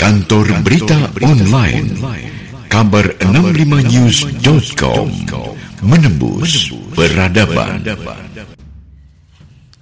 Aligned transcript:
Kantor 0.00 0.64
Berita 0.64 1.12
Online. 1.20 1.92
Kabar 2.72 3.20
65news.com 3.20 5.12
Menembus 5.84 6.72
Peradaban. 6.96 7.84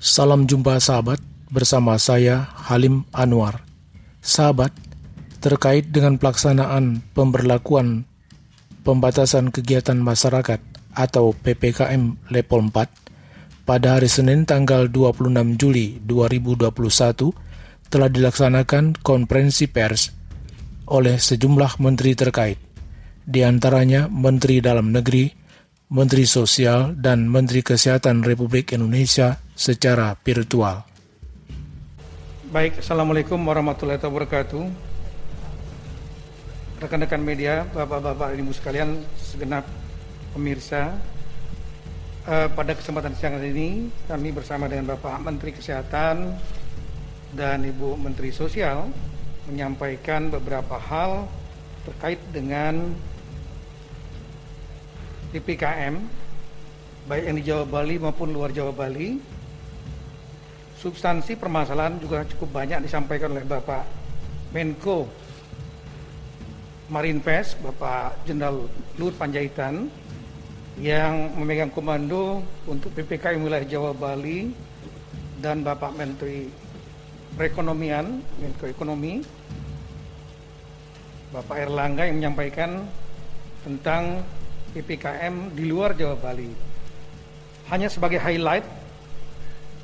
Salam 0.03 0.51
jumpa 0.51 0.83
sahabat 0.83 1.23
bersama 1.55 1.95
saya 2.03 2.51
Halim 2.67 3.07
Anwar. 3.15 3.63
Sahabat, 4.19 4.75
terkait 5.39 5.87
dengan 5.95 6.19
pelaksanaan 6.19 6.99
pemberlakuan 7.15 8.03
pembatasan 8.83 9.55
kegiatan 9.55 10.03
masyarakat 10.03 10.59
atau 10.99 11.31
PPKM 11.31 12.19
level 12.27 12.75
4 12.75 12.91
pada 13.63 13.95
hari 13.95 14.11
Senin 14.11 14.43
tanggal 14.43 14.91
26 14.91 15.55
Juli 15.55 16.03
2021 16.03 17.47
telah 17.89 18.13
dilaksanakan 18.13 19.01
konferensi 19.01 19.65
pers 19.65 20.13
oleh 20.89 21.17
sejumlah 21.17 21.81
menteri 21.81 22.13
terkait, 22.17 22.61
di 23.25 23.45
antaranya 23.45 24.09
Menteri 24.09 24.61
Dalam 24.61 24.93
Negeri, 24.93 25.29
Menteri 25.93 26.25
Sosial, 26.29 26.97
dan 26.97 27.29
Menteri 27.29 27.65
Kesehatan 27.65 28.25
Republik 28.25 28.77
Indonesia 28.77 29.41
secara 29.57 30.17
virtual. 30.21 30.85
Baik, 32.49 32.81
Assalamualaikum 32.81 33.37
warahmatullahi 33.41 34.01
wabarakatuh. 34.01 34.65
Rekan-rekan 36.81 37.21
media, 37.21 37.69
Bapak-Bapak, 37.73 38.33
Ibu 38.33 38.53
sekalian, 38.57 39.05
segenap 39.21 39.69
pemirsa, 40.33 40.97
eh, 42.25 42.49
pada 42.53 42.73
kesempatan 42.73 43.13
siang 43.17 43.37
hari 43.37 43.53
ini 43.53 43.69
kami 44.09 44.33
bersama 44.33 44.69
dengan 44.69 44.97
Bapak 44.97 45.21
Menteri 45.21 45.53
Kesehatan 45.53 46.37
dan 47.33 47.65
Ibu 47.65 48.01
Menteri 48.01 48.33
Sosial 48.33 48.89
menyampaikan 49.49 50.29
beberapa 50.33 50.77
hal 50.77 51.29
terkait 51.89 52.21
dengan 52.33 52.93
PPKM 55.33 55.97
baik 57.09 57.25
yang 57.25 57.37
di 57.41 57.45
Jawa 57.45 57.65
Bali 57.65 57.97
maupun 57.97 58.33
luar 58.33 58.53
Jawa 58.53 58.73
Bali. 58.73 59.17
Substansi 60.79 61.35
permasalahan 61.35 61.99
juga 61.99 62.23
cukup 62.29 62.63
banyak 62.63 62.87
disampaikan 62.87 63.35
oleh 63.35 63.43
Bapak 63.43 63.83
Menko 64.55 65.11
Marinvest, 66.89 67.59
Bapak 67.61 68.23
Jenderal 68.25 68.71
Luhut 68.97 69.17
Panjaitan 69.19 69.91
yang 70.79 71.35
memegang 71.35 71.75
komando 71.75 72.41
untuk 72.71 72.95
PPKM 72.95 73.43
wilayah 73.43 73.67
Jawa 73.67 73.91
Bali 73.91 74.55
dan 75.43 75.67
Bapak 75.67 75.99
Menteri 75.99 76.68
perekonomian, 77.39 78.19
Menko 78.43 78.67
Ekonomi, 78.67 79.23
Bapak 81.31 81.63
Erlangga 81.63 82.11
yang 82.11 82.19
menyampaikan 82.19 82.83
tentang 83.63 84.27
PPKM 84.75 85.55
di 85.55 85.71
luar 85.71 85.95
Jawa 85.95 86.19
Bali. 86.19 86.51
Hanya 87.71 87.87
sebagai 87.87 88.19
highlight, 88.19 88.67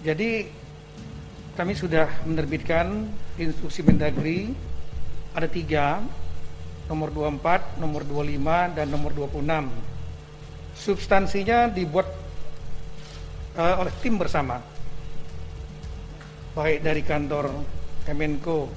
jadi 0.02 0.50
kami 1.55 1.78
sudah 1.78 2.11
menerbitkan 2.27 3.06
instruksi 3.38 3.86
Mendagri 3.86 4.50
ada 5.30 5.46
tiga, 5.46 6.02
nomor 6.91 7.14
24, 7.14 7.78
nomor 7.78 8.02
25, 8.02 8.74
dan 8.74 8.86
nomor 8.91 9.14
26. 9.14 9.70
Substansinya 10.74 11.70
dibuat 11.70 12.11
uh, 13.55 13.78
oleh 13.78 13.94
tim 14.02 14.18
bersama 14.18 14.73
baik 16.55 16.86
dari 16.86 17.02
kantor 17.02 17.50
Kemenko 18.06 18.70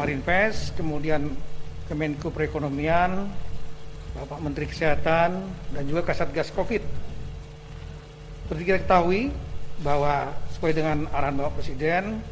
Marinvest, 0.00 0.72
kemudian 0.72 1.28
Kemenko 1.84 2.32
Perekonomian, 2.32 3.28
Bapak 4.16 4.40
Menteri 4.40 4.64
Kesehatan, 4.72 5.52
dan 5.76 5.84
juga 5.84 6.00
Kasatgas 6.08 6.48
Covid. 6.56 6.80
Seperti 8.48 8.62
kita 8.64 8.80
ketahui 8.88 9.28
bahwa 9.84 10.32
sesuai 10.56 10.72
dengan 10.72 11.04
arahan 11.12 11.36
Bapak 11.36 11.60
Presiden, 11.60 12.24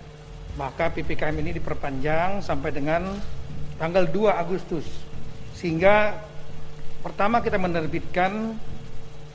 maka 0.56 0.88
PPKM 0.88 1.36
ini 1.36 1.60
diperpanjang 1.60 2.40
sampai 2.40 2.72
dengan 2.72 3.12
tanggal 3.76 4.08
2 4.08 4.40
Agustus. 4.40 4.88
Sehingga 5.52 6.16
pertama 7.04 7.44
kita 7.44 7.60
menerbitkan 7.60 8.56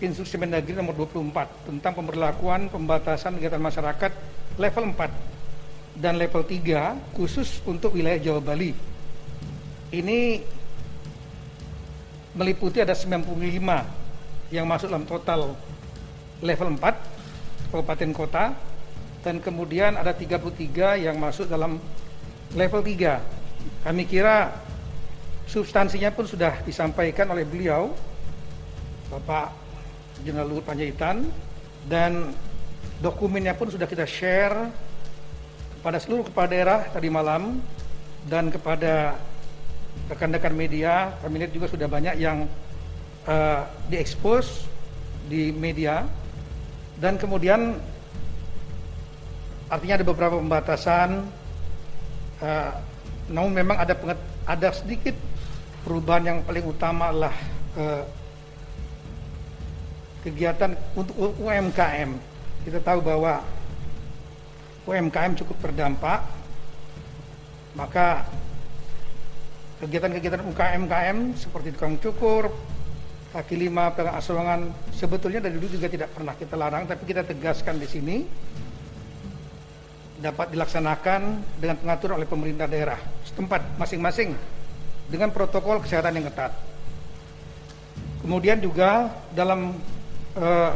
Instruksi 0.02 0.34
Mendagri 0.42 0.74
nomor 0.74 0.98
24 0.98 1.70
tentang 1.70 1.94
pemberlakuan 1.94 2.74
pembatasan 2.74 3.38
kegiatan 3.38 3.62
masyarakat 3.62 4.31
level 4.62 4.94
4 4.94 5.98
dan 5.98 6.14
level 6.22 6.46
3 6.46 7.18
khusus 7.18 7.66
untuk 7.66 7.98
wilayah 7.98 8.22
Jawa 8.22 8.42
Bali. 8.46 8.72
Ini 9.92 10.20
meliputi 12.38 12.80
ada 12.80 12.96
95 12.96 14.54
yang 14.54 14.64
masuk 14.70 14.88
dalam 14.88 15.04
total 15.10 15.58
level 16.40 16.70
4 16.78 17.74
kabupaten 17.74 18.12
kota 18.14 18.46
dan 19.26 19.42
kemudian 19.42 19.98
ada 19.98 20.14
33 20.14 21.02
yang 21.02 21.18
masuk 21.18 21.50
dalam 21.50 21.82
level 22.56 22.82
3. 22.86 23.20
Kami 23.84 24.04
kira 24.06 24.56
substansinya 25.46 26.10
pun 26.16 26.26
sudah 26.26 26.64
disampaikan 26.64 27.28
oleh 27.30 27.44
beliau 27.44 27.92
Bapak 29.12 29.52
Jenderal 30.24 30.48
Luhut 30.48 30.64
Panjaitan 30.64 31.28
dan 31.86 32.32
dokumennya 33.02 33.58
pun 33.58 33.68
sudah 33.68 33.90
kita 33.90 34.06
share 34.06 34.70
kepada 35.82 35.98
seluruh 35.98 36.30
kepala 36.30 36.48
daerah 36.48 36.80
tadi 36.94 37.10
malam 37.10 37.58
dan 38.30 38.54
kepada 38.54 39.18
rekan-rekan 40.08 40.54
media 40.54 41.18
kami 41.26 41.42
lihat 41.42 41.52
juga 41.52 41.68
sudah 41.68 41.90
banyak 41.90 42.16
yang 42.22 42.46
uh, 43.26 43.66
diekspos 43.90 44.70
di 45.26 45.50
media 45.50 46.06
dan 47.02 47.18
kemudian 47.18 47.82
artinya 49.68 49.98
ada 49.98 50.06
beberapa 50.06 50.38
pembatasan 50.38 51.26
uh, 52.46 52.72
namun 53.32 53.52
memang 53.52 53.78
ada 53.82 53.98
ada 54.46 54.70
sedikit 54.76 55.18
perubahan 55.82 56.24
yang 56.30 56.38
paling 56.46 56.66
utama 56.66 57.10
adalah 57.10 57.36
uh, 57.78 58.04
kegiatan 60.22 60.78
untuk 60.94 61.18
UMKM. 61.18 62.31
Kita 62.62 62.78
tahu 62.78 63.02
bahwa 63.02 63.42
UMKM 64.86 65.34
cukup 65.42 65.58
terdampak, 65.62 66.22
maka 67.74 68.26
kegiatan-kegiatan 69.82 70.46
UKM-KM 70.46 71.18
seperti 71.34 71.74
tukang 71.74 71.98
cukur, 71.98 72.54
kaki 73.34 73.56
lima, 73.58 73.90
pegang 73.98 74.14
asongan, 74.14 74.70
sebetulnya 74.94 75.42
dari 75.42 75.58
dulu 75.58 75.74
juga 75.74 75.90
tidak 75.90 76.14
pernah 76.14 76.38
kita 76.38 76.54
larang, 76.54 76.86
tapi 76.86 77.02
kita 77.10 77.26
tegaskan 77.26 77.82
di 77.82 77.88
sini 77.90 78.18
dapat 80.22 80.54
dilaksanakan 80.54 81.22
dengan 81.58 81.82
pengaturan 81.82 82.22
oleh 82.22 82.30
pemerintah 82.30 82.70
daerah 82.70 83.02
setempat 83.26 83.82
masing-masing 83.82 84.38
dengan 85.10 85.34
protokol 85.34 85.82
kesehatan 85.82 86.22
yang 86.22 86.30
ketat. 86.30 86.54
Kemudian 88.22 88.62
juga 88.62 89.10
dalam 89.34 89.82
uh, 90.38 90.72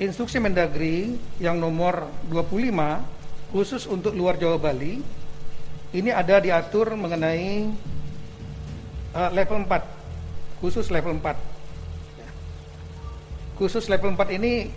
instruksi 0.00 0.40
Mendagri 0.40 1.20
yang 1.36 1.60
nomor 1.60 2.08
25 2.32 3.52
khusus 3.52 3.84
untuk 3.84 4.16
luar 4.16 4.40
Jawa 4.40 4.56
Bali 4.56 5.04
ini 5.92 6.08
ada 6.08 6.40
diatur 6.40 6.96
mengenai 6.96 7.68
uh, 9.12 9.30
level 9.36 9.68
4 9.68 10.64
khusus 10.64 10.88
level 10.88 11.20
4 11.20 11.36
ya. 12.16 12.28
khusus 13.60 13.92
level 13.92 14.16
4 14.16 14.40
ini 14.40 14.72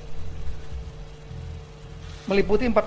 meliputi 2.27 2.67
45 2.67 2.83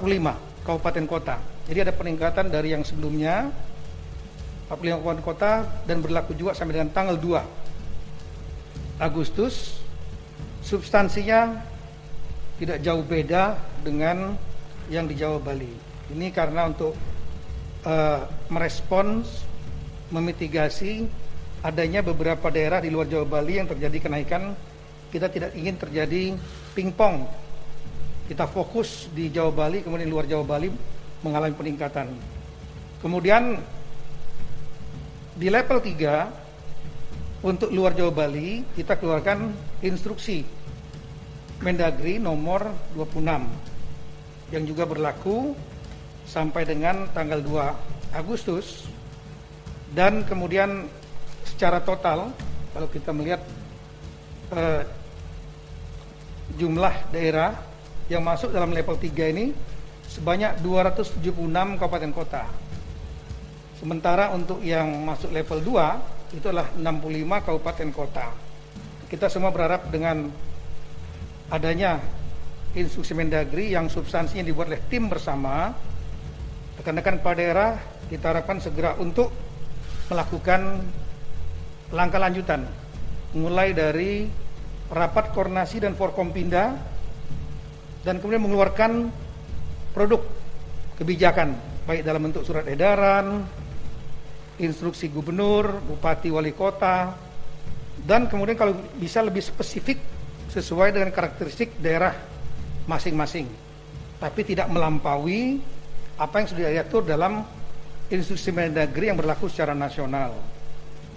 kabupaten 0.68 1.06
kota 1.08 1.36
jadi 1.64 1.88
ada 1.88 1.92
peningkatan 1.96 2.52
dari 2.52 2.76
yang 2.76 2.84
sebelumnya 2.84 3.48
45 4.68 4.92
kabupaten 4.92 5.24
kota 5.24 5.52
dan 5.88 6.04
berlaku 6.04 6.36
juga 6.36 6.52
sampai 6.52 6.84
dengan 6.84 6.92
tanggal 6.92 7.16
2 7.16 9.00
Agustus 9.00 9.80
substansinya 10.60 11.75
tidak 12.56 12.80
jauh 12.80 13.04
beda 13.04 13.56
dengan 13.84 14.32
yang 14.88 15.04
di 15.04 15.14
Jawa 15.18 15.36
Bali. 15.36 15.68
Ini 16.12 16.32
karena 16.32 16.70
untuk 16.70 16.96
uh, 17.84 18.20
merespons, 18.48 19.44
memitigasi 20.08 21.04
adanya 21.60 22.00
beberapa 22.00 22.48
daerah 22.48 22.78
di 22.80 22.88
luar 22.88 23.10
Jawa 23.10 23.26
Bali 23.26 23.58
yang 23.60 23.68
terjadi 23.68 24.08
kenaikan. 24.08 24.54
Kita 25.12 25.28
tidak 25.28 25.52
ingin 25.54 25.76
terjadi 25.76 26.34
pingpong. 26.72 27.26
Kita 28.26 28.48
fokus 28.50 29.06
di 29.14 29.30
Jawa 29.30 29.52
Bali, 29.54 29.82
kemudian 29.84 30.06
di 30.08 30.14
luar 30.14 30.26
Jawa 30.26 30.44
Bali 30.46 30.70
mengalami 31.22 31.54
peningkatan. 31.54 32.08
Kemudian 33.02 33.60
di 35.36 35.46
level 35.52 35.78
3 35.84 37.44
untuk 37.44 37.68
luar 37.68 37.92
Jawa 37.92 38.10
Bali 38.10 38.64
kita 38.72 38.96
keluarkan 38.96 39.52
instruksi 39.84 40.55
Mendagri 41.64 42.20
nomor 42.20 42.68
26 42.92 44.52
yang 44.52 44.64
juga 44.68 44.84
berlaku 44.84 45.56
sampai 46.28 46.68
dengan 46.68 47.08
tanggal 47.16 47.40
2 47.40 48.14
Agustus 48.18 48.86
dan 49.94 50.26
kemudian 50.26 50.90
secara 51.46 51.80
total 51.80 52.34
kalau 52.76 52.88
kita 52.92 53.10
melihat 53.14 53.40
eh, 54.52 54.84
jumlah 56.60 56.94
daerah 57.10 57.56
yang 58.06 58.22
masuk 58.22 58.54
dalam 58.54 58.70
level 58.70 58.94
3 58.94 59.32
ini 59.34 59.50
sebanyak 60.06 60.62
276 60.62 61.34
kabupaten 61.80 62.12
kota. 62.14 62.44
Sementara 63.76 64.30
untuk 64.32 64.62
yang 64.62 64.88
masuk 65.04 65.34
level 65.34 65.60
2 65.60 66.36
itu 66.38 66.46
adalah 66.48 66.70
65 66.78 67.46
kabupaten 67.46 67.88
kota. 67.90 68.26
Kita 69.06 69.26
semua 69.30 69.50
berharap 69.50 69.90
dengan 69.90 70.30
adanya 71.50 72.02
instruksi 72.74 73.14
Mendagri 73.16 73.72
yang 73.72 73.86
substansinya 73.88 74.44
dibuat 74.44 74.68
oleh 74.68 74.82
tim 74.90 75.06
bersama 75.06 75.72
rekan-rekan 76.76 77.22
kepala 77.22 77.36
daerah 77.38 77.70
kita 78.10 78.36
harapkan 78.36 78.58
segera 78.60 78.98
untuk 79.00 79.32
melakukan 80.10 80.84
langkah 81.94 82.20
lanjutan 82.20 82.66
mulai 83.34 83.72
dari 83.72 84.26
rapat 84.90 85.34
koordinasi 85.34 85.82
dan 85.82 85.98
forkompinda 85.98 86.78
dan 88.06 88.22
kemudian 88.22 88.46
mengeluarkan 88.46 89.10
produk 89.90 90.22
kebijakan 91.00 91.58
baik 91.86 92.02
dalam 92.02 92.30
bentuk 92.30 92.42
surat 92.42 92.66
edaran, 92.66 93.46
instruksi 94.58 95.10
gubernur, 95.10 95.82
bupati, 95.86 96.30
wali 96.30 96.54
kota 96.54 97.14
dan 98.06 98.30
kemudian 98.30 98.58
kalau 98.58 98.74
bisa 98.98 99.22
lebih 99.22 99.42
spesifik 99.42 100.15
sesuai 100.56 100.96
dengan 100.96 101.12
karakteristik 101.12 101.76
daerah 101.76 102.16
masing-masing 102.88 103.44
tapi 104.16 104.40
tidak 104.48 104.72
melampaui 104.72 105.60
apa 106.16 106.34
yang 106.40 106.48
sudah 106.48 106.72
diatur 106.72 107.04
dalam 107.04 107.44
instruksi 108.08 108.48
Mendagri 108.54 109.12
yang 109.12 109.18
berlaku 109.18 109.50
secara 109.52 109.76
nasional. 109.76 110.32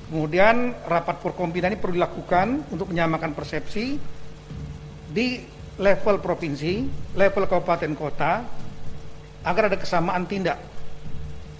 Kemudian 0.09 0.73
rapat 0.89 1.21
Forkompinda 1.21 1.69
ini 1.69 1.77
perlu 1.77 1.95
dilakukan 1.95 2.67
untuk 2.73 2.91
menyamakan 2.91 3.31
persepsi 3.37 3.95
di 5.09 5.27
level 5.79 6.19
provinsi, 6.19 6.73
level 7.15 7.45
kabupaten 7.45 7.93
kota, 7.93 8.43
agar 9.45 9.71
ada 9.71 9.77
kesamaan 9.79 10.27
tindak 10.27 10.59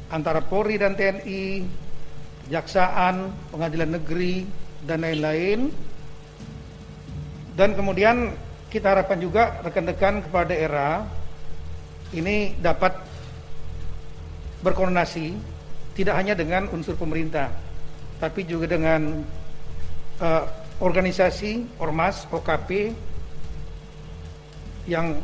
antara 0.09 0.41
Polri 0.43 0.81
dan 0.81 0.97
TNI, 0.97 1.63
Jaksaan, 2.49 3.29
Pengadilan 3.53 4.01
Negeri, 4.01 4.43
dan 4.83 5.05
lain-lain. 5.05 5.69
Dan 7.59 7.75
kemudian 7.75 8.31
kita 8.71 8.95
harapkan 8.95 9.19
juga 9.19 9.59
rekan-rekan 9.59 10.23
kepala 10.23 10.47
daerah 10.47 11.03
ini 12.15 12.55
dapat 12.55 12.95
berkoordinasi 14.63 15.35
tidak 15.91 16.15
hanya 16.15 16.39
dengan 16.39 16.71
unsur 16.71 16.95
pemerintah, 16.95 17.51
tapi 18.23 18.47
juga 18.47 18.63
dengan 18.71 19.19
uh, 20.23 20.43
organisasi 20.79 21.83
ormas 21.83 22.23
OKP 22.31 22.95
yang 24.87 25.19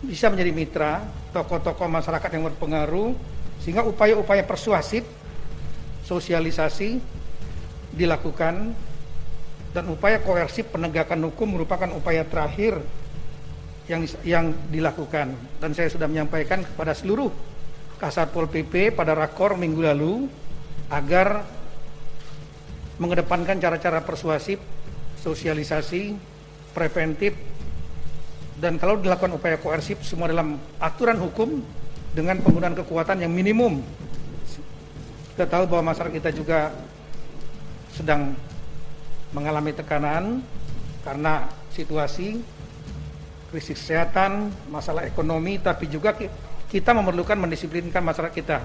bisa 0.00 0.32
menjadi 0.32 0.52
mitra 0.56 1.04
tokoh-tokoh 1.36 1.84
masyarakat 1.84 2.30
yang 2.32 2.48
berpengaruh 2.48 3.12
sehingga 3.60 3.84
upaya-upaya 3.84 4.40
persuasif 4.48 5.04
sosialisasi 6.08 6.96
dilakukan 7.92 8.72
dan 9.70 9.86
upaya 9.86 10.18
koersif 10.18 10.66
penegakan 10.70 11.30
hukum 11.30 11.54
merupakan 11.54 11.86
upaya 11.94 12.26
terakhir 12.26 12.82
yang 13.86 14.06
yang 14.22 14.46
dilakukan 14.70 15.34
dan 15.58 15.70
saya 15.74 15.90
sudah 15.90 16.06
menyampaikan 16.06 16.62
kepada 16.62 16.94
seluruh 16.94 17.30
Kasat 18.00 18.32
Pol 18.32 18.48
PP 18.48 18.96
pada 18.96 19.12
rakor 19.12 19.60
minggu 19.60 19.84
lalu 19.84 20.24
agar 20.88 21.44
mengedepankan 22.96 23.60
cara-cara 23.60 24.00
persuasif, 24.00 24.56
sosialisasi, 25.20 26.16
preventif, 26.72 27.36
dan 28.56 28.80
kalau 28.80 28.96
dilakukan 28.96 29.36
upaya 29.36 29.56
koersif 29.60 30.00
semua 30.00 30.32
dalam 30.32 30.56
aturan 30.80 31.20
hukum 31.20 31.60
dengan 32.16 32.40
penggunaan 32.40 32.76
kekuatan 32.76 33.20
yang 33.20 33.32
minimum. 33.32 33.84
Kita 35.36 35.44
tahu 35.44 35.68
bahwa 35.68 35.92
masyarakat 35.92 36.16
kita 36.20 36.30
juga 36.32 36.72
sedang 37.96 38.32
mengalami 39.30 39.70
tekanan 39.74 40.42
karena 41.06 41.48
situasi 41.70 42.42
krisis 43.50 43.82
kesehatan, 43.82 44.54
masalah 44.70 45.06
ekonomi, 45.06 45.58
tapi 45.58 45.90
juga 45.90 46.14
kita 46.70 46.90
memerlukan 46.94 47.34
mendisiplinkan 47.34 47.98
masyarakat 47.98 48.34
kita. 48.34 48.58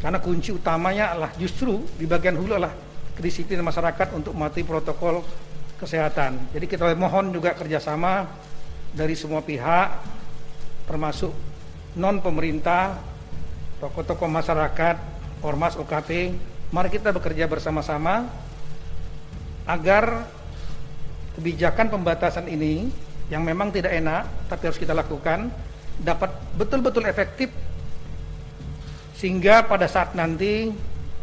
Karena 0.00 0.18
kunci 0.18 0.50
utamanya 0.50 1.12
adalah 1.12 1.30
justru 1.36 1.84
di 2.00 2.08
bagian 2.08 2.34
hulu 2.34 2.56
adalah 2.56 2.72
kedisiplinan 3.12 3.62
masyarakat 3.62 4.08
untuk 4.16 4.32
mematuhi 4.32 4.64
protokol 4.64 5.20
kesehatan. 5.76 6.50
Jadi 6.56 6.64
kita 6.64 6.88
mohon 6.96 7.28
juga 7.30 7.52
kerjasama 7.52 8.24
dari 8.96 9.12
semua 9.12 9.44
pihak, 9.44 9.88
termasuk 10.88 11.30
non 12.00 12.24
pemerintah, 12.24 12.96
tokoh-tokoh 13.84 14.32
masyarakat, 14.32 14.96
ormas 15.44 15.76
OKP, 15.76 16.32
mari 16.72 16.88
kita 16.88 17.12
bekerja 17.12 17.44
bersama-sama 17.46 18.26
agar 19.66 20.26
kebijakan 21.38 21.88
pembatasan 21.88 22.50
ini 22.50 22.90
yang 23.32 23.46
memang 23.46 23.72
tidak 23.72 23.96
enak 23.96 24.28
tapi 24.50 24.62
harus 24.68 24.80
kita 24.80 24.92
lakukan 24.92 25.48
dapat 26.00 26.30
betul-betul 26.58 27.06
efektif. 27.08 27.48
Sehingga 29.16 29.64
pada 29.64 29.86
saat 29.86 30.18
nanti 30.18 30.74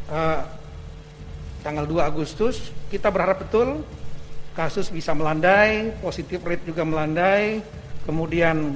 uh, 0.08 0.42
tanggal 1.62 1.84
2 1.84 2.00
Agustus 2.00 2.72
kita 2.88 3.12
berharap 3.12 3.44
betul 3.44 3.84
kasus 4.56 4.92
bisa 4.92 5.14
melandai, 5.14 5.94
positif 6.04 6.44
rate 6.44 6.68
juga 6.68 6.84
melandai, 6.84 7.64
kemudian 8.04 8.76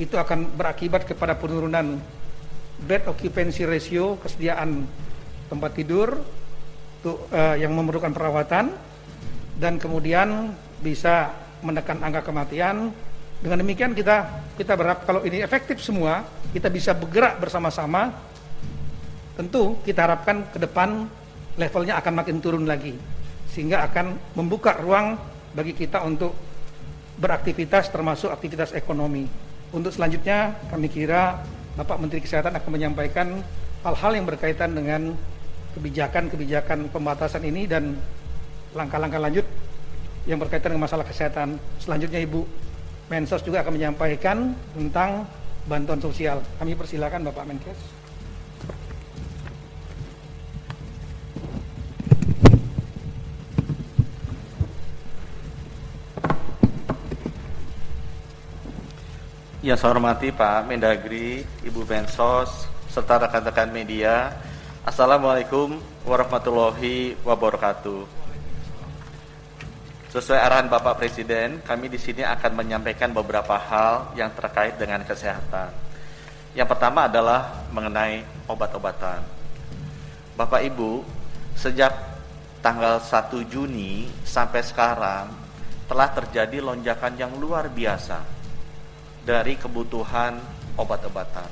itu 0.00 0.16
akan 0.16 0.48
berakibat 0.56 1.04
kepada 1.04 1.36
penurunan 1.36 2.00
bed 2.80 3.04
occupancy 3.04 3.68
ratio, 3.68 4.16
kesediaan 4.16 4.88
tempat 5.52 5.70
tidur 5.76 6.16
untuk, 7.02 7.28
uh, 7.30 7.54
yang 7.60 7.76
memerlukan 7.76 8.10
perawatan 8.10 8.72
dan 9.56 9.80
kemudian 9.80 10.52
bisa 10.84 11.32
menekan 11.64 12.00
angka 12.00 12.24
kematian. 12.24 12.92
Dengan 13.40 13.64
demikian 13.64 13.96
kita 13.96 14.44
kita 14.60 14.76
berharap 14.76 15.08
kalau 15.08 15.24
ini 15.24 15.40
efektif 15.40 15.80
semua, 15.80 16.22
kita 16.52 16.68
bisa 16.68 16.92
bergerak 16.92 17.40
bersama-sama. 17.40 18.12
Tentu 19.34 19.80
kita 19.88 20.04
harapkan 20.04 20.44
ke 20.52 20.60
depan 20.60 21.08
levelnya 21.56 21.96
akan 21.96 22.12
makin 22.12 22.36
turun 22.44 22.68
lagi 22.68 22.92
sehingga 23.50 23.82
akan 23.88 24.36
membuka 24.36 24.76
ruang 24.78 25.16
bagi 25.56 25.74
kita 25.74 26.04
untuk 26.04 26.36
beraktivitas 27.18 27.88
termasuk 27.88 28.30
aktivitas 28.30 28.76
ekonomi. 28.76 29.26
Untuk 29.70 29.90
selanjutnya 29.94 30.54
kami 30.68 30.92
kira 30.92 31.40
Bapak 31.74 31.98
Menteri 31.98 32.20
Kesehatan 32.20 32.54
akan 32.58 32.70
menyampaikan 32.70 33.40
hal-hal 33.86 34.12
yang 34.12 34.26
berkaitan 34.26 34.76
dengan 34.76 35.14
kebijakan-kebijakan 35.78 36.90
pembatasan 36.90 37.46
ini 37.46 37.70
dan 37.70 37.94
langkah-langkah 38.74 39.18
lanjut 39.18 39.46
yang 40.28 40.38
berkaitan 40.38 40.74
dengan 40.74 40.86
masalah 40.86 41.06
kesehatan. 41.06 41.58
Selanjutnya 41.82 42.22
Ibu 42.22 42.46
Mensos 43.10 43.42
juga 43.42 43.66
akan 43.66 43.74
menyampaikan 43.74 44.54
tentang 44.70 45.26
bantuan 45.66 45.98
sosial. 45.98 46.38
Kami 46.62 46.78
persilakan 46.78 47.26
Bapak 47.26 47.44
Menkes. 47.50 47.80
Yang 59.60 59.84
saya 59.84 59.92
hormati 59.92 60.32
Pak 60.32 60.64
Mendagri, 60.70 61.44
Ibu 61.66 61.84
Mensos, 61.84 62.64
serta 62.88 63.26
rekan-rekan 63.28 63.68
media. 63.68 64.32
Assalamualaikum 64.88 65.76
warahmatullahi 66.08 67.12
wabarakatuh. 67.26 68.19
Sesuai 70.10 70.42
arahan 70.42 70.66
Bapak 70.66 70.98
Presiden, 70.98 71.62
kami 71.62 71.86
di 71.86 71.94
sini 71.94 72.26
akan 72.26 72.58
menyampaikan 72.58 73.14
beberapa 73.14 73.54
hal 73.54 74.10
yang 74.18 74.34
terkait 74.34 74.74
dengan 74.74 75.06
kesehatan. 75.06 75.70
Yang 76.50 76.66
pertama 76.66 77.06
adalah 77.06 77.62
mengenai 77.70 78.26
obat-obatan. 78.50 79.22
Bapak 80.34 80.66
Ibu, 80.66 81.06
sejak 81.54 81.94
tanggal 82.58 82.98
1 82.98 83.38
Juni 83.46 84.10
sampai 84.26 84.66
sekarang 84.66 85.30
telah 85.86 86.10
terjadi 86.10 86.58
lonjakan 86.58 87.14
yang 87.14 87.30
luar 87.38 87.70
biasa 87.70 88.18
dari 89.22 89.54
kebutuhan 89.62 90.42
obat-obatan. 90.74 91.46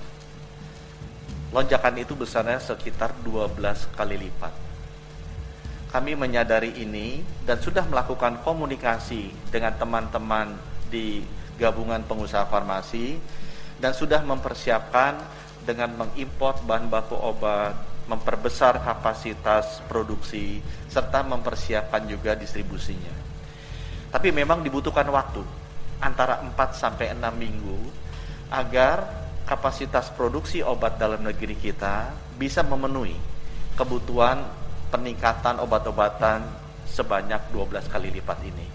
Lonjakan 1.54 1.94
itu 1.94 2.18
besarnya 2.18 2.58
sekitar 2.58 3.14
12 3.22 3.54
kali 3.94 4.18
lipat. 4.18 4.67
Kami 5.88 6.12
menyadari 6.12 6.76
ini 6.76 7.24
dan 7.48 7.56
sudah 7.64 7.88
melakukan 7.88 8.44
komunikasi 8.44 9.32
dengan 9.48 9.72
teman-teman 9.80 10.52
di 10.92 11.24
gabungan 11.56 12.04
pengusaha 12.04 12.44
farmasi 12.44 13.16
dan 13.80 13.96
sudah 13.96 14.20
mempersiapkan 14.20 15.16
dengan 15.64 15.96
mengimpor 15.96 16.60
bahan 16.68 16.92
baku 16.92 17.16
obat, 17.16 17.72
memperbesar 18.04 18.84
kapasitas 18.84 19.80
produksi, 19.88 20.60
serta 20.92 21.24
mempersiapkan 21.24 22.04
juga 22.04 22.36
distribusinya. 22.36 23.12
Tapi 24.08 24.28
memang 24.32 24.64
dibutuhkan 24.64 25.08
waktu 25.08 25.44
antara 26.00 26.40
4 26.40 26.52
sampai 26.72 27.12
6 27.12 27.20
minggu 27.36 27.78
agar 28.48 29.04
kapasitas 29.44 30.12
produksi 30.12 30.60
obat 30.60 30.96
dalam 30.96 31.24
negeri 31.24 31.56
kita 31.56 32.12
bisa 32.36 32.60
memenuhi 32.64 33.16
kebutuhan 33.76 34.44
peningkatan 34.88 35.60
obat-obatan 35.60 36.44
sebanyak 36.88 37.52
12 37.52 37.92
kali 37.92 38.08
lipat 38.12 38.38
ini. 38.44 38.66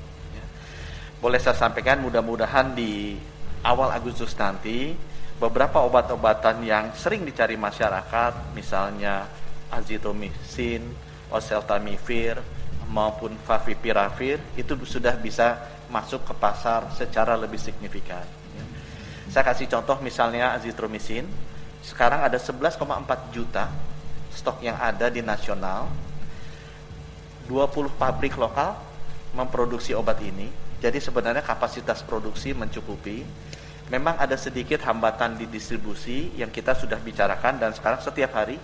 Boleh 1.18 1.40
saya 1.40 1.56
sampaikan 1.56 2.04
mudah-mudahan 2.04 2.76
di 2.76 3.16
awal 3.64 3.96
Agustus 3.96 4.36
nanti 4.36 4.92
beberapa 5.40 5.82
obat-obatan 5.82 6.62
yang 6.64 6.92
sering 6.94 7.24
dicari 7.24 7.56
masyarakat, 7.56 8.54
misalnya 8.54 9.28
azitromycin, 9.72 10.84
oseltamivir, 11.32 12.38
maupun 12.92 13.34
favipiravir, 13.42 14.38
itu 14.60 14.78
sudah 14.86 15.18
bisa 15.18 15.58
masuk 15.90 16.28
ke 16.28 16.34
pasar 16.38 16.92
secara 16.94 17.34
lebih 17.40 17.58
signifikan. 17.58 18.24
Saya 19.32 19.48
kasih 19.50 19.66
contoh 19.72 19.98
misalnya 20.04 20.54
azitromycin, 20.54 21.26
sekarang 21.82 22.22
ada 22.22 22.38
11,4 22.38 22.84
juta 23.34 23.66
stok 24.34 24.66
yang 24.66 24.76
ada 24.82 25.08
di 25.14 25.22
nasional, 25.22 25.88
20 27.48 27.94
pabrik 27.96 28.36
lokal 28.36 28.76
memproduksi 29.34 29.94
obat 29.94 30.22
ini, 30.22 30.50
jadi 30.84 31.00
sebenarnya 31.00 31.46
kapasitas 31.46 32.04
produksi 32.04 32.52
mencukupi, 32.52 33.24
memang 33.88 34.20
ada 34.20 34.36
sedikit 34.36 34.84
hambatan 34.84 35.40
di 35.40 35.48
distribusi 35.48 36.34
yang 36.36 36.52
kita 36.52 36.76
sudah 36.76 37.00
bicarakan 37.00 37.62
dan 37.62 37.72
sekarang 37.72 38.02
setiap 38.04 38.36
hari 38.36 38.60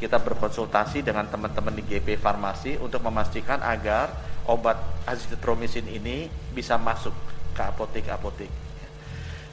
kita 0.00 0.16
berkonsultasi 0.16 1.04
dengan 1.04 1.28
teman-teman 1.28 1.76
di 1.76 1.84
GP 1.84 2.16
Farmasi 2.16 2.80
untuk 2.80 3.04
memastikan 3.04 3.60
agar 3.60 4.08
obat 4.48 4.80
azitromycin 5.04 5.84
ini 5.86 6.32
bisa 6.56 6.80
masuk 6.80 7.12
ke 7.52 7.60
apotek-apotek. 7.60 8.48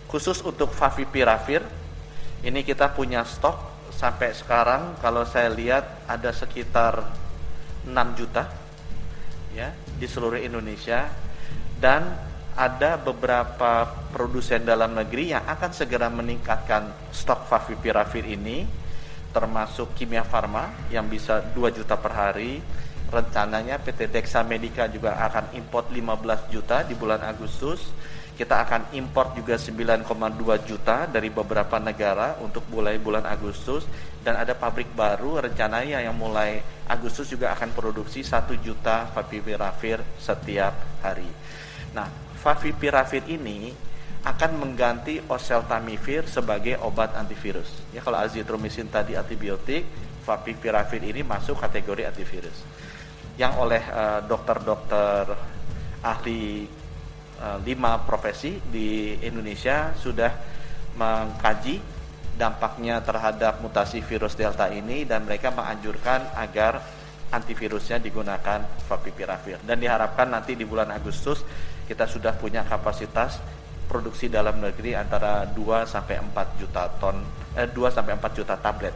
Khusus 0.07 0.39
untuk 0.41 0.71
favipiravir, 0.71 1.59
ini 2.47 2.63
kita 2.63 2.87
punya 2.95 3.27
stok 3.27 3.76
sampai 3.97 4.29
sekarang 4.37 5.01
kalau 5.01 5.25
saya 5.25 5.49
lihat 5.49 6.05
ada 6.05 6.29
sekitar 6.29 7.01
6 7.81 7.89
juta 8.13 8.45
ya 9.57 9.73
di 9.97 10.05
seluruh 10.05 10.37
Indonesia. 10.37 11.09
Dan 11.77 12.09
ada 12.57 12.97
beberapa 12.97 13.85
produsen 14.09 14.65
dalam 14.65 14.97
negeri 14.97 15.29
yang 15.29 15.45
akan 15.45 15.69
segera 15.69 16.09
meningkatkan 16.09 17.13
stok 17.13 17.45
favipiravir 17.45 18.25
ini 18.25 18.65
termasuk 19.29 19.93
Kimia 19.93 20.25
Farma 20.25 20.89
yang 20.89 21.05
bisa 21.05 21.53
2 21.53 21.77
juta 21.77 21.93
per 22.01 22.13
hari. 22.17 22.61
Rencananya 23.07 23.79
PT 23.79 24.09
Dexa 24.09 24.41
Medica 24.41 24.89
juga 24.89 25.21
akan 25.21 25.53
import 25.55 25.93
15 25.93 26.51
juta 26.51 26.83
di 26.83 26.91
bulan 26.97 27.23
Agustus 27.23 27.87
kita 28.37 28.69
akan 28.69 28.93
import 28.93 29.33
juga 29.33 29.57
9,2 29.57 30.05
juta 30.69 31.09
dari 31.09 31.33
beberapa 31.33 31.81
negara 31.81 32.37
untuk 32.37 32.69
mulai 32.69 33.01
bulan 33.01 33.25
Agustus 33.25 33.89
dan 34.21 34.37
ada 34.37 34.53
pabrik 34.53 34.93
baru 34.93 35.41
rencananya 35.41 36.05
yang 36.05 36.13
mulai 36.13 36.61
Agustus 36.85 37.33
juga 37.33 37.57
akan 37.57 37.73
produksi 37.73 38.21
1 38.21 38.53
juta 38.61 39.09
favipiravir 39.09 40.05
setiap 40.21 41.01
hari 41.01 41.25
nah 41.97 42.05
favipiravir 42.37 43.25
ini 43.25 43.73
akan 44.27 44.59
mengganti 44.59 45.23
oseltamivir 45.31 46.27
sebagai 46.27 46.75
obat 46.83 47.15
antivirus. 47.15 47.71
Ya 47.95 48.03
kalau 48.03 48.19
azitromycin 48.19 48.91
tadi 48.91 49.15
antibiotik, 49.15 49.87
favipiravir 50.27 50.99
ini 50.99 51.23
masuk 51.23 51.55
kategori 51.55 52.11
antivirus. 52.11 52.57
Yang 53.39 53.53
oleh 53.55 53.83
eh, 53.85 54.19
dokter-dokter 54.25 55.23
uh, 55.29 56.09
ahli 56.09 56.65
uh, 56.65 56.86
lima 57.61 58.01
profesi 58.01 58.57
di 58.57 59.13
Indonesia 59.21 59.93
sudah 59.93 60.31
mengkaji 60.97 61.77
dampaknya 62.37 63.01
terhadap 63.01 63.61
mutasi 63.61 64.01
virus 64.05 64.37
delta 64.37 64.69
ini 64.69 65.05
dan 65.05 65.25
mereka 65.25 65.49
menganjurkan 65.53 66.37
agar 66.37 66.81
antivirusnya 67.33 67.99
digunakan 67.99 68.63
favipiravir 68.87 69.59
dan 69.65 69.81
diharapkan 69.81 70.31
nanti 70.31 70.53
di 70.53 70.63
bulan 70.63 70.93
Agustus 70.93 71.43
kita 71.89 72.05
sudah 72.07 72.37
punya 72.37 72.63
kapasitas 72.63 73.41
produksi 73.89 74.27
dalam 74.27 74.59
negeri 74.59 74.93
antara 74.93 75.47
2 75.49 75.87
sampai 75.87 76.19
4 76.19 76.59
juta 76.61 76.87
ton 77.01 77.17
eh, 77.57 77.67
2 77.67 77.73
sampai 77.91 78.13
4 78.15 78.37
juta 78.37 78.55
tablet 78.59 78.93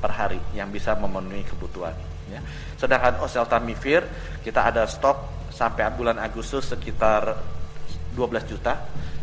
per 0.00 0.10
hari 0.16 0.40
yang 0.56 0.72
bisa 0.72 0.96
memenuhi 0.96 1.44
kebutuhan 1.44 1.92
ya. 2.32 2.40
Sedangkan 2.80 3.20
oseltamivir 3.20 4.04
kita 4.40 4.72
ada 4.72 4.88
stok 4.88 5.48
sampai 5.52 5.92
bulan 5.92 6.16
Agustus 6.16 6.72
sekitar 6.72 7.36
12 8.14 8.50
juta 8.50 8.74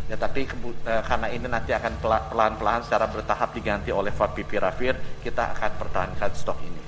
ya 0.07 0.15
tapi 0.15 0.47
eh, 0.47 1.03
karena 1.03 1.27
ini 1.27 1.47
nanti 1.51 1.75
akan 1.75 1.99
pelan-pelan 2.31 2.81
secara 2.87 3.11
bertahap 3.11 3.51
diganti 3.51 3.91
oleh 3.91 4.15
favipiravir 4.15 5.19
kita 5.19 5.51
akan 5.55 5.71
pertahankan 5.75 6.31
stok 6.31 6.59
ini 6.63 6.87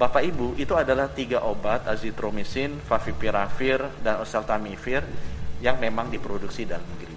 Bapak 0.00 0.24
Ibu, 0.24 0.56
itu 0.56 0.72
adalah 0.72 1.12
tiga 1.12 1.44
obat 1.44 1.84
azitromycin, 1.84 2.80
favipiravir, 2.88 4.00
dan 4.00 4.24
oseltamivir 4.24 5.04
yang 5.60 5.76
memang 5.76 6.08
diproduksi 6.08 6.64
dalam 6.64 6.88
negeri. 6.96 7.12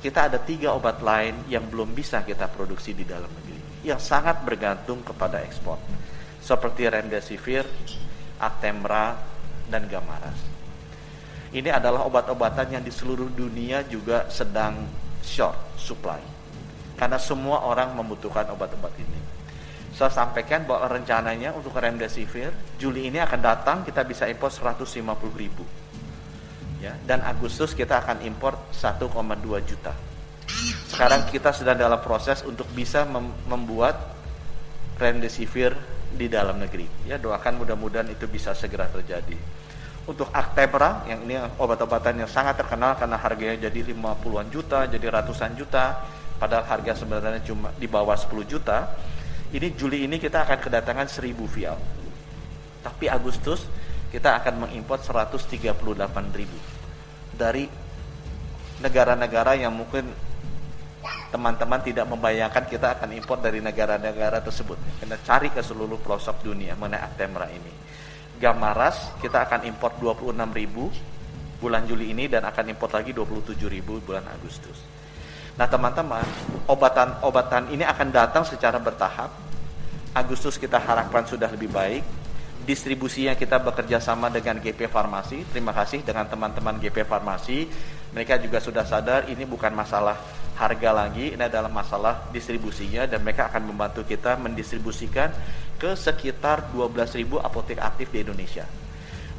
Kita 0.00 0.32
ada 0.32 0.40
tiga 0.40 0.72
obat 0.72 1.04
lain 1.04 1.44
yang 1.52 1.68
belum 1.68 1.92
bisa 1.92 2.24
kita 2.24 2.48
produksi 2.48 2.96
di 2.96 3.04
dalam 3.04 3.28
negeri, 3.28 3.84
yang 3.84 4.00
sangat 4.00 4.40
bergantung 4.40 5.04
kepada 5.04 5.44
ekspor, 5.44 5.76
seperti 6.40 6.88
remdesivir, 6.88 7.68
Actemra, 8.40 9.12
dan 9.68 9.84
Gamaras. 9.84 10.51
Ini 11.52 11.68
adalah 11.68 12.08
obat-obatan 12.08 12.72
yang 12.72 12.80
di 12.80 12.88
seluruh 12.88 13.28
dunia 13.28 13.84
juga 13.84 14.24
sedang 14.32 14.88
short 15.20 15.76
supply, 15.76 16.16
karena 16.96 17.20
semua 17.20 17.68
orang 17.68 17.92
membutuhkan 17.92 18.48
obat-obat 18.56 18.96
ini. 18.96 19.20
Saya 19.92 20.08
sampaikan 20.08 20.64
bahwa 20.64 20.88
rencananya 20.88 21.52
untuk 21.52 21.76
remdesivir 21.76 22.48
Juli 22.80 23.12
ini 23.12 23.20
akan 23.20 23.40
datang 23.44 23.84
kita 23.84 24.00
bisa 24.08 24.24
impor 24.24 24.48
150 24.48 25.04
ribu. 25.36 25.60
Ya 26.80 26.96
dan 27.04 27.20
Agustus 27.20 27.76
kita 27.76 28.00
akan 28.00 28.24
impor 28.24 28.56
1,2 28.72 29.12
juta. 29.68 29.92
Sekarang 30.88 31.28
kita 31.28 31.52
sedang 31.52 31.76
dalam 31.76 32.00
proses 32.00 32.40
untuk 32.48 32.64
bisa 32.72 33.04
mem 33.04 33.28
membuat 33.44 34.00
remdesivir 34.96 35.76
di 36.16 36.32
dalam 36.32 36.56
negeri. 36.56 36.88
Ya 37.04 37.20
doakan 37.20 37.60
mudah-mudahan 37.60 38.08
itu 38.08 38.24
bisa 38.24 38.56
segera 38.56 38.88
terjadi 38.88 39.36
untuk 40.02 40.28
Actemra 40.34 41.06
yang 41.06 41.22
ini 41.22 41.38
obat-obatan 41.58 42.26
yang 42.26 42.30
sangat 42.30 42.58
terkenal 42.58 42.98
karena 42.98 43.16
harganya 43.20 43.70
jadi 43.70 43.94
50-an 43.94 44.46
juta 44.50 44.90
jadi 44.90 45.06
ratusan 45.08 45.54
juta 45.54 46.02
padahal 46.42 46.66
harga 46.66 46.98
sebenarnya 46.98 47.42
cuma 47.46 47.70
di 47.78 47.86
bawah 47.86 48.18
10 48.18 48.34
juta 48.50 48.90
ini 49.52 49.68
Juli 49.76 50.08
ini 50.08 50.16
kita 50.16 50.48
akan 50.48 50.58
kedatangan 50.64 51.06
1000 51.12 51.36
vial. 51.44 51.76
Tapi 52.80 53.04
Agustus 53.12 53.68
kita 54.08 54.40
akan 54.40 54.64
mengimpor 54.64 54.96
138 54.96 55.76
ribu 56.32 56.58
dari 57.36 57.68
negara-negara 58.80 59.60
yang 59.60 59.76
mungkin 59.76 60.08
teman-teman 61.28 61.80
tidak 61.84 62.08
membayangkan 62.08 62.64
kita 62.64 62.96
akan 62.96 63.12
impor 63.12 63.44
dari 63.44 63.60
negara-negara 63.60 64.40
tersebut. 64.40 64.80
Kita 65.00 65.16
cari 65.20 65.48
ke 65.52 65.60
seluruh 65.60 66.00
pelosok 66.00 66.40
dunia 66.40 66.72
mengenai 66.72 67.04
Actemra 67.04 67.48
ini. 67.52 67.72
Gamaras 68.42 69.14
kita 69.22 69.46
akan 69.46 69.70
impor 69.70 69.94
26 70.02 70.34
ribu 70.50 70.90
bulan 71.62 71.86
Juli 71.86 72.10
ini 72.10 72.26
dan 72.26 72.42
akan 72.42 72.74
impor 72.74 72.90
lagi 72.90 73.14
27 73.14 73.54
ribu 73.70 74.02
bulan 74.02 74.26
Agustus. 74.26 74.82
Nah 75.54 75.70
teman-teman, 75.70 76.26
obatan-obatan 76.66 77.70
ini 77.70 77.86
akan 77.86 78.10
datang 78.10 78.42
secara 78.42 78.82
bertahap. 78.82 79.30
Agustus 80.10 80.58
kita 80.58 80.82
harapkan 80.82 81.22
sudah 81.22 81.46
lebih 81.54 81.70
baik. 81.70 82.02
Distribusinya 82.66 83.38
kita 83.38 83.62
bekerja 83.62 84.02
sama 84.02 84.26
dengan 84.26 84.58
GP 84.58 84.90
Farmasi. 84.90 85.46
Terima 85.54 85.70
kasih 85.70 86.02
dengan 86.02 86.26
teman-teman 86.26 86.82
GP 86.82 87.06
Farmasi. 87.06 87.70
Mereka 88.10 88.42
juga 88.42 88.58
sudah 88.58 88.82
sadar 88.82 89.30
ini 89.30 89.46
bukan 89.46 89.70
masalah 89.70 90.18
harga 90.52 90.90
lagi, 90.92 91.32
ini 91.32 91.42
adalah 91.42 91.72
masalah 91.72 92.28
distribusinya 92.28 93.08
dan 93.08 93.24
mereka 93.24 93.48
akan 93.48 93.72
membantu 93.72 94.04
kita 94.04 94.36
mendistribusikan 94.36 95.32
ke 95.82 95.98
sekitar 95.98 96.70
12.000 96.70 97.26
apotek 97.42 97.82
aktif 97.82 98.14
di 98.14 98.22
Indonesia 98.22 98.62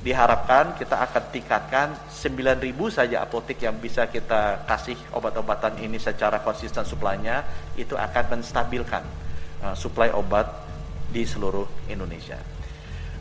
diharapkan 0.03 0.75
kita 0.75 0.99
akan 0.99 1.23
tingkatkan 1.31 1.87
9.000 2.11 2.59
saja 2.91 3.23
apotek 3.23 3.63
yang 3.63 3.79
bisa 3.79 4.11
kita 4.11 4.67
kasih 4.67 4.99
obat-obatan 5.15 5.79
ini 5.79 5.95
secara 5.95 6.43
konsisten 6.43 6.83
suplainya 6.83 7.47
itu 7.79 7.95
akan 7.95 8.37
menstabilkan 8.37 8.99
uh, 9.63 9.71
suplai 9.71 10.11
obat 10.11 10.43
di 11.07 11.23
seluruh 11.23 11.87
Indonesia. 11.87 12.35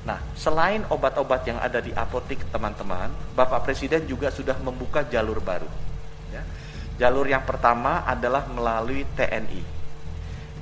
Nah, 0.02 0.18
selain 0.34 0.82
obat-obat 0.90 1.46
yang 1.46 1.62
ada 1.62 1.78
di 1.78 1.94
apotek 1.94 2.50
teman-teman, 2.50 3.14
Bapak 3.38 3.62
Presiden 3.62 4.02
juga 4.10 4.34
sudah 4.34 4.58
membuka 4.58 5.06
jalur 5.06 5.38
baru. 5.38 5.70
Ya. 6.34 6.42
Jalur 6.98 7.30
yang 7.30 7.46
pertama 7.46 8.02
adalah 8.02 8.50
melalui 8.50 9.06
TNI. 9.14 9.62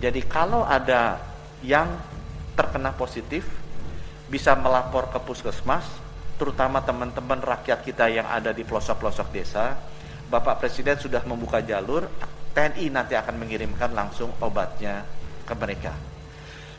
Jadi 0.04 0.20
kalau 0.28 0.68
ada 0.68 1.16
yang 1.64 1.88
terkena 2.60 2.92
positif 2.92 3.48
bisa 4.28 4.52
melapor 4.52 5.08
ke 5.08 5.16
puskesmas, 5.24 5.88
terutama 6.36 6.84
teman-teman 6.84 7.40
rakyat 7.40 7.80
kita 7.80 8.12
yang 8.12 8.28
ada 8.28 8.52
di 8.52 8.68
pelosok-pelosok 8.68 9.28
desa. 9.32 9.80
Bapak 10.28 10.60
Presiden 10.60 11.00
sudah 11.00 11.24
membuka 11.24 11.64
jalur, 11.64 12.04
TNI 12.52 12.92
nanti 12.92 13.16
akan 13.16 13.40
mengirimkan 13.40 13.96
langsung 13.96 14.28
obatnya 14.44 15.08
ke 15.48 15.56
mereka. 15.56 15.96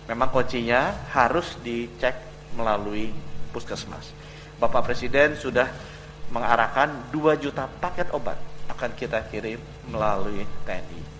Memang 0.06 0.30
kuncinya 0.30 1.10
harus 1.12 1.58
dicek 1.66 2.16
melalui 2.54 3.10
puskesmas. 3.50 4.14
Bapak 4.62 4.86
Presiden 4.86 5.34
sudah 5.34 5.68
mengarahkan 6.30 7.12
2 7.12 7.42
juta 7.42 7.68
paket 7.68 8.14
obat 8.16 8.38
akan 8.72 8.96
kita 8.96 9.28
kirim 9.28 9.60
melalui 9.92 10.48
TNI. 10.64 11.11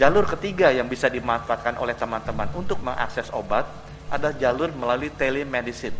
Jalur 0.00 0.24
ketiga 0.24 0.72
yang 0.72 0.88
bisa 0.88 1.12
dimanfaatkan 1.12 1.76
oleh 1.76 1.92
teman-teman 1.92 2.48
untuk 2.56 2.80
mengakses 2.80 3.28
obat 3.36 3.68
ada 4.08 4.32
jalur 4.32 4.72
melalui 4.72 5.12
telemedicine. 5.12 5.96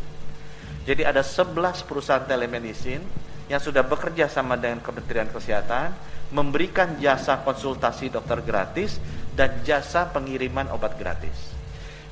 Jadi 0.88 1.04
ada 1.04 1.20
11 1.20 1.84
perusahaan 1.84 2.24
telemedicine 2.24 3.04
yang 3.52 3.60
sudah 3.60 3.84
bekerja 3.84 4.32
sama 4.32 4.56
dengan 4.56 4.80
Kementerian 4.80 5.28
Kesehatan 5.28 5.92
memberikan 6.32 6.96
jasa 6.96 7.44
konsultasi 7.44 8.08
dokter 8.08 8.40
gratis 8.40 8.96
dan 9.36 9.60
jasa 9.60 10.08
pengiriman 10.08 10.72
obat 10.72 10.96
gratis. 10.96 11.52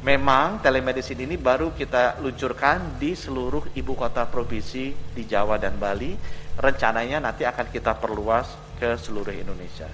Memang 0.00 0.64
telemedicine 0.64 1.28
ini 1.28 1.36
baru 1.36 1.76
kita 1.76 2.20
luncurkan 2.24 2.96
di 2.96 3.12
seluruh 3.12 3.72
ibu 3.76 3.92
kota 3.92 4.24
provinsi 4.28 5.16
di 5.16 5.28
Jawa 5.28 5.60
dan 5.60 5.76
Bali. 5.76 6.16
Rencananya 6.56 7.20
nanti 7.24 7.44
akan 7.44 7.68
kita 7.72 7.96
perluas 7.96 8.48
ke 8.80 8.96
seluruh 8.96 9.32
Indonesia. 9.32 9.88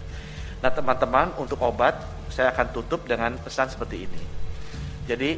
Nah 0.61 0.71
teman-teman 0.73 1.37
untuk 1.37 1.61
obat 1.61 2.01
saya 2.33 2.53
akan 2.53 2.69
tutup 2.73 3.05
dengan 3.05 3.37
pesan 3.39 3.71
seperti 3.71 4.09
ini. 4.09 4.23
Jadi 5.07 5.31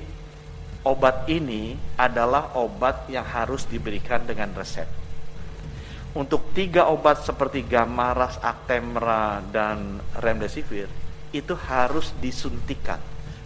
obat 0.87 1.29
ini 1.29 1.77
adalah 1.99 2.57
obat 2.57 3.11
yang 3.13 3.27
harus 3.27 3.67
diberikan 3.69 4.25
dengan 4.25 4.55
resep. 4.57 4.87
Untuk 6.17 6.57
tiga 6.57 6.89
obat 6.89 7.21
seperti 7.21 7.69
Gamaras, 7.69 8.41
Actemra, 8.41 9.45
dan 9.53 10.01
Remdesivir 10.17 10.89
itu 11.31 11.53
harus 11.69 12.17
disuntikan 12.17 12.97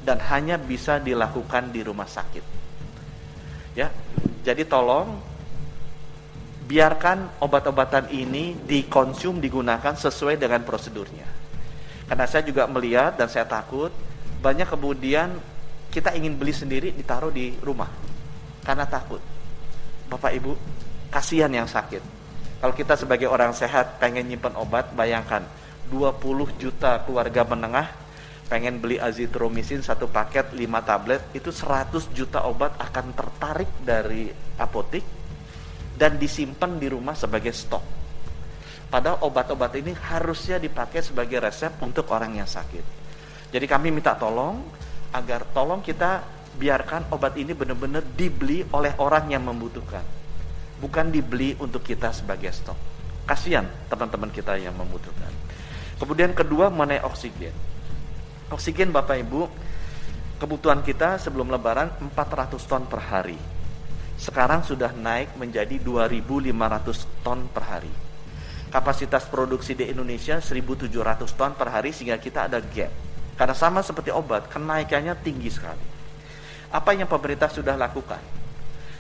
dan 0.07 0.23
hanya 0.31 0.55
bisa 0.57 1.03
dilakukan 1.03 1.75
di 1.75 1.83
rumah 1.83 2.07
sakit. 2.07 2.45
Ya, 3.75 3.91
jadi 4.47 4.63
tolong 4.63 5.19
biarkan 6.63 7.43
obat-obatan 7.43 8.15
ini 8.15 8.55
dikonsum 8.55 9.43
digunakan 9.43 9.99
sesuai 9.99 10.39
dengan 10.39 10.63
prosedurnya. 10.63 11.42
Karena 12.13 12.29
saya 12.29 12.45
juga 12.45 12.69
melihat 12.69 13.17
dan 13.17 13.25
saya 13.33 13.49
takut 13.49 13.89
banyak 14.45 14.69
kemudian 14.69 15.33
kita 15.89 16.13
ingin 16.13 16.37
beli 16.37 16.53
sendiri 16.53 16.93
ditaruh 16.93 17.33
di 17.33 17.57
rumah 17.65 17.89
karena 18.69 18.85
takut. 18.85 19.25
Bapak 20.13 20.37
Ibu, 20.37 20.53
kasihan 21.09 21.49
yang 21.49 21.65
sakit. 21.65 22.05
Kalau 22.61 22.77
kita 22.77 23.01
sebagai 23.01 23.33
orang 23.33 23.57
sehat 23.57 23.97
pengen 23.97 24.29
nyimpan 24.29 24.61
obat, 24.61 24.93
bayangkan 24.93 25.41
20 25.89 26.53
juta 26.61 27.01
keluarga 27.09 27.49
menengah 27.49 27.89
pengen 28.45 28.77
beli 28.77 29.01
azitromisin 29.01 29.81
satu 29.81 30.05
paket 30.05 30.53
5 30.53 30.69
tablet 30.85 31.25
itu 31.33 31.49
100 31.49 32.13
juta 32.13 32.45
obat 32.45 32.77
akan 32.77 33.17
tertarik 33.17 33.73
dari 33.81 34.29
apotik 34.61 35.01
dan 35.97 36.21
disimpan 36.21 36.77
di 36.77 36.93
rumah 36.93 37.17
sebagai 37.17 37.57
stok. 37.57 38.02
Padahal 38.93 39.25
obat-obat 39.25 39.73
ini 39.81 39.97
harusnya 39.97 40.61
dipakai 40.61 41.01
sebagai 41.01 41.41
resep 41.41 41.81
untuk 41.81 42.13
orang 42.13 42.37
yang 42.37 42.45
sakit. 42.45 42.85
Jadi 43.49 43.65
kami 43.65 43.89
minta 43.89 44.13
tolong 44.13 44.61
agar 45.17 45.49
tolong 45.57 45.81
kita 45.81 46.21
biarkan 46.61 47.09
obat 47.09 47.33
ini 47.41 47.57
benar-benar 47.57 48.05
dibeli 48.05 48.61
oleh 48.69 48.93
orang 49.01 49.33
yang 49.33 49.49
membutuhkan. 49.49 50.05
Bukan 50.77 51.09
dibeli 51.09 51.57
untuk 51.57 51.81
kita 51.81 52.13
sebagai 52.13 52.53
stok. 52.53 52.77
Kasihan 53.25 53.65
teman-teman 53.89 54.29
kita 54.29 54.61
yang 54.61 54.77
membutuhkan. 54.77 55.33
Kemudian 55.97 56.37
kedua 56.37 56.69
mengenai 56.69 57.01
oksigen. 57.01 57.55
Oksigen 58.53 58.93
Bapak 58.93 59.25
Ibu, 59.25 59.49
kebutuhan 60.37 60.85
kita 60.85 61.17
sebelum 61.17 61.49
lebaran 61.49 61.89
400 62.13 62.61
ton 62.69 62.85
per 62.85 63.01
hari. 63.09 63.41
Sekarang 64.21 64.61
sudah 64.61 64.93
naik 64.93 65.33
menjadi 65.41 65.81
2.500 65.81 67.25
ton 67.25 67.49
per 67.49 67.65
hari. 67.65 68.02
Kapasitas 68.73 69.29
produksi 69.29 69.77
di 69.77 69.93
Indonesia 69.93 70.41
1.700 70.41 70.89
ton 71.37 71.53
per 71.53 71.69
hari 71.69 71.93
sehingga 71.93 72.17
kita 72.17 72.49
ada 72.49 72.57
gap 72.59 73.13
karena 73.37 73.57
sama 73.57 73.81
seperti 73.81 74.13
obat, 74.13 74.47
kenaikannya 74.53 75.17
tinggi 75.25 75.49
sekali. 75.49 75.83
Apa 76.73 76.95
yang 76.97 77.09
pemerintah 77.09 77.49
sudah 77.49 77.77
lakukan? 77.77 78.21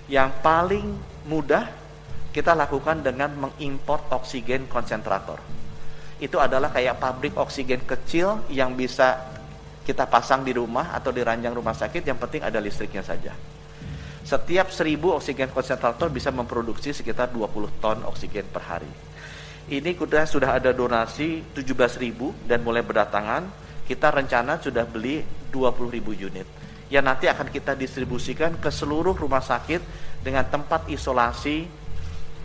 Yang 0.08 0.30
paling 0.40 0.86
mudah 1.28 1.68
kita 2.32 2.56
lakukan 2.56 3.04
dengan 3.04 3.30
mengimpor 3.36 4.08
oksigen 4.08 4.66
konsentrator. 4.66 5.38
Itu 6.16 6.40
adalah 6.40 6.72
kayak 6.72 6.96
pabrik 6.98 7.36
oksigen 7.36 7.84
kecil 7.84 8.42
yang 8.48 8.72
bisa 8.72 9.30
kita 9.84 10.08
pasang 10.08 10.46
di 10.46 10.54
rumah 10.54 10.94
atau 10.94 11.14
di 11.14 11.20
ranjang 11.20 11.52
rumah 11.52 11.74
sakit, 11.74 12.02
yang 12.06 12.16
penting 12.16 12.40
ada 12.40 12.62
listriknya 12.62 13.06
saja. 13.06 13.34
Setiap 14.22 14.70
1000 14.70 15.18
oksigen 15.18 15.50
konsentrator 15.50 16.08
bisa 16.08 16.30
memproduksi 16.30 16.94
sekitar 16.94 17.34
20 17.34 17.82
ton 17.82 17.98
oksigen 18.06 18.46
per 18.48 18.62
hari. 18.64 19.11
Ini 19.70 19.94
kita 19.94 20.26
sudah 20.26 20.58
ada 20.58 20.74
donasi 20.74 21.54
17.000 21.54 22.48
dan 22.50 22.58
mulai 22.66 22.82
berdatangan. 22.82 23.46
Kita 23.86 24.10
rencana 24.10 24.58
sudah 24.58 24.82
beli 24.82 25.22
20.000 25.54 26.26
unit. 26.26 26.46
Yang 26.90 27.04
nanti 27.06 27.26
akan 27.30 27.46
kita 27.46 27.78
distribusikan 27.78 28.58
ke 28.58 28.68
seluruh 28.74 29.14
rumah 29.14 29.40
sakit 29.40 29.80
dengan 30.22 30.42
tempat 30.50 30.90
isolasi 30.90 31.64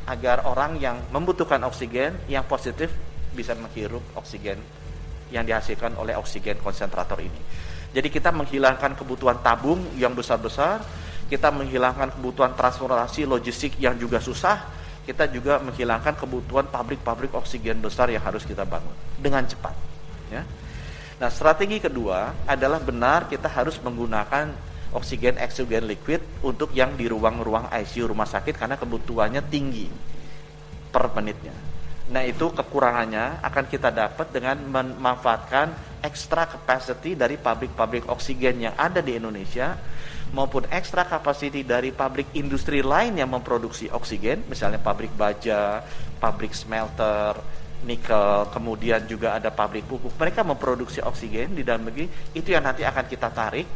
agar 0.07 0.45
orang 0.47 0.79
yang 0.79 0.97
membutuhkan 1.11 1.59
oksigen 1.67 2.15
yang 2.31 2.45
positif 2.47 2.93
bisa 3.35 3.57
menghirup 3.57 4.01
oksigen 4.15 4.61
yang 5.33 5.43
dihasilkan 5.43 5.97
oleh 5.99 6.15
oksigen 6.15 6.61
konsentrator 6.63 7.19
ini. 7.19 7.41
Jadi 7.91 8.07
kita 8.07 8.31
menghilangkan 8.31 8.95
kebutuhan 8.95 9.43
tabung 9.43 9.83
yang 9.99 10.15
besar-besar, 10.15 10.79
kita 11.27 11.51
menghilangkan 11.51 12.15
kebutuhan 12.15 12.55
transportasi 12.55 13.27
logistik 13.27 13.75
yang 13.83 13.99
juga 13.99 14.23
susah, 14.23 14.76
kita 15.07 15.31
juga 15.31 15.63
menghilangkan 15.63 16.19
kebutuhan 16.19 16.67
pabrik-pabrik 16.67 17.31
oksigen 17.31 17.79
besar 17.79 18.11
yang 18.11 18.19
harus 18.19 18.43
kita 18.43 18.67
bangun 18.67 18.91
dengan 19.15 19.47
cepat. 19.47 19.71
Ya. 20.27 20.43
Nah, 21.17 21.31
strategi 21.31 21.79
kedua 21.79 22.35
adalah 22.43 22.83
benar 22.83 23.31
kita 23.31 23.47
harus 23.47 23.79
menggunakan 23.79 24.51
oksigen 24.91 25.39
eksogen 25.39 25.87
liquid 25.87 26.19
untuk 26.43 26.75
yang 26.75 26.99
di 26.99 27.07
ruang-ruang 27.07 27.71
ICU 27.71 28.11
rumah 28.11 28.27
sakit 28.27 28.59
karena 28.59 28.75
kebutuhannya 28.75 29.41
tinggi 29.47 29.87
per 30.91 31.07
menitnya. 31.15 31.55
Nah, 32.11 32.23
itu 32.27 32.51
kekurangannya 32.51 33.43
akan 33.43 33.65
kita 33.67 33.91
dapat 33.91 34.27
dengan 34.35 34.59
memanfaatkan 34.59 35.99
extra 36.03 36.47
capacity 36.47 37.15
dari 37.15 37.39
pabrik-pabrik 37.39 38.11
oksigen 38.11 38.67
yang 38.67 38.75
ada 38.75 38.99
di 38.99 39.15
Indonesia 39.15 39.75
maupun 40.35 40.67
extra 40.71 41.07
capacity 41.07 41.63
dari 41.63 41.95
pabrik 41.95 42.33
industri 42.35 42.83
lain 42.83 43.15
yang 43.15 43.31
memproduksi 43.31 43.87
oksigen, 43.91 44.43
misalnya 44.47 44.79
pabrik 44.79 45.13
baja, 45.15 45.83
pabrik 46.19 46.51
smelter, 46.51 47.39
nikel, 47.85 48.49
kemudian 48.51 49.05
juga 49.05 49.37
ada 49.37 49.53
pabrik 49.53 49.85
pupuk. 49.85 50.15
Mereka 50.17 50.41
memproduksi 50.43 50.99
oksigen 51.03 51.53
di 51.55 51.63
dalam 51.63 51.87
negeri, 51.87 52.09
itu 52.33 52.51
yang 52.51 52.65
nanti 52.65 52.81
akan 52.83 53.05
kita 53.05 53.29
tarik 53.31 53.67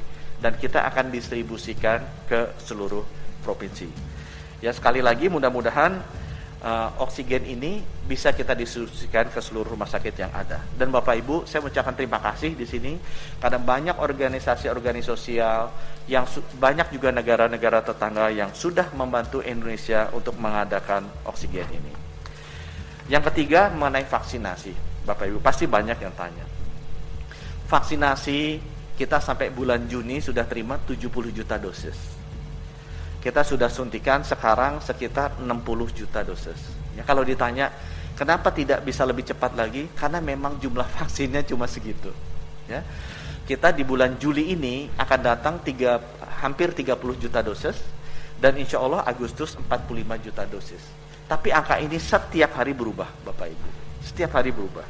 dan 0.42 0.58
kita 0.58 0.82
akan 0.90 1.14
distribusikan 1.14 2.02
ke 2.26 2.58
seluruh 2.66 3.06
provinsi. 3.46 3.88
Ya 4.62 4.74
sekali 4.74 5.02
lagi 5.02 5.30
mudah-mudahan 5.30 6.21
uh, 6.62 6.89
oksigen 7.02 7.43
ini 7.45 7.82
bisa 8.06 8.34
kita 8.34 8.54
distribusikan 8.54 9.30
ke 9.30 9.39
seluruh 9.41 9.74
rumah 9.74 9.89
sakit 9.89 10.15
yang 10.17 10.32
ada. 10.34 10.62
Dan 10.78 10.93
Bapak 10.93 11.17
Ibu, 11.21 11.36
saya 11.50 11.65
mengucapkan 11.65 11.95
terima 11.97 12.21
kasih 12.21 12.54
di 12.54 12.65
sini 12.65 12.93
karena 13.41 13.60
banyak 13.60 13.95
organisasi-organisasi 13.97 15.10
sosial 15.12 15.74
yang 16.06 16.26
banyak 16.58 16.93
juga 16.93 17.10
negara-negara 17.13 17.82
tetangga 17.86 18.30
yang 18.30 18.54
sudah 18.54 18.93
membantu 18.93 19.41
Indonesia 19.41 20.10
untuk 20.13 20.38
mengadakan 20.38 21.06
oksigen 21.26 21.67
ini. 21.74 21.93
Yang 23.10 23.34
ketiga 23.34 23.74
mengenai 23.74 24.06
vaksinasi. 24.06 25.04
Bapak 25.04 25.26
Ibu 25.28 25.39
pasti 25.41 25.65
banyak 25.65 25.97
yang 25.97 26.13
tanya. 26.13 26.45
Vaksinasi 27.65 28.62
kita 28.95 29.17
sampai 29.17 29.50
bulan 29.50 29.89
Juni 29.89 30.21
sudah 30.21 30.45
terima 30.45 30.78
70 30.78 31.10
juta 31.34 31.58
dosis. 31.58 32.21
Kita 33.22 33.46
sudah 33.46 33.70
suntikan 33.70 34.26
sekarang 34.26 34.82
sekitar 34.82 35.38
60 35.38 35.46
juta 35.94 36.26
dosis. 36.26 36.58
Ya, 36.98 37.06
kalau 37.06 37.22
ditanya 37.22 37.70
kenapa 38.18 38.50
tidak 38.50 38.82
bisa 38.82 39.06
lebih 39.06 39.22
cepat 39.30 39.54
lagi? 39.54 39.86
Karena 39.94 40.18
memang 40.18 40.58
jumlah 40.58 40.90
vaksinnya 40.98 41.46
cuma 41.46 41.70
segitu. 41.70 42.10
Ya. 42.66 42.82
Kita 43.46 43.70
di 43.70 43.86
bulan 43.86 44.18
Juli 44.18 44.54
ini 44.58 44.90
akan 44.98 45.20
datang 45.22 45.62
tiga, 45.62 46.02
hampir 46.42 46.74
30 46.74 46.98
juta 47.22 47.46
dosis 47.46 47.78
dan 48.42 48.58
insya 48.58 48.82
Allah 48.82 49.06
Agustus 49.06 49.54
45 49.54 50.26
juta 50.26 50.44
dosis. 50.50 50.82
Tapi 51.30 51.54
angka 51.54 51.78
ini 51.78 52.02
setiap 52.02 52.58
hari 52.58 52.74
berubah, 52.74 53.08
Bapak 53.22 53.48
Ibu. 53.48 53.70
Setiap 54.02 54.34
hari 54.42 54.50
berubah. 54.50 54.84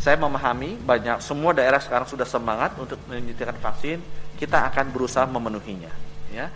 Saya 0.00 0.16
memahami 0.16 0.78
banyak 0.78 1.20
semua 1.20 1.52
daerah 1.52 1.82
sekarang 1.82 2.08
sudah 2.08 2.24
semangat 2.24 2.74
untuk 2.80 2.96
menyuntikkan 3.10 3.58
vaksin, 3.60 4.00
kita 4.40 4.72
akan 4.72 4.88
berusaha 4.94 5.26
memenuhinya. 5.28 5.90
Ya. 6.32 6.48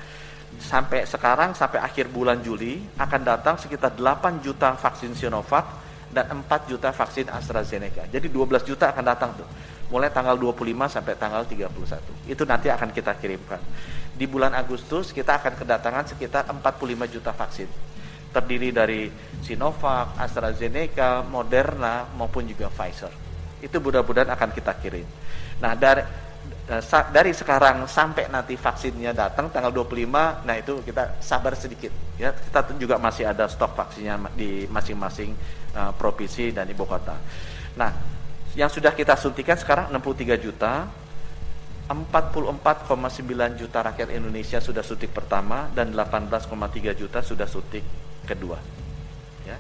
Sampai 0.61 1.05
sekarang 1.09 1.57
sampai 1.57 1.81
akhir 1.81 2.09
bulan 2.13 2.41
Juli 2.41 2.81
akan 2.97 3.21
datang 3.25 3.57
sekitar 3.57 3.95
8 3.97 4.45
juta 4.45 4.77
vaksin 4.77 5.17
Sinovac 5.17 5.65
dan 6.13 6.29
4 6.29 6.71
juta 6.71 6.93
vaksin 6.93 7.29
AstraZeneca. 7.33 8.09
Jadi 8.09 8.29
12 8.29 8.69
juta 8.69 8.93
akan 8.93 9.05
datang 9.05 9.31
tuh. 9.37 9.49
Mulai 9.93 10.09
tanggal 10.09 10.37
25 10.37 10.89
sampai 10.89 11.15
tanggal 11.17 11.45
31. 11.45 12.29
Itu 12.29 12.49
nanti 12.49 12.73
akan 12.73 12.89
kita 12.93 13.17
kirimkan. 13.21 13.61
Di 14.17 14.25
bulan 14.25 14.57
Agustus 14.57 15.13
kita 15.13 15.41
akan 15.41 15.57
kedatangan 15.57 16.05
sekitar 16.13 16.49
45 16.49 17.13
juta 17.13 17.33
vaksin 17.33 17.69
terdiri 18.33 18.73
dari 18.73 19.13
Sinovac, 19.45 20.17
AstraZeneca, 20.17 21.21
Moderna 21.29 22.09
maupun 22.17 22.49
juga 22.49 22.73
Pfizer 22.73 23.23
itu 23.63 23.79
mudah-mudahan 23.79 24.29
akan 24.35 24.51
kita 24.51 24.75
kirim. 24.83 25.07
Nah, 25.63 25.79
dari 25.79 26.03
dari 27.11 27.35
sekarang 27.35 27.91
sampai 27.91 28.31
nanti 28.31 28.55
vaksinnya 28.55 29.11
datang 29.11 29.51
tanggal 29.51 29.75
25, 29.75 30.47
nah 30.47 30.55
itu 30.55 30.79
kita 30.87 31.19
sabar 31.19 31.59
sedikit 31.59 31.91
ya. 32.15 32.31
Kita 32.31 32.71
juga 32.79 33.03
masih 33.03 33.27
ada 33.27 33.51
stok 33.51 33.75
vaksinnya 33.75 34.31
di 34.39 34.71
masing-masing 34.71 35.35
uh, 35.75 35.91
provinsi 35.91 36.55
dan 36.55 36.71
ibu 36.71 36.87
kota. 36.87 37.19
Nah, 37.75 37.91
yang 38.55 38.71
sudah 38.71 38.95
kita 38.95 39.19
suntikan 39.19 39.59
sekarang 39.59 39.91
63 39.91 40.39
juta, 40.39 40.87
44,9 41.91 43.59
juta 43.59 43.79
rakyat 43.83 44.09
Indonesia 44.15 44.63
sudah 44.63 44.87
suntik 44.87 45.11
pertama 45.11 45.67
dan 45.75 45.91
18,3 45.91 46.47
juta 46.95 47.19
sudah 47.27 47.51
suntik 47.51 47.83
kedua. 48.23 48.57
Ya. 49.43 49.59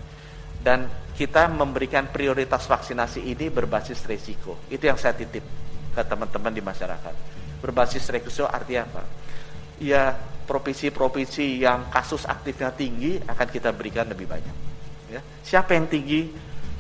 Dan 0.62 0.86
kita 1.18 1.50
memberikan 1.50 2.08
prioritas 2.14 2.64
vaksinasi 2.70 3.26
ini 3.26 3.50
berbasis 3.50 4.06
resiko. 4.06 4.62
Itu 4.70 4.86
yang 4.86 4.96
saya 4.96 5.18
titip 5.18 5.61
ke 5.92 6.02
teman-teman 6.02 6.52
di 6.52 6.64
masyarakat. 6.64 7.14
Berbasis 7.60 8.08
resiko 8.08 8.48
artinya 8.48 8.88
apa? 8.88 9.02
Ya, 9.78 10.16
provinsi-provinsi 10.48 11.62
yang 11.62 11.86
kasus 11.92 12.26
aktifnya 12.26 12.74
tinggi 12.74 13.22
akan 13.22 13.48
kita 13.48 13.70
berikan 13.70 14.10
lebih 14.10 14.26
banyak. 14.26 14.56
Ya. 15.12 15.20
Siapa 15.44 15.76
yang 15.76 15.86
tinggi? 15.86 16.32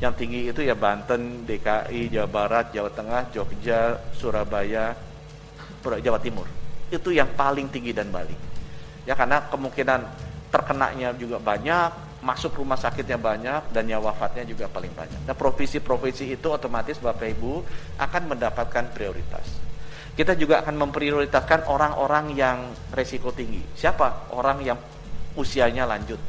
Yang 0.02 0.14
tinggi 0.18 0.40
itu 0.50 0.60
ya 0.66 0.74
Banten, 0.74 1.46
DKI, 1.46 2.10
Jawa 2.10 2.26
Barat, 2.26 2.74
Jawa 2.74 2.90
Tengah, 2.90 3.22
Jogja, 3.30 4.02
Surabaya, 4.18 4.90
Jawa 5.82 6.18
Timur. 6.18 6.50
Itu 6.90 7.14
yang 7.14 7.30
paling 7.38 7.70
tinggi 7.70 7.94
dan 7.94 8.10
Bali. 8.10 8.34
Ya 9.06 9.14
karena 9.14 9.46
kemungkinan 9.46 10.00
terkenanya 10.50 11.14
juga 11.14 11.38
banyak, 11.38 11.90
masuk 12.22 12.62
rumah 12.62 12.78
sakitnya 12.78 13.18
banyak 13.18 13.74
dan 13.74 13.82
nyawa 13.82 14.14
wafatnya 14.14 14.46
juga 14.46 14.70
paling 14.70 14.94
banyak. 14.94 15.26
Nah, 15.26 15.34
provinsi-provinsi 15.34 16.30
itu 16.30 16.46
otomatis 16.46 17.02
Bapak 17.02 17.26
Ibu 17.34 17.52
akan 17.98 18.22
mendapatkan 18.30 18.94
prioritas. 18.94 19.42
Kita 20.14 20.38
juga 20.38 20.62
akan 20.62 20.78
memprioritaskan 20.86 21.66
orang-orang 21.66 22.30
yang 22.38 22.70
resiko 22.94 23.34
tinggi. 23.34 23.58
Siapa? 23.74 24.30
Orang 24.38 24.62
yang 24.62 24.78
usianya 25.34 25.82
lanjut. 25.82 26.20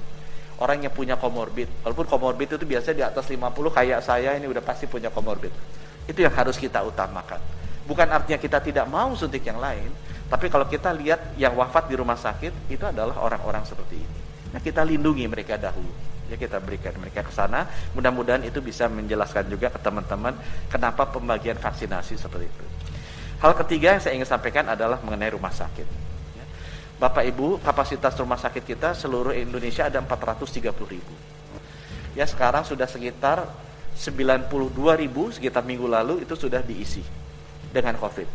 Orang 0.58 0.82
yang 0.82 0.93
punya 0.95 1.13
komorbid. 1.19 1.86
Walaupun 1.86 2.08
komorbid 2.10 2.58
itu 2.58 2.65
biasa 2.65 2.95
di 2.97 3.06
atas 3.06 3.29
50 3.29 3.53
kayak 3.69 3.99
saya 4.01 4.34
ini 4.34 4.49
udah 4.49 4.63
pasti 4.65 4.89
punya 4.89 5.13
komorbid. 5.13 5.51
Itu 6.10 6.25
yang 6.25 6.34
harus 6.34 6.58
kita 6.58 6.82
utamakan. 6.82 7.38
Bukan 7.84 8.08
artinya 8.08 8.39
kita 8.39 8.63
tidak 8.63 8.88
mau 8.88 9.12
suntik 9.13 9.43
yang 9.43 9.60
lain, 9.60 9.91
tapi 10.32 10.47
kalau 10.47 10.63
kita 10.65 10.95
lihat 10.95 11.36
yang 11.36 11.51
wafat 11.53 11.91
di 11.91 11.99
rumah 11.99 12.15
sakit 12.15 12.71
itu 12.71 12.82
adalah 12.88 13.19
orang-orang 13.19 13.67
seperti 13.67 13.99
ini. 13.99 14.22
Nah, 14.53 14.61
kita 14.61 14.85
lindungi 14.85 15.25
mereka 15.25 15.57
dahulu. 15.57 15.89
Ya 16.31 16.39
kita 16.39 16.61
berikan 16.61 16.95
mereka 17.01 17.25
ke 17.25 17.33
sana. 17.33 17.67
Mudah-mudahan 17.97 18.45
itu 18.47 18.63
bisa 18.63 18.87
menjelaskan 18.87 19.49
juga 19.51 19.67
ke 19.73 19.81
teman-teman 19.81 20.37
kenapa 20.71 21.09
pembagian 21.09 21.59
vaksinasi 21.59 22.15
seperti 22.15 22.47
itu. 22.47 22.65
Hal 23.43 23.59
ketiga 23.59 23.97
yang 23.97 24.01
saya 24.01 24.13
ingin 24.15 24.29
sampaikan 24.29 24.71
adalah 24.71 25.03
mengenai 25.03 25.35
rumah 25.35 25.51
sakit. 25.51 25.87
Ya. 26.39 26.45
Bapak 26.95 27.27
Ibu, 27.27 27.59
kapasitas 27.59 28.15
rumah 28.15 28.39
sakit 28.39 28.63
kita 28.63 28.95
seluruh 28.95 29.35
Indonesia 29.35 29.83
ada 29.83 29.99
430 29.99 30.63
ribu. 30.87 31.13
Ya 32.15 32.23
sekarang 32.23 32.63
sudah 32.63 32.87
sekitar 32.87 33.43
92 33.99 34.47
ribu 34.95 35.29
sekitar 35.29 35.61
minggu 35.67 35.85
lalu 35.85 36.23
itu 36.23 36.39
sudah 36.39 36.63
diisi 36.63 37.03
dengan 37.73 37.99
COVID. 37.99 38.29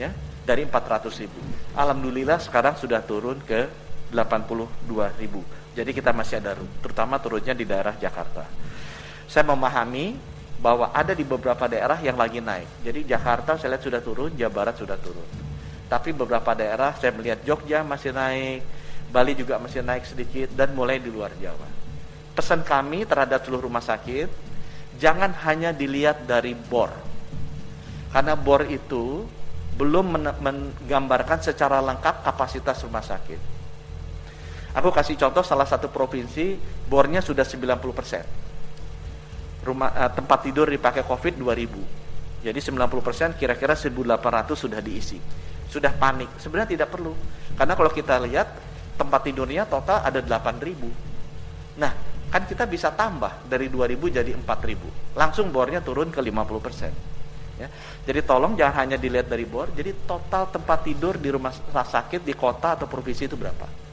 Ya 0.00 0.16
dari 0.48 0.64
400 0.64 1.12
ribu. 1.20 1.36
Alhamdulillah 1.76 2.40
sekarang 2.40 2.72
sudah 2.80 3.04
turun 3.04 3.36
ke 3.44 3.68
82 4.12 5.20
ribu. 5.20 5.44
Jadi 5.76 5.90
kita 5.94 6.10
masih 6.10 6.42
ada 6.42 6.58
terutama 6.82 7.20
turunnya 7.22 7.54
di 7.54 7.62
daerah 7.62 7.94
Jakarta. 7.94 8.42
Saya 9.28 9.44
memahami 9.46 10.16
bahwa 10.58 10.90
ada 10.90 11.14
di 11.14 11.22
beberapa 11.22 11.70
daerah 11.70 12.00
yang 12.02 12.18
lagi 12.18 12.42
naik. 12.42 12.82
Jadi 12.82 13.06
Jakarta 13.06 13.54
saya 13.54 13.76
lihat 13.76 13.84
sudah 13.84 14.00
turun, 14.02 14.34
Jawa 14.34 14.50
Barat 14.50 14.74
sudah 14.80 14.98
turun. 14.98 15.28
Tapi 15.86 16.10
beberapa 16.10 16.52
daerah 16.56 16.96
saya 16.98 17.14
melihat 17.14 17.40
Jogja 17.46 17.86
masih 17.86 18.10
naik, 18.10 18.66
Bali 19.08 19.32
juga 19.38 19.56
masih 19.62 19.86
naik 19.86 20.04
sedikit 20.04 20.50
dan 20.52 20.74
mulai 20.74 20.98
di 20.98 21.08
luar 21.08 21.30
Jawa. 21.38 21.68
Pesan 22.34 22.66
kami 22.66 23.06
terhadap 23.06 23.46
seluruh 23.46 23.70
rumah 23.70 23.84
sakit, 23.84 24.28
jangan 24.98 25.30
hanya 25.46 25.70
dilihat 25.70 26.26
dari 26.26 26.58
bor. 26.58 26.90
Karena 28.10 28.34
bor 28.34 28.66
itu 28.66 29.28
belum 29.78 30.18
menggambarkan 30.42 31.38
secara 31.38 31.78
lengkap 31.78 32.26
kapasitas 32.26 32.82
rumah 32.82 33.04
sakit 33.04 33.57
Aku 34.78 34.94
kasih 34.94 35.18
contoh 35.18 35.42
salah 35.42 35.66
satu 35.66 35.90
provinsi 35.90 36.54
bornya 36.86 37.18
sudah 37.18 37.42
90 37.42 37.98
persen. 37.98 38.22
Rumah 39.66 39.90
uh, 39.90 40.10
tempat 40.14 40.46
tidur 40.46 40.70
dipakai 40.70 41.02
COVID 41.02 41.34
2000. 41.34 42.46
Jadi 42.46 42.58
90 42.62 43.02
persen 43.02 43.28
kira-kira 43.34 43.74
1800 43.74 44.54
sudah 44.54 44.78
diisi. 44.78 45.18
Sudah 45.66 45.90
panik. 45.90 46.30
Sebenarnya 46.38 46.78
tidak 46.78 46.94
perlu. 46.94 47.10
Karena 47.58 47.74
kalau 47.74 47.90
kita 47.90 48.22
lihat 48.22 48.54
tempat 48.94 49.26
tidurnya 49.26 49.66
total 49.66 49.98
ada 50.06 50.22
8000. 50.22 51.82
Nah, 51.82 51.92
kan 52.30 52.46
kita 52.46 52.70
bisa 52.70 52.94
tambah 52.94 53.50
dari 53.50 53.66
2000 53.66 54.14
jadi 54.22 54.30
4000. 54.30 55.18
Langsung 55.18 55.50
bornya 55.50 55.82
turun 55.82 56.14
ke 56.14 56.22
50 56.22 56.62
persen. 56.62 56.94
Ya. 57.58 57.66
Jadi 58.06 58.22
tolong 58.22 58.54
jangan 58.54 58.86
hanya 58.86 58.94
dilihat 58.94 59.26
dari 59.26 59.42
bor, 59.42 59.74
jadi 59.74 59.90
total 60.06 60.46
tempat 60.54 60.86
tidur 60.86 61.18
di 61.18 61.34
rumah 61.34 61.50
sakit 61.74 62.22
di 62.22 62.30
kota 62.30 62.78
atau 62.78 62.86
provinsi 62.86 63.26
itu 63.26 63.34
berapa? 63.34 63.87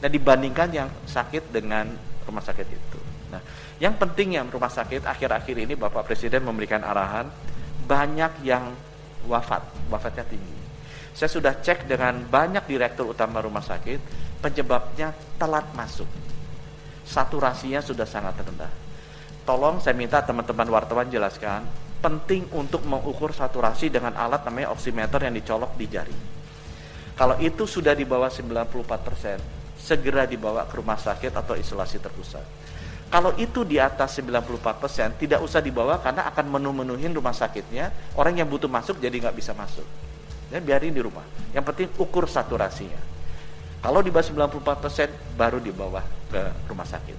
Nah 0.00 0.08
dibandingkan 0.08 0.68
yang 0.72 0.88
sakit 1.04 1.52
dengan 1.52 1.88
rumah 2.24 2.44
sakit 2.44 2.66
itu. 2.68 3.00
Nah 3.32 3.40
yang 3.80 3.96
penting 4.00 4.36
yang 4.40 4.48
rumah 4.48 4.72
sakit 4.72 5.04
akhir-akhir 5.04 5.56
ini 5.68 5.74
Bapak 5.76 6.08
Presiden 6.08 6.44
memberikan 6.44 6.80
arahan 6.80 7.28
banyak 7.84 8.44
yang 8.46 8.72
wafat, 9.26 9.60
wafatnya 9.92 10.24
tinggi. 10.24 10.56
Saya 11.10 11.28
sudah 11.28 11.52
cek 11.58 11.90
dengan 11.90 12.22
banyak 12.24 12.64
direktur 12.70 13.12
utama 13.12 13.42
rumah 13.42 13.60
sakit, 13.60 13.98
penyebabnya 14.40 15.12
telat 15.36 15.66
masuk. 15.76 16.06
Saturasinya 17.04 17.82
sudah 17.82 18.06
sangat 18.06 18.38
rendah. 18.40 18.70
Tolong 19.42 19.82
saya 19.82 19.98
minta 19.98 20.22
teman-teman 20.22 20.70
wartawan 20.70 21.10
jelaskan, 21.10 21.66
penting 22.00 22.46
untuk 22.54 22.86
mengukur 22.86 23.34
saturasi 23.34 23.90
dengan 23.90 24.14
alat 24.14 24.46
namanya 24.46 24.70
oximeter 24.70 25.20
yang 25.26 25.34
dicolok 25.34 25.74
di 25.74 25.86
jari. 25.90 26.16
Kalau 27.18 27.36
itu 27.42 27.66
sudah 27.68 27.92
di 27.92 28.08
bawah 28.08 28.30
94 28.32 29.04
persen, 29.04 29.59
segera 29.80 30.28
dibawa 30.28 30.68
ke 30.68 30.76
rumah 30.76 31.00
sakit 31.00 31.32
atau 31.32 31.56
isolasi 31.56 31.96
terpusat. 31.98 32.44
Kalau 33.10 33.34
itu 33.42 33.66
di 33.66 33.82
atas 33.82 34.14
94%, 34.22 35.18
tidak 35.18 35.42
usah 35.42 35.58
dibawa 35.58 35.98
karena 35.98 36.30
akan 36.30 36.46
menu-menuhin 36.46 37.10
rumah 37.10 37.34
sakitnya. 37.34 37.90
Orang 38.14 38.38
yang 38.38 38.46
butuh 38.46 38.70
masuk 38.70 39.02
jadi 39.02 39.18
nggak 39.18 39.34
bisa 39.34 39.50
masuk. 39.50 39.82
Ya, 40.54 40.62
biarin 40.62 40.94
di 40.94 41.02
rumah. 41.02 41.26
Yang 41.50 41.74
penting 41.74 41.88
ukur 41.98 42.30
saturasinya. 42.30 43.02
Kalau 43.82 43.98
di 44.04 44.14
bawah 44.14 44.46
94% 44.46 45.34
baru 45.34 45.58
dibawa 45.58 46.06
ke 46.30 46.70
rumah 46.70 46.86
sakit. 46.86 47.18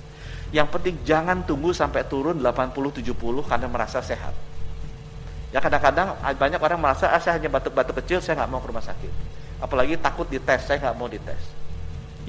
Yang 0.56 0.67
penting 0.80 0.95
jangan 1.04 1.43
tunggu 1.43 1.76
sampai 1.76 2.08
turun 2.08 2.39
80-70 2.39 3.12
karena 3.43 3.67
merasa 3.67 4.00
sehat. 4.00 4.32
Ya 5.52 5.60
kadang-kadang 5.60 6.15
banyak 6.39 6.62
orang 6.63 6.80
merasa 6.80 7.12
ah, 7.12 7.19
saya 7.19 7.36
hanya 7.36 7.52
batuk-batuk 7.52 8.00
kecil, 8.00 8.24
saya 8.24 8.39
nggak 8.39 8.52
mau 8.52 8.63
ke 8.63 8.71
rumah 8.71 8.84
sakit. 8.84 9.12
Apalagi 9.60 10.00
takut 10.00 10.24
dites, 10.32 10.63
saya 10.63 10.80
nggak 10.80 10.95
mau 10.95 11.12
dites 11.12 11.61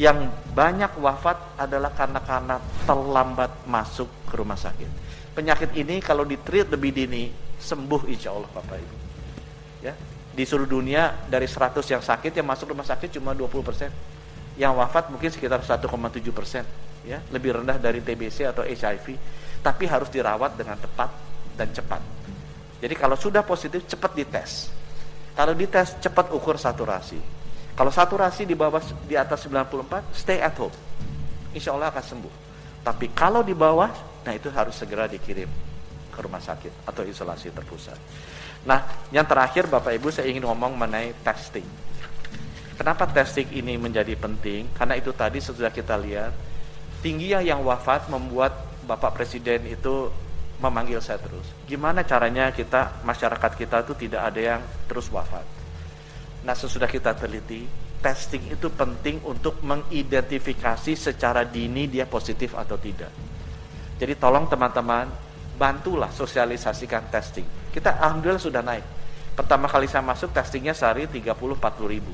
yang 0.00 0.24
banyak 0.56 0.96
wafat 0.96 1.60
adalah 1.60 1.92
karena 1.92 2.20
karena 2.24 2.56
terlambat 2.88 3.68
masuk 3.68 4.08
ke 4.24 4.34
rumah 4.40 4.56
sakit. 4.56 4.88
Penyakit 5.36 5.76
ini 5.76 6.00
kalau 6.00 6.24
ditreat 6.24 6.72
lebih 6.72 6.96
dini 6.96 7.28
sembuh 7.60 8.08
insya 8.08 8.32
Allah 8.32 8.48
Bapak 8.48 8.76
Ibu. 8.80 8.96
Ya, 9.84 9.92
di 10.32 10.44
seluruh 10.48 10.80
dunia 10.80 11.28
dari 11.28 11.44
100 11.44 11.84
yang 11.92 12.00
sakit 12.00 12.32
yang 12.32 12.46
masuk 12.48 12.72
rumah 12.72 12.88
sakit 12.88 13.20
cuma 13.20 13.36
20 13.36 13.60
persen. 13.60 13.90
Yang 14.56 14.72
wafat 14.80 15.12
mungkin 15.12 15.28
sekitar 15.28 15.60
1,7 15.60 15.84
persen. 16.32 16.64
Ya, 17.04 17.20
lebih 17.28 17.60
rendah 17.60 17.76
dari 17.76 18.00
TBC 18.00 18.48
atau 18.48 18.64
HIV. 18.64 19.16
Tapi 19.60 19.84
harus 19.84 20.08
dirawat 20.08 20.56
dengan 20.56 20.80
tepat 20.80 21.10
dan 21.56 21.68
cepat. 21.68 22.00
Jadi 22.80 22.94
kalau 22.96 23.14
sudah 23.14 23.44
positif 23.44 23.84
cepat 23.84 24.12
dites. 24.16 24.52
Kalau 25.32 25.52
dites 25.56 25.96
cepat 26.00 26.28
ukur 26.32 26.60
saturasi 26.60 27.41
kalau 27.72 27.88
saturasi 27.88 28.44
di 28.44 28.52
bawah 28.52 28.84
di 29.08 29.16
atas 29.16 29.48
94, 29.48 30.12
stay 30.12 30.44
at 30.44 30.52
home. 30.60 30.74
Insya 31.56 31.72
Allah 31.72 31.88
akan 31.88 32.04
sembuh. 32.04 32.34
Tapi 32.84 33.14
kalau 33.16 33.40
di 33.40 33.56
bawah, 33.56 33.88
nah 34.26 34.32
itu 34.36 34.52
harus 34.52 34.76
segera 34.76 35.08
dikirim 35.08 35.48
ke 36.12 36.18
rumah 36.20 36.42
sakit 36.42 36.84
atau 36.84 37.00
isolasi 37.06 37.48
terpusat. 37.48 37.96
Nah, 38.68 39.08
yang 39.08 39.24
terakhir 39.24 39.66
Bapak 39.66 39.96
Ibu 39.96 40.12
saya 40.12 40.28
ingin 40.28 40.44
ngomong 40.44 40.76
mengenai 40.76 41.16
testing. 41.24 41.66
Kenapa 42.76 43.08
testing 43.08 43.48
ini 43.56 43.80
menjadi 43.80 44.12
penting? 44.20 44.68
Karena 44.76 44.98
itu 44.98 45.10
tadi 45.16 45.40
sudah 45.40 45.72
kita 45.72 45.96
lihat 45.96 46.34
tingginya 47.00 47.40
yang 47.40 47.64
wafat 47.64 48.06
membuat 48.12 48.52
Bapak 48.84 49.16
Presiden 49.16 49.64
itu 49.66 50.10
memanggil 50.62 51.02
saya 51.02 51.18
terus. 51.18 51.46
Gimana 51.66 52.06
caranya 52.06 52.54
kita 52.54 53.02
masyarakat 53.02 53.52
kita 53.58 53.82
itu 53.82 53.92
tidak 54.06 54.22
ada 54.30 54.40
yang 54.40 54.60
terus 54.86 55.10
wafat. 55.10 55.61
Nah, 56.42 56.54
sesudah 56.58 56.90
kita 56.90 57.14
teliti, 57.14 57.64
testing 58.02 58.50
itu 58.50 58.66
penting 58.74 59.22
untuk 59.22 59.62
mengidentifikasi 59.62 60.92
secara 60.98 61.46
dini 61.46 61.86
dia 61.86 62.04
positif 62.04 62.58
atau 62.58 62.74
tidak. 62.74 63.14
Jadi 64.02 64.18
tolong 64.18 64.50
teman-teman 64.50 65.06
bantulah 65.54 66.10
sosialisasikan 66.10 67.06
testing. 67.06 67.46
Kita 67.70 67.94
alhamdulillah 68.02 68.42
sudah 68.42 68.62
naik. 68.66 68.82
Pertama 69.38 69.70
kali 69.70 69.86
saya 69.86 70.02
masuk 70.02 70.34
testingnya 70.34 70.74
sehari 70.74 71.06
30-40 71.06 71.62
ribu. 71.86 72.12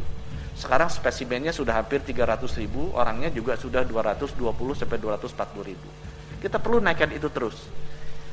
Sekarang 0.58 0.92
spesimennya 0.92 1.54
sudah 1.54 1.80
hampir 1.80 2.04
300 2.04 2.44
ribu, 2.60 2.92
orangnya 2.92 3.32
juga 3.32 3.56
sudah 3.56 3.86
220 3.86 4.44
sampai 4.74 4.98
240 5.00 5.70
ribu. 5.70 5.88
Kita 6.42 6.60
perlu 6.60 6.82
naikkan 6.82 7.08
itu 7.14 7.30
terus. 7.32 7.56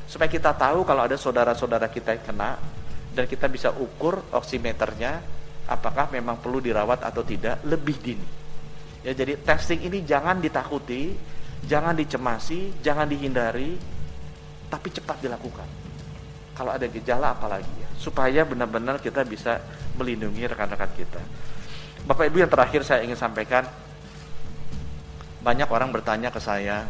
Supaya 0.06 0.30
kita 0.30 0.52
tahu 0.54 0.84
kalau 0.84 1.06
ada 1.06 1.16
saudara-saudara 1.18 1.88
kita 1.90 2.18
yang 2.18 2.24
kena, 2.26 2.58
dan 3.14 3.24
kita 3.24 3.48
bisa 3.48 3.72
ukur 3.72 4.22
oximeternya, 4.34 5.22
apakah 5.66 6.10
memang 6.14 6.38
perlu 6.38 6.62
dirawat 6.62 7.02
atau 7.02 7.26
tidak 7.26 7.62
lebih 7.66 7.96
dini. 7.98 8.28
Ya, 9.02 9.14
jadi 9.14 9.38
testing 9.38 9.86
ini 9.86 10.02
jangan 10.02 10.42
ditakuti, 10.42 11.14
jangan 11.66 11.94
dicemasi, 11.94 12.82
jangan 12.82 13.06
dihindari, 13.06 13.78
tapi 14.66 14.88
cepat 14.90 15.22
dilakukan. 15.22 15.68
Kalau 16.56 16.72
ada 16.72 16.86
gejala 16.88 17.36
apalagi 17.36 17.70
ya, 17.78 17.90
supaya 18.00 18.42
benar-benar 18.42 18.98
kita 18.98 19.22
bisa 19.22 19.60
melindungi 19.94 20.42
rekan-rekan 20.48 20.90
kita. 20.96 21.22
Bapak 22.06 22.30
Ibu 22.30 22.42
yang 22.46 22.50
terakhir 22.50 22.82
saya 22.86 23.02
ingin 23.02 23.18
sampaikan, 23.18 23.66
banyak 25.42 25.68
orang 25.70 25.94
bertanya 25.94 26.30
ke 26.34 26.40
saya, 26.42 26.86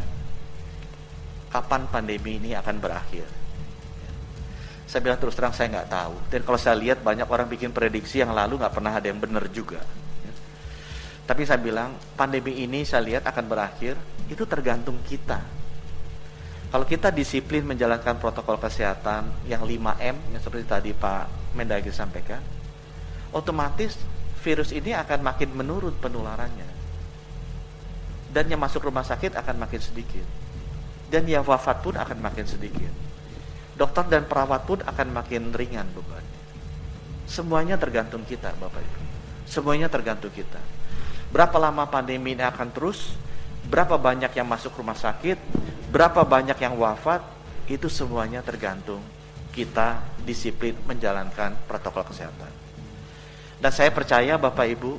kapan 1.52 1.88
pandemi 1.88 2.40
ini 2.40 2.52
akan 2.56 2.76
berakhir? 2.80 3.45
Saya 4.86 5.02
bilang 5.02 5.18
terus 5.18 5.34
terang 5.34 5.50
saya 5.50 5.66
nggak 5.66 5.90
tahu. 5.90 6.14
Dan 6.30 6.40
kalau 6.46 6.58
saya 6.58 6.78
lihat 6.78 7.02
banyak 7.02 7.26
orang 7.26 7.50
bikin 7.50 7.74
prediksi 7.74 8.22
yang 8.22 8.30
lalu 8.30 8.62
nggak 8.62 8.70
pernah 8.70 8.94
ada 8.94 9.06
yang 9.10 9.18
benar 9.18 9.50
juga. 9.50 9.82
Tapi 11.26 11.42
saya 11.42 11.58
bilang 11.58 11.98
pandemi 12.14 12.62
ini 12.62 12.86
saya 12.86 13.02
lihat 13.02 13.26
akan 13.26 13.44
berakhir 13.50 13.98
itu 14.30 14.46
tergantung 14.46 15.02
kita. 15.02 15.42
Kalau 16.70 16.86
kita 16.86 17.10
disiplin 17.10 17.66
menjalankan 17.66 18.14
protokol 18.22 18.62
kesehatan 18.62 19.50
yang 19.50 19.66
5M 19.66 20.16
yang 20.30 20.42
seperti 20.42 20.64
tadi 20.70 20.90
Pak 20.94 21.54
Mendagri 21.58 21.90
sampaikan, 21.90 22.38
otomatis 23.34 23.98
virus 24.38 24.70
ini 24.70 24.94
akan 24.94 25.18
makin 25.26 25.50
menurun 25.50 25.98
penularannya. 25.98 26.70
Dan 28.30 28.46
yang 28.46 28.62
masuk 28.62 28.86
rumah 28.86 29.02
sakit 29.02 29.34
akan 29.34 29.66
makin 29.66 29.82
sedikit. 29.82 30.26
Dan 31.10 31.26
yang 31.26 31.42
wafat 31.42 31.82
pun 31.82 31.98
akan 31.98 32.18
makin 32.22 32.46
sedikit 32.46 33.05
dokter 33.76 34.04
dan 34.08 34.24
perawat 34.24 34.64
pun 34.64 34.80
akan 34.80 35.08
makin 35.12 35.52
ringan 35.52 35.86
bebannya. 35.92 36.40
Semuanya 37.28 37.76
tergantung 37.76 38.24
kita, 38.24 38.56
Bapak 38.56 38.80
Ibu. 38.80 39.00
Semuanya 39.46 39.86
tergantung 39.92 40.32
kita. 40.32 40.58
Berapa 41.30 41.60
lama 41.60 41.84
pandemi 41.86 42.32
ini 42.32 42.42
akan 42.42 42.72
terus? 42.72 43.14
Berapa 43.66 44.00
banyak 44.00 44.32
yang 44.32 44.48
masuk 44.48 44.74
rumah 44.78 44.96
sakit? 44.96 45.36
Berapa 45.92 46.24
banyak 46.24 46.56
yang 46.56 46.74
wafat? 46.78 47.20
Itu 47.66 47.90
semuanya 47.90 48.40
tergantung 48.46 49.02
kita 49.50 50.00
disiplin 50.22 50.76
menjalankan 50.86 51.56
protokol 51.66 52.06
kesehatan. 52.06 52.52
Dan 53.56 53.72
saya 53.72 53.88
percaya 53.88 54.36
Bapak 54.36 54.68
Ibu, 54.68 54.92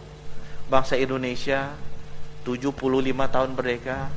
bangsa 0.67 0.97
Indonesia 0.97 1.71
75 2.41 2.73
tahun 3.29 3.51
merdeka 3.53 4.09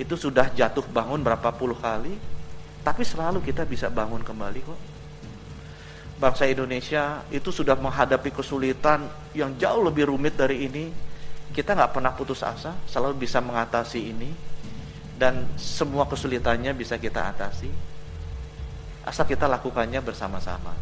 itu 0.00 0.16
sudah 0.16 0.48
jatuh 0.56 0.86
bangun 0.88 1.20
berapa 1.20 1.52
puluh 1.52 1.76
kali, 1.76 2.16
tapi 2.80 3.04
selalu 3.04 3.44
kita 3.44 3.68
bisa 3.68 3.92
bangun 3.92 4.24
kembali 4.24 4.60
kok. 4.64 4.80
Bangsa 6.20 6.44
Indonesia 6.44 7.24
itu 7.32 7.48
sudah 7.48 7.76
menghadapi 7.80 8.28
kesulitan 8.32 9.08
yang 9.32 9.56
jauh 9.56 9.80
lebih 9.84 10.12
rumit 10.12 10.36
dari 10.36 10.68
ini. 10.68 10.92
Kita 11.50 11.72
nggak 11.72 11.96
pernah 11.96 12.12
putus 12.12 12.44
asa, 12.44 12.76
selalu 12.84 13.24
bisa 13.24 13.40
mengatasi 13.40 14.00
ini. 14.00 14.30
Dan 15.16 15.56
semua 15.56 16.08
kesulitannya 16.08 16.72
bisa 16.76 16.96
kita 16.96 17.28
atasi. 17.28 17.68
Asal 19.04 19.24
kita 19.28 19.48
lakukannya 19.48 20.00
bersama-sama. 20.00 20.72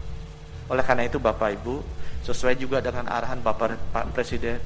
Oleh 0.70 0.82
karena 0.86 1.06
itu 1.06 1.18
Bapak 1.18 1.54
Ibu, 1.58 1.82
sesuai 2.22 2.58
juga 2.58 2.78
dengan 2.78 3.10
arahan 3.10 3.42
Bapak 3.42 3.94
Pak 3.94 4.14
Presiden, 4.14 4.62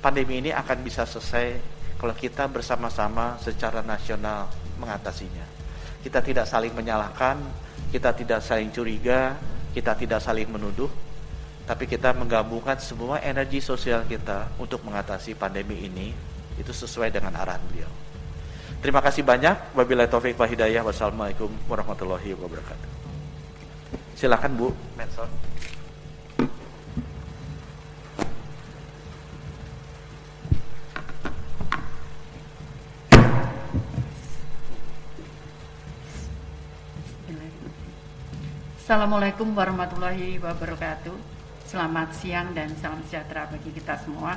pandemi 0.00 0.40
ini 0.40 0.52
akan 0.52 0.80
bisa 0.80 1.04
selesai 1.04 1.60
kalau 2.00 2.16
kita 2.16 2.48
bersama-sama 2.48 3.36
secara 3.40 3.84
nasional 3.84 4.48
mengatasinya. 4.80 5.51
Kita 6.02 6.18
tidak 6.18 6.50
saling 6.50 6.74
menyalahkan, 6.74 7.38
kita 7.94 8.10
tidak 8.12 8.42
saling 8.42 8.74
curiga, 8.74 9.38
kita 9.70 9.94
tidak 9.94 10.18
saling 10.18 10.50
menuduh, 10.50 10.90
tapi 11.62 11.86
kita 11.86 12.10
menggabungkan 12.12 12.76
semua 12.82 13.22
energi 13.22 13.62
sosial 13.62 14.02
kita 14.04 14.50
untuk 14.58 14.82
mengatasi 14.82 15.38
pandemi 15.38 15.86
ini 15.86 16.10
itu 16.58 16.72
sesuai 16.74 17.14
dengan 17.14 17.32
arahan 17.38 17.62
beliau. 17.70 17.90
Terima 18.82 18.98
kasih 18.98 19.22
banyak. 19.22 19.78
Wabillahi 19.78 20.10
taufik 20.10 20.34
wa 20.34 20.46
hidayah. 20.50 20.82
Wassalamualaikum 20.82 21.48
warahmatullahi 21.70 22.34
wabarakatuh. 22.34 22.90
Silakan 24.18 24.58
Bu 24.58 24.74
Menson. 24.98 25.51
Assalamualaikum 38.92 39.56
warahmatullahi 39.56 40.36
wabarakatuh. 40.36 41.16
Selamat 41.64 42.12
siang 42.12 42.52
dan 42.52 42.68
salam 42.76 43.00
sejahtera 43.08 43.48
bagi 43.48 43.72
kita 43.72 43.96
semua. 43.96 44.36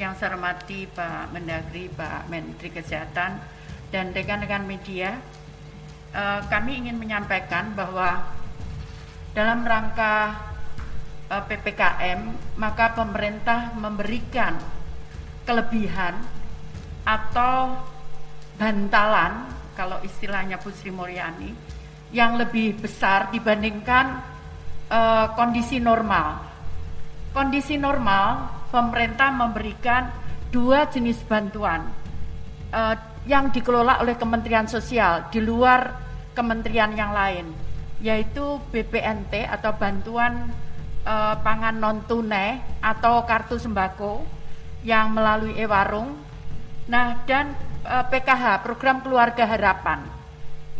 Yang 0.00 0.16
saya 0.16 0.32
hormati 0.32 0.88
Pak 0.88 1.28
Mendagri, 1.28 1.92
Pak 1.92 2.24
Menteri 2.32 2.72
Kesehatan, 2.72 3.36
dan 3.92 4.16
rekan-rekan 4.16 4.64
media, 4.64 5.20
eh, 6.08 6.40
kami 6.48 6.80
ingin 6.80 6.96
menyampaikan 6.96 7.76
bahwa 7.76 8.32
dalam 9.36 9.60
rangka 9.60 10.40
eh, 11.28 11.44
PPKM, 11.52 12.32
maka 12.56 12.96
pemerintah 12.96 13.76
memberikan 13.76 14.56
kelebihan 15.44 16.16
atau 17.04 17.76
bantalan, 18.56 19.52
kalau 19.76 20.00
istilahnya 20.00 20.56
Bu 20.56 20.72
Sri 20.72 20.88
Mulyani, 20.88 21.81
yang 22.12 22.36
lebih 22.36 22.76
besar 22.76 23.32
dibandingkan 23.32 24.20
uh, 24.92 25.32
kondisi 25.32 25.80
normal. 25.80 26.44
Kondisi 27.32 27.80
normal, 27.80 28.52
pemerintah 28.68 29.32
memberikan 29.32 30.12
dua 30.52 30.84
jenis 30.92 31.24
bantuan 31.24 31.88
uh, 32.68 32.94
yang 33.24 33.48
dikelola 33.48 34.04
oleh 34.04 34.20
Kementerian 34.20 34.68
Sosial 34.68 35.32
di 35.32 35.40
luar 35.40 35.96
kementerian 36.36 36.92
yang 36.92 37.16
lain, 37.16 37.48
yaitu 38.04 38.60
BPNT 38.68 39.48
atau 39.48 39.72
bantuan 39.72 40.52
uh, 41.08 41.34
pangan 41.40 41.80
non 41.80 42.04
tunai 42.04 42.60
atau 42.84 43.24
kartu 43.24 43.56
sembako 43.56 44.20
yang 44.84 45.16
melalui 45.16 45.56
e-warung. 45.56 46.12
Nah, 46.92 47.24
dan 47.24 47.56
uh, 47.88 48.04
PKH, 48.04 48.60
program 48.60 49.00
keluarga 49.00 49.48
harapan 49.48 50.21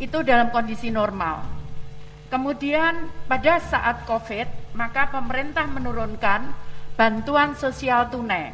itu 0.03 0.27
dalam 0.27 0.51
kondisi 0.51 0.91
normal. 0.91 1.47
Kemudian 2.27 3.07
pada 3.31 3.62
saat 3.62 4.03
COVID, 4.03 4.75
maka 4.75 5.07
pemerintah 5.15 5.69
menurunkan 5.71 6.51
bantuan 6.99 7.55
sosial 7.55 8.11
tunai. 8.11 8.51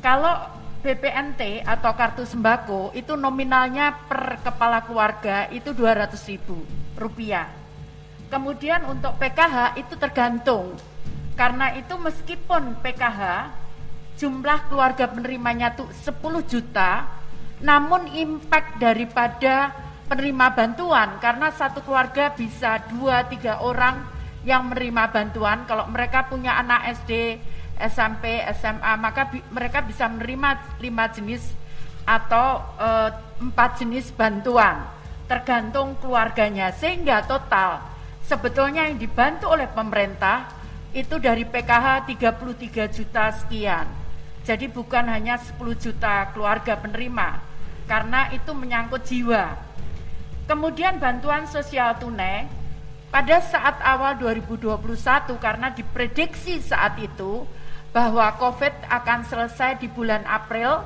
Kalau 0.00 0.48
BPNT 0.80 1.60
atau 1.60 1.92
kartu 1.92 2.24
sembako 2.24 2.96
itu 2.96 3.12
nominalnya 3.12 3.92
per 4.08 4.40
kepala 4.40 4.80
keluarga 4.88 5.44
itu 5.52 5.76
200 5.76 6.16
ribu 6.32 6.64
rupiah. 6.96 7.52
Kemudian 8.32 8.88
untuk 8.88 9.20
PKH 9.20 9.76
itu 9.76 9.94
tergantung. 10.00 10.72
Karena 11.36 11.76
itu 11.76 11.98
meskipun 12.00 12.80
PKH 12.80 13.20
jumlah 14.16 14.72
keluarga 14.72 15.04
penerimanya 15.10 15.76
tuh 15.76 15.88
10 15.92 16.46
juta, 16.48 17.10
namun 17.60 18.08
impact 18.16 18.80
daripada 18.80 19.72
penerima 20.10 20.50
bantuan 20.50 21.22
karena 21.22 21.54
satu 21.54 21.86
keluarga 21.86 22.34
bisa 22.34 22.82
dua 22.90 23.22
tiga 23.30 23.62
orang 23.62 24.02
yang 24.42 24.66
menerima 24.66 25.14
bantuan 25.14 25.62
kalau 25.70 25.86
mereka 25.86 26.26
punya 26.26 26.58
anak 26.58 26.98
SD 26.98 27.38
SMP 27.78 28.42
SMA 28.58 28.92
maka 28.98 29.30
bi 29.30 29.38
mereka 29.54 29.86
bisa 29.86 30.10
menerima 30.10 30.82
lima 30.82 31.06
jenis 31.14 31.54
atau 32.02 32.58
e, 32.74 32.88
empat 33.38 33.78
jenis 33.78 34.10
bantuan 34.10 34.82
tergantung 35.30 35.94
keluarganya 36.02 36.74
sehingga 36.74 37.22
total 37.22 37.78
sebetulnya 38.26 38.90
yang 38.90 38.98
dibantu 38.98 39.46
oleh 39.54 39.70
pemerintah 39.70 40.50
itu 40.90 41.22
dari 41.22 41.46
PKH 41.46 42.10
33 42.10 42.90
juta 42.98 43.24
sekian. 43.30 43.86
Jadi 44.42 44.66
bukan 44.66 45.06
hanya 45.06 45.38
10 45.38 45.54
juta 45.78 46.34
keluarga 46.34 46.74
penerima 46.74 47.38
karena 47.86 48.34
itu 48.34 48.50
menyangkut 48.50 49.06
jiwa. 49.06 49.54
Kemudian 50.50 50.98
bantuan 50.98 51.46
sosial 51.46 51.94
tunai 52.02 52.50
pada 53.14 53.38
saat 53.38 53.78
awal 53.86 54.18
2021 54.18 54.66
karena 55.38 55.70
diprediksi 55.70 56.58
saat 56.58 56.98
itu 56.98 57.46
bahwa 57.94 58.34
COVID 58.34 58.90
akan 58.90 59.22
selesai 59.30 59.78
di 59.78 59.86
bulan 59.86 60.26
April 60.26 60.82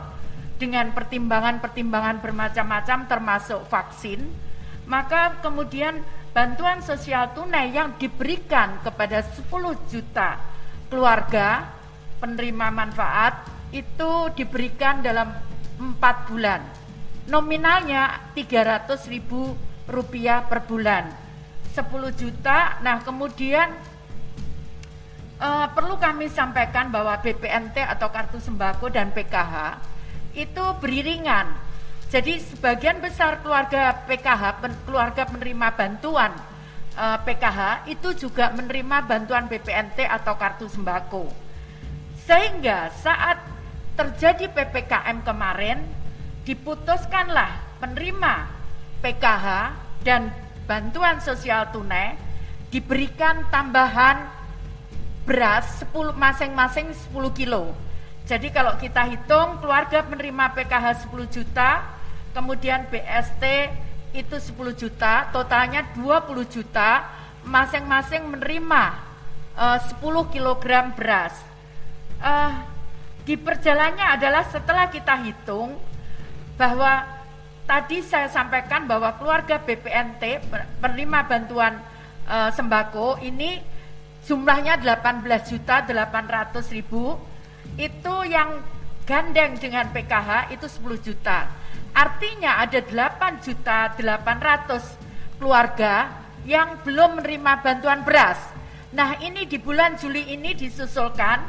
dengan 0.61 0.93
pertimbangan-pertimbangan 0.93 2.21
bermacam-macam 2.21 3.09
termasuk 3.09 3.65
vaksin, 3.73 4.29
maka 4.85 5.41
kemudian 5.41 6.05
bantuan 6.37 6.85
sosial 6.85 7.33
tunai 7.33 7.73
yang 7.73 7.97
diberikan 7.97 8.85
kepada 8.85 9.25
10 9.25 9.49
juta 9.89 10.45
keluarga 10.93 11.73
penerima 12.21 12.69
manfaat 12.69 13.49
itu 13.73 14.29
diberikan 14.37 15.01
dalam 15.01 15.33
4 15.81 16.29
bulan. 16.29 16.84
Nominalnya 17.25 18.33
300 18.37 19.09
ribu 19.09 19.57
rupiah 19.89 20.45
per 20.45 20.65
bulan. 20.69 21.09
10 21.75 21.91
juta, 22.15 22.79
nah 22.87 23.03
kemudian 23.03 23.67
uh, 25.43 25.67
perlu 25.75 25.99
kami 25.99 26.31
sampaikan 26.31 26.93
bahwa 26.95 27.19
BPNT 27.19 27.83
atau 27.83 28.09
kartu 28.15 28.39
sembako 28.39 28.95
dan 28.95 29.11
PKH 29.11 29.83
itu 30.39 30.65
beriringan. 30.79 31.51
Jadi 32.15 32.39
sebagian 32.39 33.03
besar 33.03 33.43
keluarga 33.43 34.07
PKH, 34.07 34.63
keluarga 34.87 35.27
penerima 35.27 35.75
bantuan 35.75 36.31
uh, 36.95 37.19
eh, 37.19 37.19
PKH 37.27 37.91
itu 37.91 38.27
juga 38.27 38.55
menerima 38.55 39.03
bantuan 39.03 39.51
BPNT 39.51 40.07
atau 40.07 40.39
kartu 40.39 40.71
sembako. 40.71 41.27
Sehingga 42.23 42.95
saat 43.03 43.43
terjadi 43.99 44.47
PPKM 44.47 45.27
kemarin 45.27 45.83
diputuskanlah 46.45 47.81
penerima 47.81 48.49
PKH 49.01 49.47
dan 50.05 50.29
bantuan 50.65 51.21
sosial 51.21 51.69
tunai 51.73 52.17
diberikan 52.69 53.49
tambahan 53.49 54.29
beras 55.25 55.85
10 55.89 56.13
masing-masing 56.17 56.93
10 56.93 57.13
kilo. 57.33 57.73
Jadi 58.25 58.49
kalau 58.53 58.77
kita 58.81 59.05
hitung 59.09 59.61
keluarga 59.61 60.05
penerima 60.05 60.53
PKH 60.57 61.09
10 61.09 61.29
juta, 61.29 61.85
kemudian 62.33 62.89
BST 62.89 63.45
itu 64.17 64.37
10 64.37 64.73
juta, 64.77 65.29
totalnya 65.33 65.85
20 65.97 66.45
juta, 66.49 67.09
masing-masing 67.45 68.25
menerima 68.25 68.83
uh, 69.57 69.79
10 69.81 70.33
kilogram 70.33 70.93
beras. 70.97 71.37
Uh, 72.21 72.53
di 73.25 73.37
perjalannya 73.37 74.05
adalah 74.05 74.45
setelah 74.49 74.89
kita 74.93 75.17
hitung 75.25 75.77
bahwa 76.55 77.05
tadi 77.65 78.05
saya 78.05 78.31
sampaikan 78.31 78.87
bahwa 78.87 79.17
keluarga 79.19 79.59
BPNT 79.59 80.45
penerima 80.79 81.27
bantuan 81.27 81.81
uh, 82.29 82.51
sembako 82.53 83.19
ini 83.25 83.59
jumlahnya 84.25 84.81
18 84.81 85.25
juta 85.51 85.85
800 85.85 86.77
ribu. 86.77 87.17
Itu 87.75 88.23
yang 88.29 88.63
gandeng 89.05 89.59
dengan 89.59 89.91
PKH 89.91 90.55
itu 90.55 90.67
10 90.69 91.07
juta. 91.07 91.49
Artinya 91.95 92.59
ada 92.63 92.81
8 92.81 93.45
juta 93.45 93.93
800 93.97 95.39
keluarga 95.39 96.11
yang 96.45 96.83
belum 96.85 97.21
menerima 97.21 97.53
bantuan 97.65 98.05
beras. 98.05 98.39
Nah 98.95 99.19
ini 99.19 99.49
di 99.49 99.59
bulan 99.59 99.99
Juli 99.99 100.35
ini 100.35 100.55
disusulkan 100.55 101.43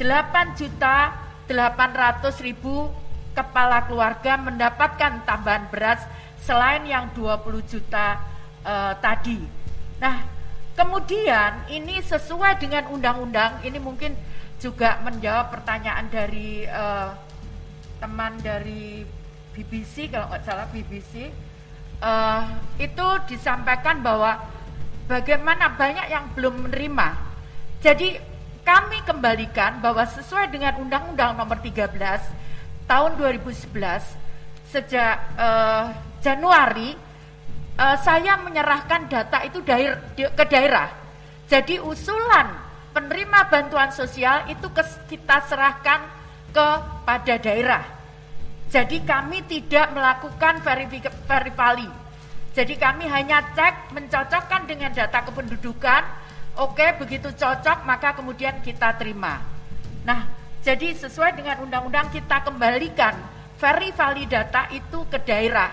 8 0.00 0.58
juta 0.58 1.12
800 1.48 2.46
ribu 2.46 2.90
kepala 3.36 3.84
keluarga 3.84 4.40
mendapatkan 4.40 5.28
tambahan 5.28 5.68
beras 5.68 6.00
selain 6.40 6.88
yang 6.88 7.12
20 7.12 7.44
juta 7.68 8.24
uh, 8.64 8.96
tadi 8.96 9.44
nah 10.00 10.36
Kemudian 10.76 11.64
ini 11.72 12.04
sesuai 12.04 12.60
dengan 12.60 12.84
undang-undang, 12.92 13.64
ini 13.64 13.80
mungkin 13.80 14.12
juga 14.60 15.00
menjawab 15.00 15.48
pertanyaan 15.48 16.04
dari 16.12 16.68
uh, 16.68 17.16
teman 17.96 18.36
dari 18.44 19.00
BBC 19.56 20.12
kalau 20.12 20.28
nggak 20.28 20.44
salah 20.44 20.68
BBC 20.68 21.32
uh, 22.04 22.44
eh, 22.76 22.84
itu 22.84 23.06
disampaikan 23.24 24.04
bahwa 24.04 24.36
bagaimana 25.08 25.72
banyak 25.72 26.12
yang 26.12 26.28
belum 26.36 26.68
menerima. 26.68 27.08
Jadi 27.80 28.20
kami 28.60 29.00
kembalikan 29.08 29.80
bahwa 29.80 30.04
sesuai 30.04 30.52
dengan 30.52 30.76
Undang-Undang 30.76 31.40
Nomor 31.40 31.56
13 31.56 32.45
tahun 32.86 33.18
2011 33.18 33.74
sejak 34.70 35.14
uh, 35.38 35.90
Januari 36.22 36.94
uh, 37.78 37.96
saya 38.00 38.40
menyerahkan 38.40 39.06
data 39.06 39.42
itu 39.46 39.62
dair, 39.62 40.00
ke 40.16 40.44
daerah. 40.48 40.90
Jadi 41.46 41.78
usulan 41.78 42.50
penerima 42.90 43.46
bantuan 43.46 43.92
sosial 43.94 44.50
itu 44.50 44.66
ke, 44.72 44.82
kita 45.06 45.46
serahkan 45.46 46.00
kepada 46.50 47.34
daerah. 47.38 47.84
Jadi 48.66 49.06
kami 49.06 49.46
tidak 49.46 49.94
melakukan 49.94 50.58
verifali. 51.28 51.86
Jadi 52.50 52.74
kami 52.74 53.06
hanya 53.06 53.44
cek 53.54 53.94
mencocokkan 53.94 54.66
dengan 54.66 54.90
data 54.90 55.22
kependudukan. 55.22 56.02
Oke, 56.56 56.96
begitu 56.98 57.30
cocok 57.30 57.84
maka 57.84 58.16
kemudian 58.16 58.58
kita 58.64 58.96
terima. 58.96 59.44
Nah, 60.02 60.24
jadi 60.66 60.98
sesuai 60.98 61.38
dengan 61.38 61.62
undang-undang 61.62 62.10
kita 62.10 62.42
kembalikan 62.42 63.14
verifali 63.54 64.26
data 64.26 64.66
itu 64.74 65.06
ke 65.06 65.22
daerah. 65.22 65.70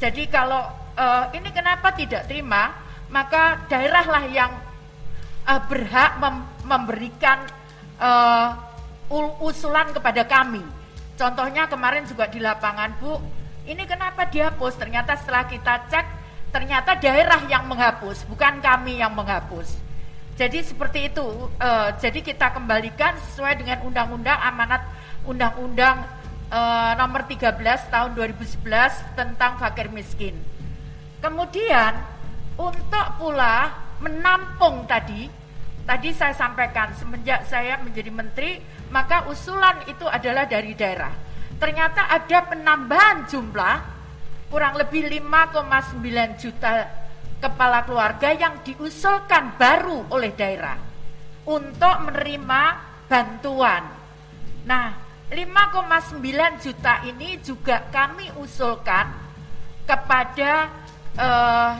Jadi 0.00 0.24
kalau 0.32 0.72
uh, 0.96 1.28
ini 1.36 1.52
kenapa 1.52 1.92
tidak 1.92 2.24
terima, 2.24 2.72
maka 3.12 3.68
daerahlah 3.68 4.24
yang 4.32 4.48
uh, 5.44 5.60
berhak 5.68 6.16
mem 6.16 6.48
memberikan 6.64 7.44
uh, 8.00 8.56
usulan 9.44 9.92
kepada 9.92 10.24
kami. 10.24 10.64
Contohnya 11.20 11.68
kemarin 11.68 12.08
juga 12.08 12.24
di 12.32 12.40
lapangan, 12.40 12.96
Bu, 12.96 13.20
ini 13.68 13.84
kenapa 13.84 14.24
dihapus? 14.32 14.80
Ternyata 14.80 15.12
setelah 15.20 15.44
kita 15.44 15.92
cek, 15.92 16.06
ternyata 16.48 16.96
daerah 16.96 17.44
yang 17.52 17.68
menghapus, 17.68 18.24
bukan 18.24 18.64
kami 18.64 18.96
yang 18.96 19.12
menghapus. 19.12 19.91
Jadi 20.32 20.64
seperti 20.64 21.12
itu. 21.12 21.52
Uh, 21.60 21.92
jadi 22.00 22.24
kita 22.24 22.56
kembalikan 22.56 23.16
sesuai 23.30 23.60
dengan 23.60 23.84
undang-undang 23.84 24.38
amanat 24.40 24.82
undang-undang 25.28 26.08
uh, 26.48 26.92
nomor 26.96 27.28
13 27.28 27.60
tahun 27.92 28.10
2011 28.16 29.16
tentang 29.16 29.60
fakir 29.60 29.92
miskin. 29.92 30.34
Kemudian 31.20 31.94
untuk 32.56 33.06
pula 33.20 33.70
menampung 34.02 34.88
tadi, 34.88 35.30
tadi 35.86 36.10
saya 36.10 36.34
sampaikan 36.34 36.90
semenjak 36.96 37.46
saya 37.46 37.78
menjadi 37.78 38.10
menteri, 38.10 38.58
maka 38.90 39.28
usulan 39.30 39.84
itu 39.86 40.08
adalah 40.08 40.48
dari 40.48 40.74
daerah. 40.74 41.14
Ternyata 41.62 42.10
ada 42.10 42.38
penambahan 42.50 43.30
jumlah 43.30 43.76
kurang 44.50 44.74
lebih 44.76 45.06
5,9 45.06 46.42
juta 46.42 47.01
kepala 47.42 47.82
keluarga 47.82 48.30
yang 48.30 48.62
diusulkan 48.62 49.58
baru 49.58 50.06
oleh 50.14 50.30
daerah 50.30 50.78
untuk 51.42 52.06
menerima 52.06 52.62
bantuan. 53.10 53.82
Nah, 54.62 54.94
5,9 55.26 56.22
juta 56.62 57.02
ini 57.02 57.42
juga 57.42 57.82
kami 57.90 58.30
usulkan 58.38 59.10
kepada 59.82 60.70
uh, 61.18 61.72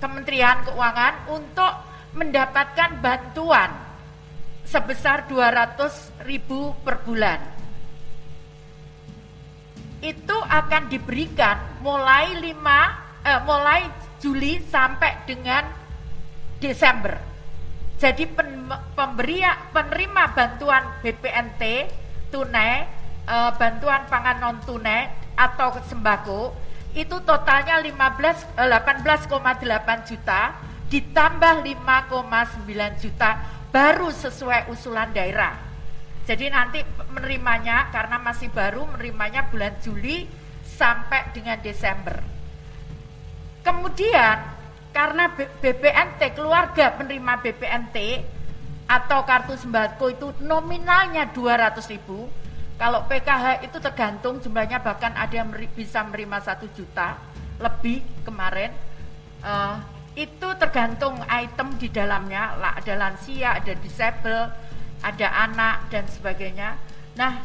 Kementerian 0.00 0.64
Keuangan 0.66 1.14
untuk 1.30 1.72
mendapatkan 2.16 2.98
bantuan 2.98 3.70
sebesar 4.64 5.28
200 5.28 6.24
ribu 6.24 6.72
per 6.80 7.04
bulan. 7.04 7.38
Itu 10.02 10.34
akan 10.34 10.90
diberikan 10.90 11.78
mulai 11.84 12.34
5 12.34 13.22
eh, 13.22 13.40
mulai 13.46 13.80
Juli 14.22 14.62
sampai 14.70 15.26
dengan 15.26 15.66
Desember. 16.62 17.18
Jadi 17.98 18.30
pen, 18.30 18.70
pemberi 18.94 19.42
penerima 19.74 20.30
bantuan 20.30 21.02
BPNT 21.02 21.90
tunai, 22.30 22.86
eh, 23.26 23.50
bantuan 23.58 24.06
pangan 24.06 24.38
non 24.38 24.56
tunai 24.62 25.10
atau 25.34 25.74
sembako 25.90 26.54
itu 26.94 27.18
totalnya 27.26 27.82
15 27.82 28.54
18,8 28.54 28.62
eh, 28.62 30.00
juta 30.06 30.40
ditambah 30.92 31.54
5,9 31.64 33.02
juta 33.02 33.30
baru 33.72 34.12
sesuai 34.12 34.68
usulan 34.70 35.10
daerah. 35.10 35.56
Jadi 36.22 36.46
nanti 36.52 36.78
menerimanya 37.10 37.90
karena 37.90 38.20
masih 38.20 38.52
baru 38.52 38.86
menerimanya 38.86 39.50
bulan 39.50 39.74
Juli 39.82 40.28
sampai 40.62 41.34
dengan 41.34 41.58
Desember. 41.58 42.41
Kemudian 43.62 44.36
karena 44.92 45.32
BPNT 45.34 46.36
keluarga 46.36 46.92
penerima 46.94 47.40
BPNT 47.40 47.96
atau 48.84 49.24
kartu 49.24 49.56
sembako 49.56 50.04
itu 50.12 50.26
nominalnya 50.44 51.32
200 51.32 51.80
ribu 51.88 52.28
kalau 52.82 53.06
PKH 53.06 53.62
itu 53.62 53.78
tergantung 53.78 54.42
jumlahnya 54.42 54.82
bahkan 54.82 55.14
ada 55.14 55.30
yang 55.30 55.54
bisa 55.70 56.02
menerima 56.02 56.38
satu 56.42 56.66
juta 56.74 57.14
lebih 57.62 58.02
kemarin. 58.26 58.74
Uh, 59.38 59.78
itu 60.18 60.48
tergantung 60.60 61.14
item 61.30 61.78
di 61.80 61.88
dalamnya 61.88 62.52
ada 62.58 62.94
lansia 63.00 63.56
ada 63.56 63.72
disable 63.80 64.50
ada 64.98 65.28
anak 65.46 65.94
dan 65.94 66.04
sebagainya. 66.10 66.74
Nah 67.14 67.38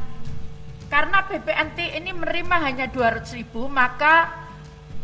karena 0.89 1.21
BPNT 1.29 2.01
ini 2.01 2.11
menerima 2.17 2.55
hanya 2.57 2.85
200 2.89 3.37
ribu 3.37 3.69
maka 3.69 4.46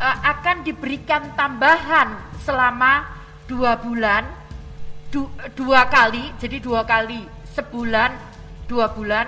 akan 0.04 0.66
diberikan 0.66 1.32
tambahan 1.32 2.36
selama 2.44 3.08
dua 3.48 3.80
bulan 3.80 4.24
du, 5.08 5.28
dua 5.56 5.88
kali 5.88 6.32
jadi 6.36 6.60
dua 6.60 6.84
kali 6.84 7.24
sebulan 7.56 8.12
dua 8.68 8.92
bulan 8.92 9.26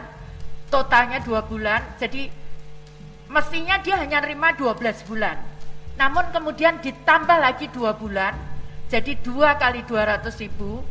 totalnya 0.68 1.22
dua 1.24 1.41
bulan 1.45 1.81
jadi 1.97 2.29
mestinya 3.27 3.81
dia 3.81 3.99
hanya 3.99 4.22
nerima 4.22 4.55
12 4.55 5.09
bulan 5.09 5.57
namun 5.97 6.29
kemudian 6.29 6.77
ditambah 6.85 7.39
lagi 7.41 7.72
dua 7.72 7.97
bulan, 7.97 8.37
jadi 8.93 9.16
dua 9.24 9.57
kali 9.57 9.81
200 9.89 10.29
ribu, 10.45 10.85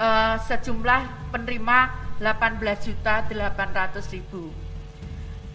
uh, 0.00 0.34
sejumlah 0.48 1.30
penerima 1.36 1.78
18 2.16 2.88
juta 2.88 3.28
800 3.28 4.08
ribu. 4.16 4.48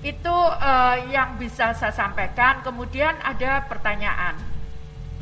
Itu 0.04 0.36
uh, 0.36 0.97
yang 1.08 1.39
bisa 1.39 1.72
saya 1.72 1.95
sampaikan. 1.95 2.60
Kemudian 2.60 3.16
ada 3.24 3.64
pertanyaan, 3.72 4.36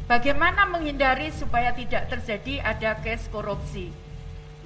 bagaimana 0.09 0.65
menghindari 0.65 1.29
supaya 1.29 1.69
tidak 1.77 2.09
terjadi 2.09 2.65
ada 2.65 2.97
case 2.97 3.29
korupsi? 3.29 3.93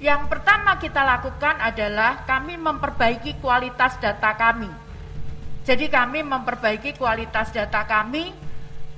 Yang 0.00 0.28
pertama 0.28 0.76
kita 0.80 1.04
lakukan 1.04 1.56
adalah 1.60 2.24
kami 2.24 2.56
memperbaiki 2.56 3.40
kualitas 3.44 3.96
data 4.00 4.32
kami. 4.36 4.68
Jadi 5.64 5.88
kami 5.88 6.24
memperbaiki 6.24 6.96
kualitas 6.96 7.52
data 7.52 7.84
kami 7.84 8.32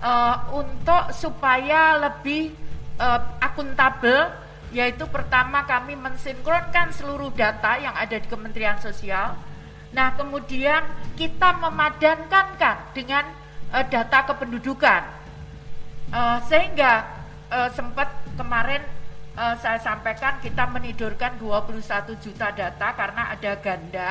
uh, 0.03 0.55
untuk 0.55 1.11
supaya 1.15 1.99
lebih 1.99 2.55
uh, 2.99 3.21
akuntabel 3.43 4.31
yaitu 4.69 5.09
pertama 5.09 5.65
kami 5.65 5.97
mensinkronkan 5.97 6.93
seluruh 6.93 7.33
data 7.33 7.81
yang 7.81 7.97
ada 7.97 8.21
di 8.21 8.29
Kementerian 8.29 8.77
Sosial. 8.83 9.48
Nah, 9.93 10.13
kemudian 10.17 10.85
kita 11.17 11.57
memadankan 11.57 12.47
kan 12.61 12.77
dengan 12.93 13.25
uh, 13.73 13.85
data 13.89 14.29
kependudukan. 14.29 15.03
Uh, 16.09 16.41
sehingga 16.49 17.05
uh, 17.53 17.69
sempat 17.73 18.09
kemarin 18.37 18.81
uh, 19.37 19.55
saya 19.61 19.77
sampaikan 19.81 20.41
kita 20.41 20.65
menidurkan 20.73 21.37
21 21.37 22.17
juta 22.17 22.49
data 22.53 22.89
karena 22.97 23.33
ada 23.33 23.53
ganda 23.61 24.09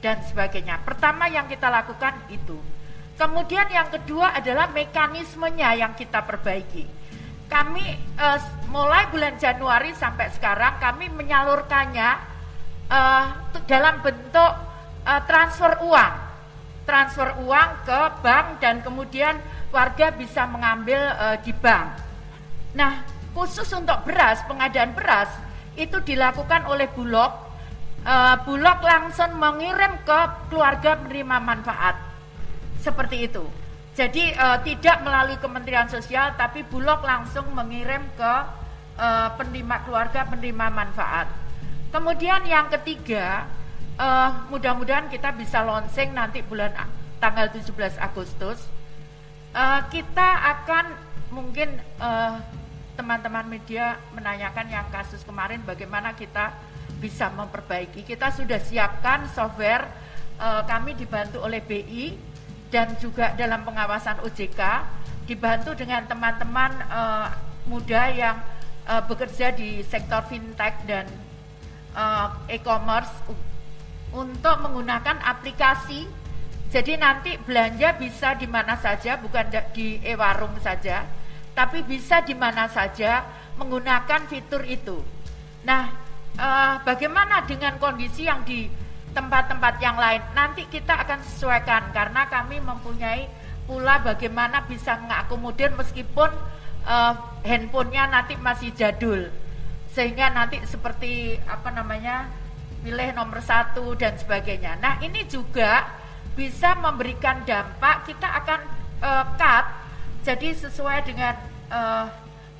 dan 0.00 0.20
sebagainya. 0.24 0.80
Pertama 0.84 1.28
yang 1.28 1.48
kita 1.48 1.68
lakukan 1.68 2.16
itu. 2.28 2.56
Kemudian 3.14 3.70
yang 3.70 3.88
kedua 3.94 4.34
adalah 4.34 4.68
mekanismenya 4.74 5.78
yang 5.78 5.94
kita 5.94 6.26
perbaiki. 6.26 6.84
Kami 7.46 7.84
uh, 8.18 8.38
mulai 8.68 9.06
bulan 9.08 9.38
Januari 9.38 9.94
sampai 9.94 10.32
sekarang 10.34 10.82
kami 10.82 11.12
menyalurkannya 11.12 12.10
uh, 12.90 13.24
dalam 13.70 14.02
bentuk 14.02 14.73
uh, 15.04 15.20
transfer 15.28 15.72
uang, 15.84 16.12
transfer 16.88 17.28
uang 17.44 17.68
ke 17.84 18.00
bank 18.24 18.46
dan 18.60 18.80
kemudian 18.80 19.38
warga 19.70 20.10
bisa 20.12 20.48
mengambil 20.48 21.00
uh, 21.16 21.36
di 21.40 21.52
bank. 21.52 22.00
Nah, 22.74 23.04
khusus 23.36 23.68
untuk 23.72 24.02
beras, 24.02 24.42
pengadaan 24.48 24.92
beras 24.96 25.30
itu 25.78 26.00
dilakukan 26.02 26.66
oleh 26.66 26.90
Bulog. 26.90 27.32
Uh, 28.04 28.36
Bulog 28.44 28.84
langsung 28.84 29.32
mengirim 29.40 29.96
ke 30.04 30.20
keluarga 30.52 31.00
penerima 31.00 31.40
manfaat 31.40 31.96
seperti 32.84 33.32
itu. 33.32 33.44
Jadi 33.94 34.34
uh, 34.34 34.58
tidak 34.60 35.06
melalui 35.06 35.38
Kementerian 35.38 35.86
Sosial, 35.86 36.34
tapi 36.34 36.66
Bulog 36.66 37.00
langsung 37.06 37.46
mengirim 37.54 38.02
ke 38.18 38.34
uh, 38.98 39.28
penerima 39.38 39.86
keluarga 39.86 40.26
penerima 40.26 40.66
manfaat. 40.68 41.30
Kemudian 41.94 42.42
yang 42.44 42.66
ketiga, 42.74 43.46
uh, 43.98 44.48
mudah-mudahan 44.50 45.10
kita 45.10 45.34
bisa 45.34 45.62
launching 45.62 46.14
nanti 46.14 46.42
bulan 46.42 46.72
tanggal 47.22 47.50
17 47.50 47.98
Agustus. 47.98 48.66
Uh, 49.54 49.80
kita 49.90 50.28
akan 50.58 50.98
mungkin 51.30 51.78
teman-teman 52.98 53.46
uh, 53.46 53.50
media 53.50 53.98
menanyakan 54.14 54.66
yang 54.66 54.86
kasus 54.90 55.22
kemarin 55.22 55.62
bagaimana 55.62 56.14
kita 56.14 56.54
bisa 56.98 57.30
memperbaiki. 57.30 58.02
Kita 58.02 58.34
sudah 58.34 58.58
siapkan 58.58 59.30
software, 59.30 59.86
uh, 60.38 60.62
kami 60.66 60.98
dibantu 60.98 61.42
oleh 61.42 61.62
BI 61.62 62.14
dan 62.74 62.98
juga 62.98 63.30
dalam 63.38 63.62
pengawasan 63.62 64.18
OJK 64.26 64.60
dibantu 65.30 65.72
dengan 65.78 66.04
teman-teman 66.04 66.72
uh, 66.90 67.30
muda 67.70 68.10
yang 68.12 68.36
uh, 68.84 69.02
bekerja 69.06 69.54
di 69.54 69.80
sektor 69.86 70.20
fintech 70.26 70.82
dan 70.84 71.06
uh, 71.96 72.34
e-commerce 72.50 73.10
untuk 74.14 74.56
menggunakan 74.62 75.18
aplikasi. 75.20 76.06
Jadi 76.70 76.98
nanti 76.98 77.38
belanja 77.38 77.94
bisa 77.98 78.34
di 78.34 78.46
mana 78.50 78.74
saja, 78.78 79.14
bukan 79.18 79.46
di 79.74 80.02
e-warung 80.02 80.58
saja, 80.58 81.06
tapi 81.54 81.86
bisa 81.86 82.22
di 82.22 82.34
mana 82.34 82.66
saja 82.66 83.22
menggunakan 83.54 84.26
fitur 84.26 84.66
itu. 84.66 84.98
Nah, 85.62 85.86
uh, 86.34 86.82
bagaimana 86.82 87.46
dengan 87.46 87.78
kondisi 87.78 88.26
yang 88.26 88.42
di 88.42 88.66
tempat-tempat 89.14 89.74
yang 89.78 89.96
lain. 89.96 90.20
Nanti 90.34 90.66
kita 90.66 91.06
akan 91.06 91.22
sesuaikan 91.22 91.94
karena 91.94 92.26
kami 92.26 92.58
mempunyai 92.58 93.30
pula 93.64 94.02
bagaimana 94.02 94.66
bisa 94.66 94.98
mengakomodir 95.00 95.72
meskipun 95.72 96.28
uh, 96.84 97.14
handphonenya 97.46 98.10
nanti 98.12 98.36
masih 98.36 98.74
jadul 98.76 99.32
sehingga 99.94 100.28
nanti 100.28 100.60
seperti 100.66 101.38
apa 101.46 101.70
namanya 101.70 102.28
pilih 102.84 103.16
nomor 103.16 103.40
satu 103.40 103.96
dan 103.96 104.14
sebagainya. 104.20 104.76
Nah 104.78 105.00
ini 105.00 105.24
juga 105.24 105.88
bisa 106.36 106.76
memberikan 106.76 107.40
dampak 107.48 108.04
kita 108.12 108.28
akan 108.44 108.60
uh, 109.00 109.24
cut 109.40 109.64
jadi 110.20 110.52
sesuai 110.52 110.98
dengan 111.08 111.34
uh, 111.72 112.04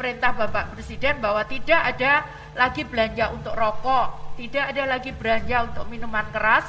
perintah 0.01 0.33
Bapak 0.33 0.73
Presiden 0.73 1.21
bahwa 1.21 1.45
tidak 1.45 1.95
ada 1.95 2.25
lagi 2.57 2.83
belanja 2.89 3.31
untuk 3.31 3.53
rokok 3.53 4.25
tidak 4.35 4.75
ada 4.75 4.83
lagi 4.99 5.11
belanja 5.15 5.71
untuk 5.71 5.87
minuman 5.87 6.27
keras, 6.35 6.67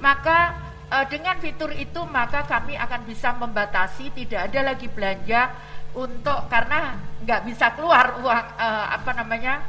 maka 0.00 0.52
e, 0.88 0.96
dengan 1.08 1.36
fitur 1.40 1.72
itu 1.72 2.00
maka 2.04 2.44
kami 2.44 2.76
akan 2.76 3.08
bisa 3.08 3.32
membatasi 3.36 4.12
tidak 4.12 4.52
ada 4.52 4.72
lagi 4.72 4.88
belanja 4.92 5.52
untuk 5.96 6.44
karena 6.52 7.00
nggak 7.24 7.40
bisa 7.48 7.72
keluar 7.72 8.20
uang 8.20 8.46
e, 8.60 8.68
apa 9.00 9.10
namanya 9.16 9.64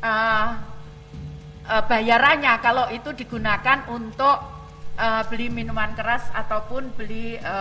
e, 0.00 0.12
e, 1.70 1.76
bayarannya 1.86 2.58
kalau 2.58 2.90
itu 2.90 3.14
digunakan 3.14 3.86
untuk 3.94 4.42
e, 4.98 5.06
beli 5.30 5.46
minuman 5.46 5.94
keras 5.94 6.26
ataupun 6.34 6.90
beli 6.98 7.38
e, 7.38 7.56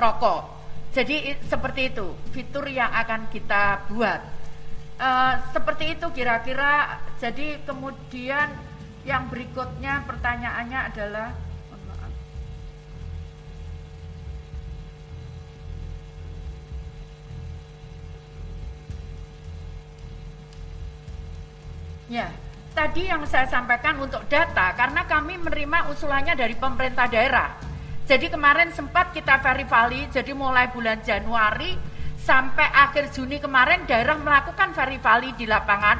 rokok. 0.00 0.56
Jadi 0.96 1.36
seperti 1.44 1.92
itu 1.92 2.16
fitur 2.32 2.64
yang 2.64 2.88
akan 2.88 3.28
kita 3.28 3.86
buat. 3.92 4.40
Uh, 4.98 5.38
seperti 5.54 5.94
itu 5.94 6.10
kira-kira 6.10 6.98
jadi 7.22 7.62
kemudian 7.62 8.50
yang 9.06 9.30
berikutnya 9.30 10.02
pertanyaannya 10.10 10.80
adalah 10.90 11.30
Ya, 22.08 22.32
tadi 22.78 23.10
yang 23.10 23.26
saya 23.26 23.50
sampaikan 23.50 23.98
untuk 23.98 24.22
data 24.30 24.70
karena 24.78 25.02
kami 25.02 25.34
menerima 25.34 25.90
usulannya 25.90 26.38
dari 26.38 26.54
pemerintah 26.54 27.10
daerah. 27.10 27.58
Jadi 28.06 28.30
kemarin 28.30 28.70
sempat 28.70 29.10
kita 29.10 29.42
verifali, 29.42 30.06
jadi 30.14 30.30
mulai 30.30 30.70
bulan 30.70 31.02
Januari 31.02 31.74
sampai 32.22 32.70
akhir 32.70 33.10
Juni 33.10 33.42
kemarin 33.42 33.82
daerah 33.82 34.14
melakukan 34.14 34.70
verifali 34.78 35.34
di 35.34 35.50
lapangan 35.50 35.98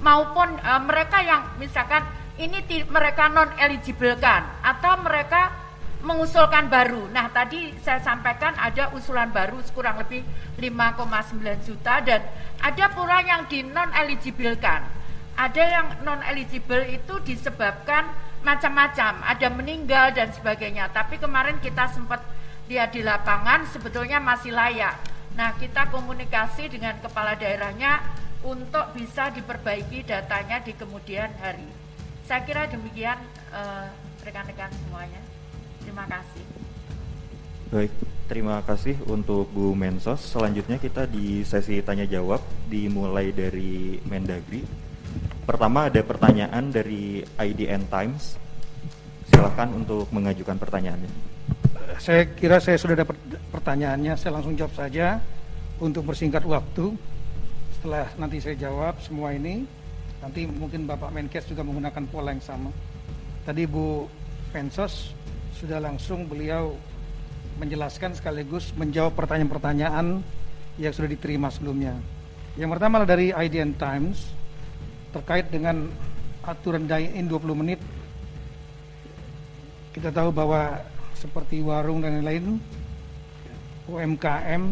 maupun 0.00 0.56
e, 0.64 0.72
mereka 0.88 1.20
yang 1.20 1.60
misalkan 1.60 2.00
ini 2.40 2.64
mereka 2.88 3.28
non 3.28 3.52
eligible 3.60 4.16
kan 4.16 4.64
atau 4.64 5.04
mereka 5.04 5.52
mengusulkan 6.00 6.72
baru. 6.72 7.04
Nah, 7.12 7.28
tadi 7.36 7.76
saya 7.84 8.00
sampaikan 8.00 8.56
ada 8.56 8.96
usulan 8.96 9.28
baru 9.28 9.60
kurang 9.76 10.00
lebih 10.00 10.24
5,9 10.56 11.68
juta 11.68 12.00
dan 12.00 12.24
ada 12.64 12.86
pula 12.96 13.20
yang 13.20 13.44
di 13.44 13.60
non 13.60 13.92
eligible 13.92 14.56
kan. 14.56 15.03
Ada 15.34 15.62
yang 15.62 15.86
non 16.06 16.22
eligible 16.22 16.86
itu 16.86 17.18
disebabkan 17.26 18.06
macam-macam, 18.46 19.22
ada 19.24 19.48
meninggal 19.50 20.14
dan 20.14 20.30
sebagainya. 20.30 20.88
Tapi 20.94 21.18
kemarin 21.18 21.58
kita 21.58 21.90
sempat 21.90 22.22
lihat 22.70 22.94
di 22.94 23.02
lapangan 23.04 23.66
sebetulnya 23.68 24.22
masih 24.22 24.54
layak 24.54 25.14
Nah, 25.34 25.50
kita 25.58 25.90
komunikasi 25.90 26.70
dengan 26.70 26.94
kepala 27.02 27.34
daerahnya 27.34 27.98
untuk 28.46 28.94
bisa 28.94 29.34
diperbaiki 29.34 30.06
datanya 30.06 30.62
di 30.62 30.70
kemudian 30.78 31.26
hari. 31.42 31.66
Saya 32.22 32.46
kira 32.46 32.70
demikian 32.70 33.18
rekan 33.50 33.90
rekan-rekan 34.22 34.70
semuanya. 34.72 35.20
Terima 35.82 36.06
kasih. 36.06 36.44
Baik, 37.74 37.92
terima 38.30 38.62
kasih 38.62 38.94
untuk 39.10 39.50
Bu 39.50 39.74
Mensos. 39.74 40.22
Selanjutnya 40.22 40.78
kita 40.78 41.10
di 41.10 41.42
sesi 41.42 41.82
tanya 41.82 42.06
jawab 42.06 42.40
dimulai 42.70 43.34
dari 43.34 43.98
Mendagri. 44.06 44.62
Pertama 45.44 45.92
ada 45.92 46.00
pertanyaan 46.00 46.72
dari 46.72 47.20
IDN 47.20 47.84
Times. 47.92 48.40
Silakan 49.28 49.84
untuk 49.84 50.08
mengajukan 50.08 50.56
pertanyaannya. 50.56 51.12
Saya 52.00 52.24
kira 52.32 52.60
saya 52.60 52.80
sudah 52.80 53.04
dapat 53.04 53.16
pertanyaannya, 53.52 54.16
saya 54.16 54.40
langsung 54.40 54.56
jawab 54.56 54.72
saja 54.72 55.20
untuk 55.80 56.08
bersingkat 56.08 56.44
waktu. 56.48 56.96
Setelah 57.76 58.08
nanti 58.16 58.40
saya 58.40 58.56
jawab 58.56 58.96
semua 59.04 59.36
ini 59.36 59.68
nanti 60.24 60.48
mungkin 60.48 60.88
Bapak 60.88 61.12
Menkes 61.12 61.44
juga 61.44 61.60
menggunakan 61.60 62.04
pola 62.08 62.32
yang 62.32 62.40
sama. 62.40 62.72
Tadi 63.44 63.68
Bu 63.68 64.08
Pensos 64.48 65.12
sudah 65.60 65.76
langsung 65.76 66.24
beliau 66.24 66.72
menjelaskan 67.60 68.16
sekaligus 68.16 68.72
menjawab 68.80 69.12
pertanyaan-pertanyaan 69.12 70.24
yang 70.80 70.92
sudah 70.96 71.10
diterima 71.12 71.52
sebelumnya. 71.52 71.92
Yang 72.56 72.70
pertama 72.80 73.04
dari 73.04 73.30
IDN 73.30 73.76
Times 73.76 74.32
terkait 75.14 75.46
dengan 75.46 75.86
aturan 76.42 76.90
dine-in 76.90 77.30
20 77.30 77.54
menit. 77.54 77.78
Kita 79.94 80.10
tahu 80.10 80.34
bahwa 80.34 80.82
seperti 81.14 81.62
warung 81.62 82.02
dan 82.02 82.18
lain-lain 82.18 82.58
UMKM 83.86 84.62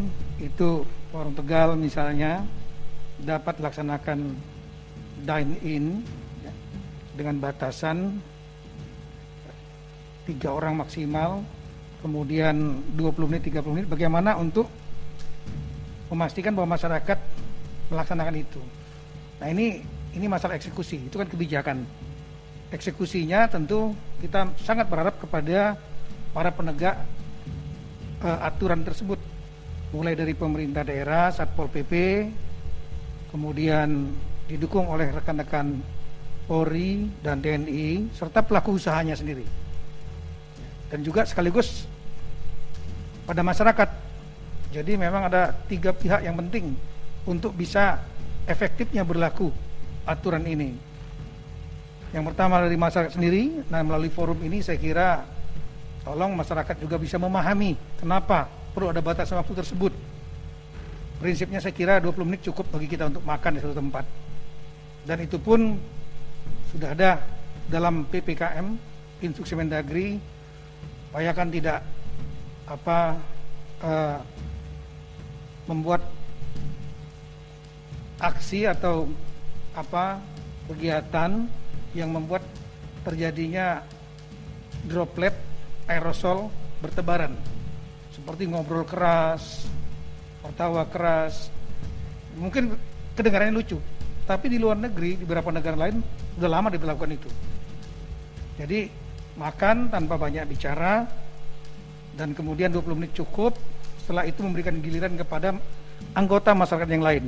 itu 0.43 0.83
warung 1.15 1.33
Tegal 1.33 1.79
misalnya 1.79 2.43
dapat 3.23 3.63
laksanakan 3.63 4.35
dine 5.23 5.55
in 5.63 5.85
dengan 7.15 7.39
batasan 7.39 8.19
tiga 10.27 10.51
orang 10.51 10.81
maksimal 10.81 11.45
kemudian 12.03 12.83
20 12.99 13.29
menit 13.31 13.47
30 13.47 13.63
menit. 13.71 13.87
Bagaimana 13.87 14.35
untuk 14.35 14.67
memastikan 16.11 16.51
bahwa 16.51 16.75
masyarakat 16.75 17.17
melaksanakan 17.87 18.35
itu? 18.35 18.59
Nah 19.39 19.47
ini 19.47 19.79
ini 20.13 20.25
masalah 20.29 20.57
eksekusi 20.57 21.09
itu 21.09 21.15
kan 21.17 21.25
kebijakan 21.25 21.83
eksekusinya 22.73 23.45
tentu 23.49 23.93
kita 24.21 24.49
sangat 24.61 24.89
berharap 24.89 25.17
kepada 25.21 25.77
para 26.33 26.49
penegak 26.49 26.97
uh, 28.25 28.39
aturan 28.41 28.81
tersebut 28.81 29.21
mulai 29.93 30.17
dari 30.17 30.33
pemerintah 30.33 30.81
daerah, 30.81 31.29
Satpol 31.29 31.69
PP, 31.69 31.93
kemudian 33.29 34.09
didukung 34.49 34.89
oleh 34.89 35.13
rekan-rekan 35.13 35.77
Polri 36.49 37.07
dan 37.21 37.39
TNI 37.39 38.11
serta 38.11 38.41
pelaku 38.43 38.75
usahanya 38.75 39.15
sendiri. 39.15 39.45
Dan 40.89 41.05
juga 41.05 41.23
sekaligus 41.23 41.85
pada 43.23 43.45
masyarakat. 43.45 43.89
Jadi 44.73 44.97
memang 44.97 45.29
ada 45.29 45.53
tiga 45.69 45.93
pihak 45.93 46.25
yang 46.25 46.35
penting 46.41 46.73
untuk 47.29 47.53
bisa 47.53 48.01
efektifnya 48.49 49.05
berlaku 49.05 49.53
aturan 50.03 50.43
ini. 50.47 50.75
Yang 52.13 52.23
pertama 52.29 52.61
dari 52.61 52.77
masyarakat 52.77 53.17
sendiri, 53.17 53.65
nah 53.73 53.81
melalui 53.81 54.13
forum 54.13 54.37
ini 54.45 54.61
saya 54.61 54.77
kira 54.77 55.25
tolong 56.05 56.35
masyarakat 56.37 56.77
juga 56.77 56.99
bisa 56.99 57.17
memahami 57.17 57.79
kenapa 57.97 58.45
perlu 58.75 58.91
ada 58.91 58.99
batas 58.99 59.31
waktu 59.31 59.55
tersebut 59.55 59.93
prinsipnya 61.23 61.63
saya 61.63 61.71
kira 61.71 62.03
20 62.03 62.27
menit 62.27 62.43
cukup 62.43 62.67
bagi 62.67 62.91
kita 62.91 63.07
untuk 63.07 63.23
makan 63.23 63.55
di 63.55 63.59
satu 63.63 63.71
tempat. 63.71 64.03
Dan 65.07 65.23
itu 65.23 65.39
pun 65.39 65.79
sudah 66.75 66.91
ada 66.91 67.23
dalam 67.71 68.03
PPKM 68.11 68.75
instruksi 69.23 69.55
Mendagri 69.55 70.19
upayakan 71.15 71.47
tidak 71.47 71.79
apa 72.67 73.15
uh, 73.79 74.19
membuat 75.71 76.03
aksi 78.19 78.67
atau 78.67 79.07
apa 79.73 80.21
kegiatan 80.69 81.49
yang 81.93 82.09
membuat 82.09 82.45
terjadinya 83.03 83.83
droplet 84.87 85.35
aerosol 85.89 86.47
bertebaran 86.79 87.35
seperti 88.13 88.45
ngobrol 88.45 88.85
keras, 88.85 89.65
tertawa 90.45 90.85
keras. 90.85 91.49
Mungkin 92.37 92.77
kedengarannya 93.17 93.57
lucu, 93.57 93.81
tapi 94.29 94.53
di 94.53 94.61
luar 94.61 94.77
negeri, 94.77 95.17
di 95.17 95.25
beberapa 95.25 95.49
negara 95.49 95.89
lain 95.89 95.99
sudah 96.37 96.49
lama 96.49 96.69
diberlakukan 96.69 97.11
itu. 97.13 97.29
Jadi 98.61 98.85
makan 99.33 99.89
tanpa 99.89 100.13
banyak 100.15 100.45
bicara 100.45 101.09
dan 102.13 102.37
kemudian 102.37 102.69
20 102.69 102.97
menit 102.97 103.13
cukup. 103.17 103.57
Setelah 104.03 104.27
itu 104.29 104.43
memberikan 104.43 104.77
giliran 104.83 105.15
kepada 105.17 105.57
anggota 106.13 106.53
masyarakat 106.53 106.89
yang 106.91 107.03
lain. 107.03 107.25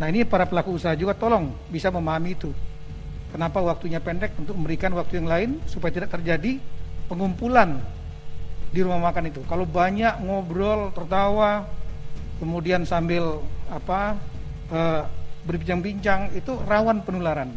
Nah 0.00 0.08
ini 0.08 0.24
para 0.24 0.48
pelaku 0.48 0.80
usaha 0.80 0.96
juga 0.96 1.12
tolong 1.12 1.52
bisa 1.68 1.92
memahami 1.92 2.32
itu. 2.32 2.48
Kenapa 3.30 3.60
waktunya 3.60 4.00
pendek 4.00 4.32
untuk 4.40 4.56
memberikan 4.56 4.96
waktu 4.96 5.20
yang 5.20 5.28
lain 5.28 5.50
supaya 5.68 5.92
tidak 5.92 6.16
terjadi 6.16 6.56
pengumpulan 7.04 7.76
di 8.72 8.80
rumah 8.80 9.12
makan 9.12 9.28
itu. 9.28 9.44
Kalau 9.44 9.68
banyak 9.68 10.24
ngobrol, 10.24 10.88
tertawa, 10.96 11.68
kemudian 12.40 12.88
sambil 12.88 13.44
apa 13.68 14.16
e, 14.72 14.80
berbincang-bincang 15.44 16.32
itu 16.32 16.56
rawan 16.64 17.04
penularan. 17.04 17.52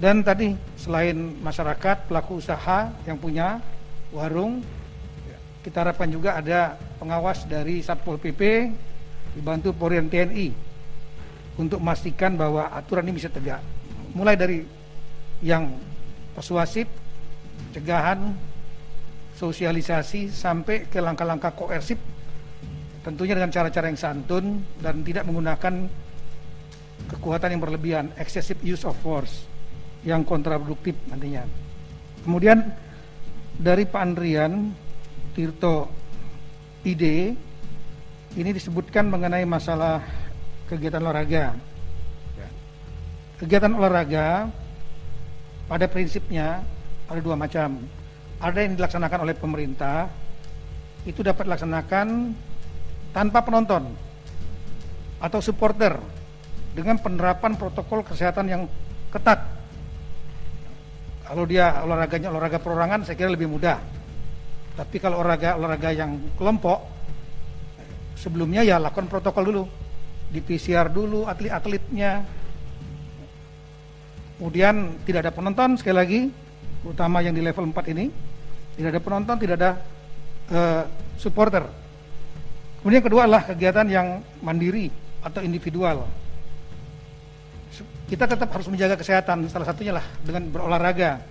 Dan 0.00 0.24
tadi 0.26 0.56
selain 0.74 1.14
masyarakat 1.44 2.10
pelaku 2.10 2.42
usaha 2.42 2.90
yang 3.06 3.20
punya 3.20 3.62
warung, 4.10 4.64
kita 5.62 5.86
harapkan 5.86 6.10
juga 6.10 6.42
ada 6.42 6.74
pengawas 6.98 7.46
dari 7.46 7.86
Satpol 7.86 8.18
PP 8.18 8.42
dibantu 9.32 9.72
Polri 9.72 10.00
dan 10.00 10.08
TNI 10.08 10.48
untuk 11.60 11.80
memastikan 11.80 12.36
bahwa 12.36 12.72
aturan 12.72 13.04
ini 13.08 13.16
bisa 13.16 13.28
tegak. 13.28 13.60
Mulai 14.12 14.36
dari 14.36 14.58
yang 15.44 15.68
persuasif, 16.36 16.88
cegahan, 17.76 18.32
sosialisasi 19.36 20.28
sampai 20.32 20.86
ke 20.86 21.00
langkah-langkah 21.00 21.52
koersif 21.56 21.98
tentunya 23.02 23.34
dengan 23.34 23.50
cara-cara 23.50 23.90
yang 23.90 23.98
santun 23.98 24.62
dan 24.78 25.02
tidak 25.02 25.26
menggunakan 25.26 25.90
kekuatan 27.10 27.48
yang 27.50 27.62
berlebihan, 27.62 28.06
excessive 28.14 28.62
use 28.62 28.86
of 28.86 28.94
force 29.02 29.44
yang 30.06 30.22
kontraproduktif 30.22 30.94
nantinya. 31.10 31.42
Kemudian 32.22 32.62
dari 33.58 33.84
Pak 33.84 34.02
Andrian 34.02 34.70
Tirto 35.34 35.90
ide 36.86 37.34
ini 38.32 38.50
disebutkan 38.56 39.12
mengenai 39.12 39.44
masalah 39.44 40.00
kegiatan 40.68 41.04
olahraga. 41.04 41.52
Ya. 42.36 42.48
Kegiatan 43.36 43.72
olahraga 43.76 44.48
pada 45.68 45.84
prinsipnya 45.88 46.64
ada 47.08 47.20
dua 47.20 47.36
macam. 47.36 47.76
Ada 48.42 48.58
yang 48.64 48.74
dilaksanakan 48.74 49.20
oleh 49.22 49.34
pemerintah, 49.38 50.10
itu 51.06 51.22
dapat 51.22 51.46
dilaksanakan 51.46 52.34
tanpa 53.14 53.38
penonton 53.44 53.86
atau 55.22 55.38
supporter 55.38 55.94
dengan 56.72 56.98
penerapan 56.98 57.54
protokol 57.54 58.02
kesehatan 58.02 58.46
yang 58.48 58.62
ketat. 59.12 59.44
Kalau 61.22 61.44
dia 61.46 61.84
olahraganya 61.84 62.32
olahraga 62.32 62.58
perorangan 62.58 63.04
saya 63.06 63.14
kira 63.14 63.30
lebih 63.30 63.46
mudah. 63.46 63.78
Tapi 64.72 64.96
kalau 64.98 65.20
olahraga 65.20 65.54
olahraga 65.60 65.92
yang 65.92 66.16
kelompok 66.34 67.01
sebelumnya 68.16 68.64
ya 68.64 68.80
lakukan 68.80 69.08
protokol 69.08 69.44
dulu. 69.48 69.64
Di 70.32 70.40
PCR 70.40 70.88
dulu 70.88 71.28
atlet-atletnya. 71.28 72.24
Kemudian 74.40 75.04
tidak 75.06 75.28
ada 75.28 75.32
penonton 75.32 75.78
sekali 75.78 75.96
lagi, 75.96 76.20
terutama 76.82 77.22
yang 77.22 77.36
di 77.36 77.44
level 77.44 77.68
4 77.70 77.92
ini. 77.94 78.06
Tidak 78.74 78.88
ada 78.88 79.02
penonton, 79.04 79.36
tidak 79.36 79.56
ada 79.60 79.70
uh, 80.50 80.82
supporter 81.20 81.82
Kemudian 82.82 82.98
kedua 82.98 83.30
adalah 83.30 83.46
kegiatan 83.46 83.86
yang 83.86 84.18
mandiri 84.42 84.90
atau 85.22 85.38
individual. 85.38 86.02
Kita 88.10 88.26
tetap 88.26 88.50
harus 88.50 88.66
menjaga 88.66 88.98
kesehatan, 88.98 89.46
salah 89.46 89.70
satunya 89.70 89.94
lah 89.94 90.02
dengan 90.26 90.50
berolahraga. 90.50 91.22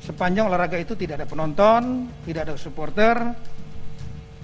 Sepanjang 0.00 0.48
olahraga 0.48 0.80
itu 0.80 0.96
tidak 0.96 1.20
ada 1.20 1.26
penonton, 1.28 2.08
tidak 2.24 2.48
ada 2.48 2.54
supporter, 2.56 3.36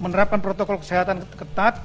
menerapkan 0.03 0.43
protokol 0.43 0.83
kesehatan 0.83 1.23
ketat, 1.31 1.79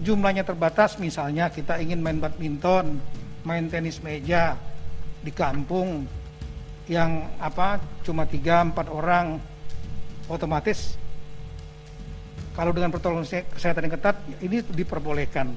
jumlahnya 0.00 0.48
terbatas, 0.48 0.96
misalnya 0.96 1.52
kita 1.52 1.76
ingin 1.76 2.00
main 2.00 2.16
badminton, 2.16 2.96
main 3.44 3.68
tenis 3.68 4.00
meja 4.00 4.56
di 5.20 5.28
kampung 5.28 6.08
yang 6.88 7.28
apa 7.36 7.76
cuma 8.00 8.24
tiga 8.24 8.64
empat 8.64 8.88
orang 8.88 9.36
otomatis 10.26 10.96
kalau 12.56 12.72
dengan 12.72 12.90
protokol 12.90 13.22
kesehatan 13.28 13.86
yang 13.86 13.94
ketat 13.94 14.16
ini 14.40 14.64
diperbolehkan. 14.64 15.52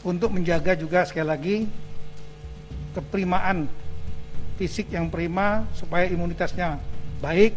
Untuk 0.00 0.32
menjaga 0.32 0.72
juga 0.80 1.04
sekali 1.04 1.28
lagi 1.28 1.56
keprimaan 2.96 3.68
fisik 4.56 4.88
yang 4.88 5.12
prima 5.12 5.68
supaya 5.76 6.08
imunitasnya 6.08 6.80
baik 7.20 7.52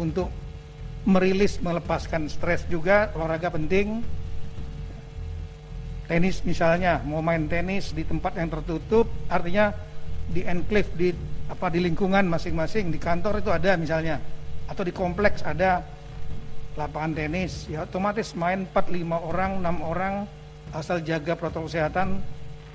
untuk 0.00 0.32
merilis 1.06 1.62
melepaskan 1.62 2.26
stres 2.26 2.66
juga 2.66 3.14
olahraga 3.14 3.54
penting. 3.54 4.02
Tenis 6.06 6.42
misalnya 6.46 7.02
mau 7.02 7.22
main 7.22 7.46
tenis 7.50 7.90
di 7.90 8.06
tempat 8.06 8.38
yang 8.38 8.50
tertutup 8.50 9.10
artinya 9.26 9.74
di 10.26 10.42
enclave 10.42 10.90
di 10.94 11.08
apa 11.46 11.70
di 11.70 11.82
lingkungan 11.82 12.26
masing-masing 12.26 12.90
di 12.90 12.98
kantor 12.98 13.38
itu 13.42 13.50
ada 13.50 13.78
misalnya 13.78 14.18
atau 14.66 14.82
di 14.82 14.90
kompleks 14.90 15.42
ada 15.46 15.82
lapangan 16.74 17.14
tenis. 17.14 17.66
Ya 17.70 17.86
otomatis 17.86 18.34
main 18.34 18.66
4 18.70 18.74
5 18.74 19.30
orang 19.30 19.62
6 19.62 19.90
orang 19.90 20.14
asal 20.74 21.02
jaga 21.02 21.38
protokol 21.38 21.70
kesehatan 21.70 22.22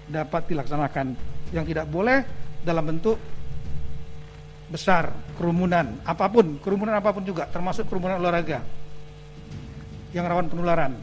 dapat 0.07 0.47
dilaksanakan. 0.51 1.15
Yang 1.51 1.75
tidak 1.75 1.87
boleh 1.91 2.23
dalam 2.63 2.83
bentuk 2.83 3.19
besar 4.71 5.11
kerumunan 5.35 5.99
apa 6.07 6.31
pun 6.31 6.55
kerumunan 6.63 6.95
apa 6.95 7.11
pun 7.11 7.27
juga 7.27 7.43
termasuk 7.51 7.91
kerumunan 7.91 8.23
olahraga 8.23 8.63
yang 10.15 10.23
rawan 10.27 10.47
penularan. 10.47 10.95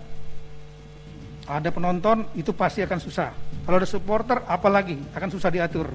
Ada 1.49 1.73
penonton 1.73 2.29
itu 2.37 2.53
pasti 2.53 2.85
akan 2.85 3.01
susah. 3.01 3.33
Kalau 3.65 3.77
ada 3.81 3.89
supporter 3.89 4.45
apalagi 4.45 5.01
akan 5.17 5.29
susah 5.33 5.49
diatur. 5.49 5.89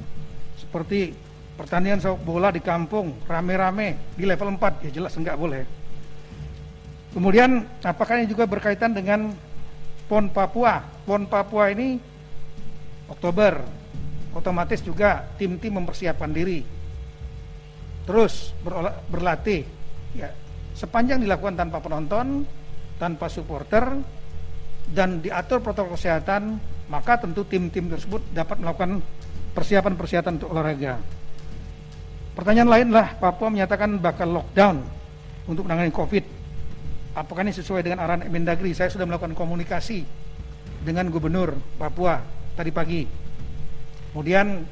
Seperti 0.57 1.13
pertandingan 1.53 2.01
sepak 2.01 2.25
bola 2.25 2.49
di 2.49 2.61
kampung 2.61 3.13
rame-rame 3.29 4.17
di 4.17 4.25
level 4.25 4.57
4 4.57 4.89
ya 4.89 5.01
jelas 5.01 5.13
enggak 5.13 5.37
boleh. 5.37 5.61
Kemudian 7.13 7.61
apakah 7.85 8.17
ini 8.17 8.25
juga 8.25 8.49
berkaitan 8.49 8.97
dengan 8.97 9.29
PON 10.09 10.33
Papua? 10.33 10.81
PON 11.05 11.29
Papua 11.29 11.69
ini 11.69 12.01
Oktober 13.05 13.61
otomatis 14.33 14.81
juga 14.81 15.21
tim-tim 15.37 15.77
mempersiapkan 15.77 16.33
diri 16.33 16.65
terus 18.03 18.51
berlatih. 19.09 19.63
Ya 20.13 20.31
sepanjang 20.73 21.21
dilakukan 21.21 21.53
tanpa 21.57 21.77
penonton 21.79 22.45
tanpa 22.97 23.29
supporter 23.29 24.01
dan 24.89 25.21
diatur 25.21 25.61
protokol 25.63 25.95
kesehatan 25.95 26.57
maka 26.91 27.17
tentu 27.21 27.47
tim-tim 27.47 27.87
tersebut 27.87 28.21
dapat 28.35 28.59
melakukan 28.59 28.99
persiapan-persiapan 29.53 30.33
untuk 30.41 30.51
olahraga. 30.51 30.99
Pertanyaan 32.33 32.69
lain 32.69 32.87
lah 32.89 33.13
Papua 33.21 33.53
menyatakan 33.53 34.01
bakal 34.01 34.33
lockdown 34.33 34.81
untuk 35.45 35.69
menangani 35.69 35.93
covid. 35.93 36.25
Apakah 37.13 37.45
ini 37.45 37.53
sesuai 37.53 37.85
dengan 37.85 38.01
arahan 38.01 38.25
Mendagri? 38.25 38.73
Saya 38.73 38.89
sudah 38.89 39.05
melakukan 39.05 39.37
komunikasi 39.37 40.01
dengan 40.81 41.13
gubernur 41.13 41.53
Papua 41.77 42.17
tadi 42.57 42.73
pagi. 42.73 43.05
Kemudian 44.09 44.65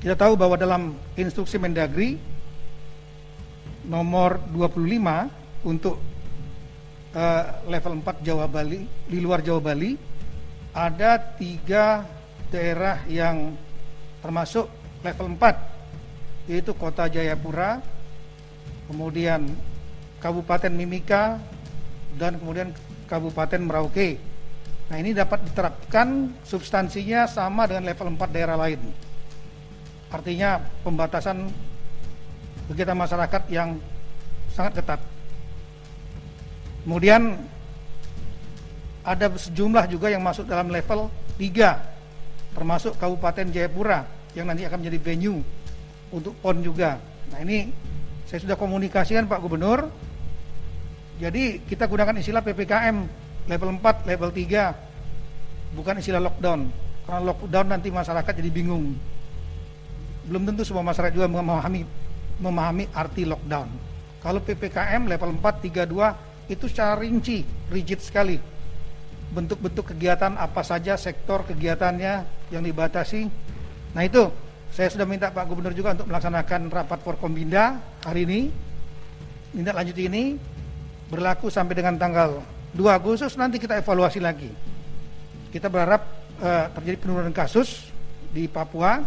kita 0.00 0.16
tahu 0.16 0.32
bahwa 0.32 0.56
dalam 0.56 0.96
instruksi 1.12 1.60
Mendagri 1.60 2.16
nomor 3.84 4.40
25 4.48 4.80
untuk 5.68 6.00
uh, 7.12 7.44
level 7.68 8.00
4 8.00 8.24
Jawa 8.24 8.48
Bali, 8.48 8.80
di 9.04 9.18
luar 9.20 9.44
Jawa 9.44 9.60
Bali, 9.60 9.92
ada 10.72 11.20
tiga 11.36 12.08
daerah 12.48 13.04
yang 13.12 13.52
termasuk 14.24 14.72
level 15.04 15.36
4, 15.36 16.48
yaitu 16.48 16.72
Kota 16.72 17.04
Jayapura, 17.04 17.84
kemudian 18.88 19.52
Kabupaten 20.16 20.72
Mimika, 20.72 21.36
dan 22.16 22.40
kemudian 22.40 22.72
Kabupaten 23.04 23.60
Merauke. 23.60 24.16
Nah 24.88 24.96
ini 24.96 25.12
dapat 25.12 25.44
diterapkan 25.44 26.32
substansinya 26.40 27.28
sama 27.28 27.68
dengan 27.68 27.84
level 27.84 28.16
4 28.16 28.32
daerah 28.32 28.56
lain 28.56 29.09
artinya 30.10 30.58
pembatasan 30.82 31.46
kegiatan 32.70 32.98
masyarakat 32.98 33.42
yang 33.50 33.78
sangat 34.50 34.82
ketat. 34.82 35.00
Kemudian 36.82 37.38
ada 39.06 39.26
sejumlah 39.32 39.86
juga 39.88 40.10
yang 40.10 40.20
masuk 40.20 40.44
dalam 40.44 40.68
level 40.68 41.08
3 41.38 42.54
termasuk 42.54 42.98
Kabupaten 42.98 43.46
Jayapura 43.48 44.04
yang 44.34 44.50
nanti 44.50 44.66
akan 44.66 44.82
menjadi 44.82 44.98
venue 44.98 45.40
untuk 46.10 46.34
PON 46.42 46.62
juga. 46.62 46.98
Nah 47.30 47.38
ini 47.46 47.70
saya 48.26 48.42
sudah 48.42 48.58
komunikasikan 48.58 49.30
Pak 49.30 49.38
Gubernur. 49.42 49.86
Jadi 51.20 51.62
kita 51.68 51.84
gunakan 51.84 52.16
istilah 52.16 52.40
PPKM 52.40 52.96
level 53.46 53.70
4, 53.78 54.08
level 54.08 54.30
3 54.34 55.76
bukan 55.78 55.94
istilah 56.02 56.22
lockdown. 56.22 56.66
Karena 57.06 57.20
lockdown 57.22 57.66
nanti 57.70 57.88
masyarakat 57.92 58.32
jadi 58.34 58.50
bingung 58.50 58.94
belum 60.30 60.46
tentu 60.46 60.62
semua 60.62 60.86
masyarakat 60.86 61.10
juga 61.10 61.26
memahami 61.26 61.82
memahami 62.38 62.86
arti 62.94 63.26
lockdown. 63.26 63.66
Kalau 64.22 64.38
PPKM 64.38 65.10
level 65.10 65.34
4 65.42 65.90
32 65.90 66.54
itu 66.54 66.64
secara 66.70 66.94
rinci, 66.94 67.42
rigid 67.66 67.98
sekali. 67.98 68.38
Bentuk-bentuk 69.34 69.90
kegiatan 69.90 70.38
apa 70.38 70.62
saja 70.62 70.94
sektor 70.94 71.42
kegiatannya 71.42 72.46
yang 72.54 72.62
dibatasi. 72.62 73.26
Nah 73.90 74.02
itu 74.06 74.30
saya 74.70 74.86
sudah 74.86 75.02
minta 75.02 75.34
Pak 75.34 75.50
Gubernur 75.50 75.74
juga 75.74 75.98
untuk 75.98 76.06
melaksanakan 76.06 76.70
rapat 76.70 76.98
Forkombinda 77.02 77.82
hari 78.06 78.22
ini. 78.22 78.40
Tindak 79.50 79.82
lanjut 79.82 79.98
ini 79.98 80.38
berlaku 81.10 81.50
sampai 81.50 81.74
dengan 81.74 81.98
tanggal 81.98 82.38
2 82.70 82.86
Agustus 82.86 83.34
nanti 83.34 83.58
kita 83.58 83.82
evaluasi 83.82 84.22
lagi. 84.22 84.50
Kita 85.50 85.66
berharap 85.66 86.06
uh, 86.38 86.70
terjadi 86.78 87.02
penurunan 87.02 87.34
kasus 87.34 87.90
di 88.30 88.46
Papua 88.46 89.02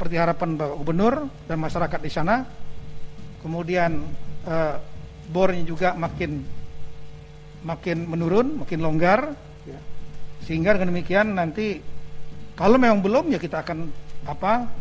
seperti 0.00 0.16
harapan 0.16 0.56
Bapak 0.56 0.80
Gubernur 0.80 1.28
dan 1.44 1.60
masyarakat 1.60 2.00
di 2.00 2.08
sana. 2.08 2.40
Kemudian 3.44 4.00
eh, 4.48 4.76
bornya 5.28 5.60
juga 5.60 5.92
makin 5.92 6.40
makin 7.60 8.08
menurun, 8.08 8.64
makin 8.64 8.80
longgar, 8.80 9.36
ya. 9.68 9.76
sehingga 10.48 10.72
dengan 10.72 10.96
demikian 10.96 11.36
nanti 11.36 11.84
kalau 12.56 12.80
memang 12.80 13.04
belum 13.04 13.28
ya 13.28 13.36
kita 13.36 13.60
akan 13.60 13.92
apa 14.24 14.72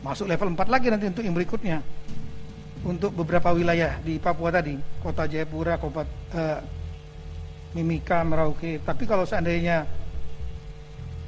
masuk 0.00 0.24
level 0.24 0.56
4 0.56 0.64
lagi 0.72 0.88
nanti 0.88 1.04
untuk 1.12 1.20
yang 1.20 1.36
berikutnya 1.36 1.84
untuk 2.88 3.12
beberapa 3.12 3.52
wilayah 3.52 4.00
di 4.00 4.16
Papua 4.16 4.56
tadi, 4.56 4.80
Kota 5.04 5.28
Jayapura, 5.28 5.76
Kota 5.76 6.08
eh, 6.32 6.60
Mimika, 7.76 8.24
Merauke. 8.24 8.80
Tapi 8.80 9.04
kalau 9.04 9.28
seandainya 9.28 9.84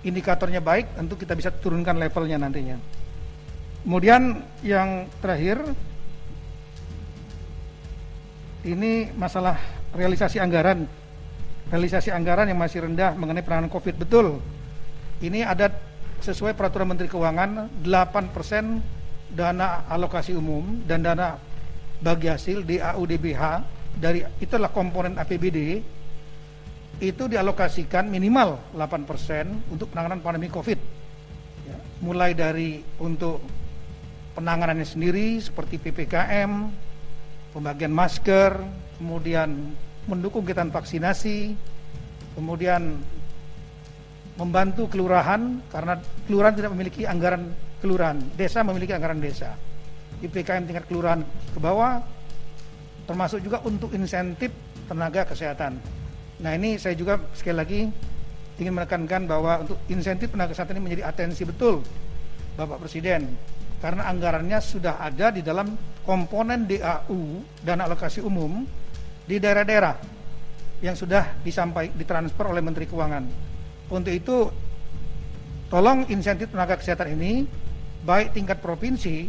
indikatornya 0.01 0.65
baik, 0.65 0.97
tentu 0.97 1.21
kita 1.21 1.37
bisa 1.37 1.53
turunkan 1.53 2.01
levelnya 2.01 2.41
nantinya. 2.41 3.04
Kemudian 3.85 4.41
yang 4.65 5.05
terakhir 5.21 5.61
ini 8.65 9.13
masalah 9.13 9.61
realisasi 9.93 10.41
anggaran. 10.41 10.89
Realisasi 11.69 12.09
anggaran 12.09 12.49
yang 12.49 12.57
masih 12.57 12.89
rendah 12.89 13.13
mengenai 13.13 13.45
penanganan 13.45 13.69
Covid 13.69 14.01
betul. 14.01 14.41
Ini 15.21 15.45
ada 15.45 15.69
sesuai 16.25 16.57
peraturan 16.57 16.97
Menteri 16.97 17.13
Keuangan 17.13 17.85
8% 17.85 19.37
dana 19.37 19.85
alokasi 19.93 20.33
umum 20.33 20.81
dan 20.89 21.05
dana 21.05 21.37
bagi 22.01 22.33
hasil 22.33 22.65
DAUDBH 22.65 23.43
dari 24.01 24.25
itulah 24.41 24.73
komponen 24.73 25.21
APBD 25.21 25.85
itu 27.05 27.25
dialokasikan 27.29 28.09
minimal 28.09 28.73
8% 28.73 29.69
untuk 29.69 29.93
penanganan 29.93 30.25
pandemi 30.25 30.49
Covid. 30.49 30.81
Ya, 31.69 31.77
mulai 32.01 32.33
dari 32.33 32.81
untuk 33.03 33.45
penanganannya 34.35 34.85
sendiri 34.85 35.39
seperti 35.39 35.79
PPKM, 35.79 36.51
pembagian 37.55 37.95
masker, 37.95 38.59
kemudian 38.99 39.75
mendukung 40.11 40.43
kegiatan 40.45 40.75
vaksinasi, 40.75 41.55
kemudian 42.35 42.99
membantu 44.35 44.91
kelurahan 44.91 45.63
karena 45.71 45.95
kelurahan 46.27 46.55
tidak 46.59 46.71
memiliki 46.75 47.07
anggaran 47.07 47.55
kelurahan, 47.79 48.19
desa 48.35 48.67
memiliki 48.67 48.91
anggaran 48.91 49.23
desa. 49.23 49.55
PPKM 50.19 50.67
tingkat 50.67 50.85
kelurahan 50.91 51.23
ke 51.55 51.59
bawah 51.63 52.03
termasuk 53.07 53.39
juga 53.45 53.63
untuk 53.63 53.93
insentif 53.95 54.51
tenaga 54.91 55.29
kesehatan. 55.29 55.79
Nah 56.43 56.51
ini 56.57 56.81
saya 56.81 56.99
juga 56.99 57.21
sekali 57.37 57.57
lagi 57.57 57.81
ingin 58.59 58.73
menekankan 58.75 59.27
bahwa 59.27 59.63
untuk 59.63 59.79
insentif 59.91 60.31
tenaga 60.31 60.55
kesehatan 60.55 60.79
ini 60.79 60.83
menjadi 60.91 61.05
atensi 61.11 61.43
betul 61.47 61.83
Bapak 62.55 62.87
Presiden 62.87 63.35
karena 63.83 64.09
anggarannya 64.11 64.59
sudah 64.61 65.01
ada 65.01 65.31
di 65.35 65.41
dalam 65.41 65.75
komponen 66.05 66.69
DAU 66.69 67.41
dan 67.65 67.81
alokasi 67.81 68.21
umum 68.21 68.65
di 69.25 69.41
daerah-daerah 69.41 69.97
yang 70.85 70.93
sudah 70.93 71.41
disampaikan 71.41 71.97
ditransfer 71.97 72.45
oleh 72.45 72.61
Menteri 72.61 72.85
Keuangan. 72.85 73.25
Untuk 73.89 74.13
itu 74.13 74.37
tolong 75.73 76.05
insentif 76.13 76.53
tenaga 76.53 76.77
kesehatan 76.77 77.17
ini 77.17 77.49
baik 78.05 78.37
tingkat 78.37 78.61
provinsi 78.61 79.29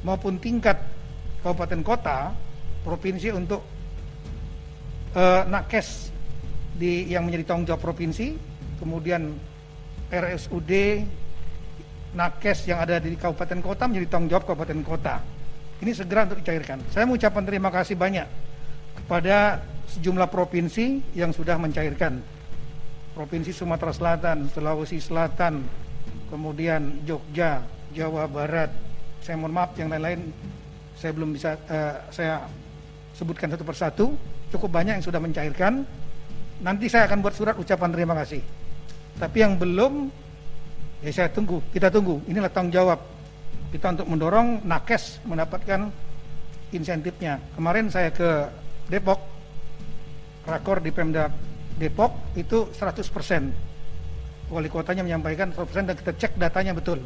maupun 0.00 0.40
tingkat 0.40 0.80
kabupaten 1.44 1.80
kota, 1.84 2.18
provinsi 2.82 3.28
untuk 3.36 3.60
uh, 5.12 5.42
nakes 5.44 6.08
di 6.78 7.10
yang 7.10 7.28
menjadi 7.28 7.52
tanggung 7.52 7.68
jawab 7.68 7.82
provinsi, 7.84 8.38
kemudian 8.80 9.34
RSUD 10.08 10.72
nakes 12.16 12.64
yang 12.64 12.80
ada 12.80 12.96
di 13.02 13.12
kabupaten 13.16 13.60
kota 13.60 13.84
menjadi 13.84 14.06
tanggung 14.08 14.30
jawab 14.32 14.44
kabupaten 14.48 14.80
kota. 14.84 15.20
Ini 15.78 15.90
segera 15.94 16.26
untuk 16.26 16.42
dicairkan. 16.42 16.82
Saya 16.90 17.06
mengucapkan 17.06 17.44
terima 17.46 17.70
kasih 17.70 17.94
banyak 17.94 18.26
kepada 19.02 19.62
sejumlah 19.94 20.28
provinsi 20.28 21.14
yang 21.14 21.30
sudah 21.30 21.54
mencairkan. 21.60 22.18
Provinsi 23.14 23.50
Sumatera 23.50 23.90
Selatan, 23.94 24.46
Sulawesi 24.50 24.98
Selatan, 25.02 25.62
kemudian 26.30 27.02
Jogja, 27.06 27.62
Jawa 27.94 28.26
Barat. 28.30 28.70
Saya 29.22 29.38
mohon 29.38 29.54
maaf 29.54 29.74
yang 29.74 29.90
lain-lain 29.90 30.30
saya 30.98 31.14
belum 31.14 31.30
bisa 31.30 31.54
uh, 31.54 31.94
saya 32.10 32.46
sebutkan 33.14 33.50
satu 33.54 33.62
persatu. 33.66 34.06
Cukup 34.50 34.70
banyak 34.70 34.98
yang 34.98 35.04
sudah 35.04 35.22
mencairkan. 35.22 35.86
Nanti 36.58 36.90
saya 36.90 37.06
akan 37.06 37.22
buat 37.22 37.34
surat 37.38 37.54
ucapan 37.54 37.90
terima 37.94 38.18
kasih. 38.18 38.42
Tapi 39.18 39.36
yang 39.38 39.54
belum 39.58 40.10
ya 41.02 41.10
saya 41.14 41.28
tunggu, 41.30 41.62
kita 41.70 41.90
tunggu. 41.92 42.22
Inilah 42.26 42.50
tanggung 42.50 42.74
jawab 42.74 42.98
kita 43.68 43.92
untuk 43.98 44.08
mendorong 44.08 44.64
nakes 44.64 45.20
mendapatkan 45.28 45.92
insentifnya. 46.72 47.40
Kemarin 47.52 47.92
saya 47.92 48.08
ke 48.12 48.48
Depok, 48.88 49.20
rakor 50.48 50.80
di 50.80 50.88
Pemda 50.88 51.28
Depok 51.76 52.34
itu 52.34 52.72
100%. 52.72 54.48
Wali 54.48 54.68
kotanya 54.72 55.04
menyampaikan 55.04 55.52
100% 55.52 55.92
dan 55.92 55.96
kita 55.96 56.12
cek 56.16 56.32
datanya 56.40 56.72
betul. 56.72 57.04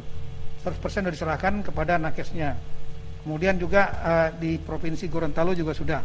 100% 0.63 0.79
sudah 0.79 1.11
diserahkan 1.11 1.59
kepada 1.59 1.99
nakesnya. 1.99 2.55
Kemudian 3.23 3.59
juga 3.59 3.91
uh, 3.99 4.29
di 4.35 4.55
Provinsi 4.59 5.11
Gorontalo 5.11 5.51
juga 5.51 5.75
sudah. 5.75 5.99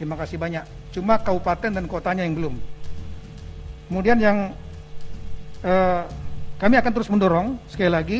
Terima 0.00 0.16
kasih 0.16 0.40
banyak. 0.40 0.94
Cuma 0.96 1.20
kabupaten 1.20 1.76
dan 1.76 1.84
kotanya 1.84 2.24
yang 2.24 2.36
belum. 2.36 2.54
Kemudian 3.92 4.18
yang 4.20 4.38
uh, 5.64 6.02
kami 6.58 6.74
akan 6.74 6.90
terus 6.90 7.06
mendorong 7.06 7.54
sekali 7.70 7.90
lagi 7.90 8.18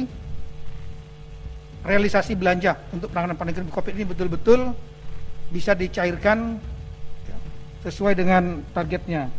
realisasi 1.83 2.39
belanja 2.39 2.79
untuk 2.95 3.11
penanganan 3.11 3.39
pandemi 3.39 3.71
COVID 3.71 3.95
ini 3.99 4.07
betul-betul 4.07 4.61
bisa 5.51 5.75
dicairkan 5.75 6.61
sesuai 7.83 8.15
dengan 8.19 8.63
targetnya. 8.75 9.31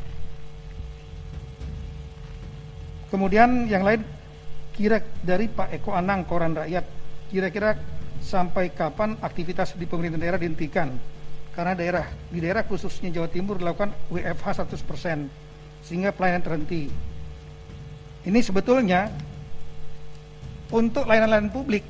Kemudian 3.10 3.66
yang 3.66 3.84
lain 3.84 4.06
kira 4.74 5.02
dari 5.26 5.50
Pak 5.50 5.82
Eko 5.82 5.92
Anang 5.92 6.24
Koran 6.24 6.56
Rakyat 6.56 6.86
kira-kira 7.30 7.76
sampai 8.20 8.72
kapan 8.72 9.18
aktivitas 9.20 9.76
di 9.80 9.88
pemerintah 9.88 10.20
daerah 10.20 10.40
dihentikan 10.40 10.92
karena 11.56 11.74
daerah 11.74 12.06
di 12.30 12.40
daerah 12.40 12.64
khususnya 12.64 13.10
Jawa 13.12 13.28
Timur 13.28 13.58
dilakukan 13.60 13.92
WFH 14.12 14.64
100% 14.70 15.84
sehingga 15.84 16.14
pelayanan 16.14 16.44
terhenti. 16.44 17.09
Ini 18.28 18.40
sebetulnya 18.44 19.08
untuk 20.70 21.08
layanan-layanan 21.08 21.52
publik 21.54 21.84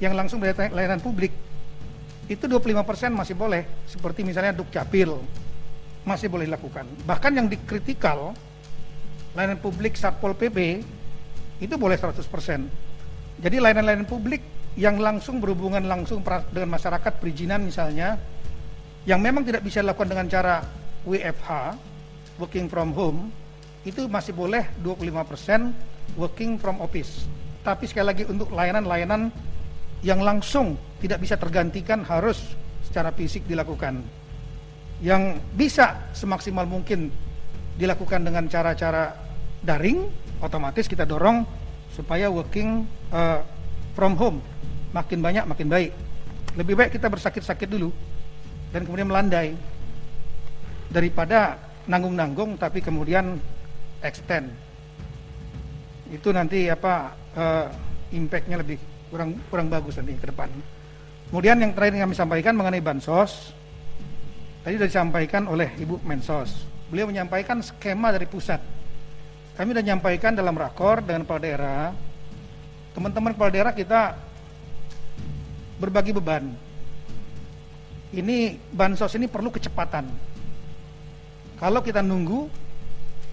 yang 0.00 0.16
langsung 0.16 0.40
dari 0.40 0.52
layanan 0.72 1.00
publik 1.00 1.32
itu 2.26 2.44
25% 2.44 3.14
masih 3.14 3.38
boleh 3.38 3.86
seperti 3.86 4.26
misalnya 4.26 4.56
Dukcapil 4.56 5.14
masih 6.02 6.26
boleh 6.30 6.46
dilakukan. 6.46 6.86
Bahkan 7.06 7.32
yang 7.34 7.46
dikritikal 7.46 8.34
layanan 9.36 9.60
publik 9.60 9.94
Satpol 9.94 10.34
PP 10.34 10.82
itu 11.60 11.74
boleh 11.76 11.96
100%. 11.96 12.24
Jadi 13.36 13.56
layanan-layanan 13.60 14.08
publik 14.08 14.40
yang 14.76 15.00
langsung 15.00 15.40
berhubungan 15.40 15.84
langsung 15.84 16.20
dengan 16.52 16.72
masyarakat 16.72 17.12
perizinan 17.20 17.64
misalnya 17.64 18.20
yang 19.08 19.22
memang 19.22 19.46
tidak 19.46 19.64
bisa 19.64 19.80
dilakukan 19.80 20.12
dengan 20.12 20.26
cara 20.28 20.56
WFH, 21.06 21.78
working 22.42 22.66
from 22.66 22.90
home, 22.92 23.30
itu 23.86 24.10
masih 24.10 24.34
boleh 24.34 24.66
25% 24.82 26.18
working 26.18 26.58
from 26.58 26.82
office. 26.82 27.30
Tapi 27.62 27.86
sekali 27.86 28.06
lagi 28.10 28.24
untuk 28.26 28.50
layanan-layanan 28.50 29.30
yang 30.02 30.20
langsung 30.20 30.74
tidak 30.98 31.22
bisa 31.22 31.38
tergantikan 31.38 32.02
harus 32.02 32.58
secara 32.82 33.14
fisik 33.14 33.46
dilakukan 33.46 34.02
yang 35.04 35.36
bisa 35.52 36.08
semaksimal 36.16 36.64
mungkin 36.64 37.12
dilakukan 37.76 38.24
dengan 38.24 38.48
cara-cara 38.48 39.12
daring, 39.60 40.08
otomatis 40.40 40.88
kita 40.88 41.04
dorong 41.04 41.44
supaya 41.92 42.32
working 42.32 42.88
uh, 43.12 43.44
from 43.92 44.16
home 44.16 44.40
makin 44.96 45.20
banyak 45.20 45.44
makin 45.44 45.68
baik. 45.68 45.92
Lebih 46.56 46.74
baik 46.74 46.90
kita 46.96 47.12
bersakit-sakit 47.12 47.68
dulu 47.68 47.92
dan 48.72 48.88
kemudian 48.88 49.12
melandai 49.12 49.52
daripada 50.88 51.60
nanggung-nanggung 51.84 52.56
tapi 52.56 52.80
kemudian 52.80 53.36
extend. 54.02 54.52
Itu 56.10 56.30
nanti 56.34 56.68
apa 56.68 57.14
uh, 57.36 57.66
impactnya 58.12 58.60
lebih 58.60 58.78
kurang 59.08 59.38
kurang 59.48 59.68
bagus 59.68 59.96
nanti 60.00 60.16
ke 60.18 60.28
depan. 60.30 60.50
Kemudian 61.30 61.58
yang 61.58 61.74
terakhir 61.74 61.98
yang 61.98 62.06
kami 62.06 62.16
sampaikan 62.16 62.54
mengenai 62.54 62.78
bansos, 62.78 63.56
Tadi 64.66 64.82
sudah 64.82 64.90
disampaikan 64.90 65.46
oleh 65.46 65.78
Ibu 65.78 66.02
Mensos. 66.02 66.66
Beliau 66.90 67.06
menyampaikan 67.06 67.62
skema 67.62 68.10
dari 68.10 68.26
pusat. 68.26 68.58
Kami 69.54 69.70
sudah 69.70 69.84
menyampaikan 69.86 70.34
dalam 70.34 70.58
rakor 70.58 71.06
dengan 71.06 71.22
kepala 71.22 71.38
daerah. 71.38 71.84
Teman-teman 72.90 73.30
kepala 73.30 73.54
daerah 73.54 73.70
kita 73.70 74.18
berbagi 75.78 76.10
beban. 76.10 76.50
Ini 78.10 78.58
bansos 78.74 79.14
ini 79.14 79.30
perlu 79.30 79.54
kecepatan. 79.54 80.10
Kalau 81.62 81.78
kita 81.78 82.02
nunggu 82.02 82.50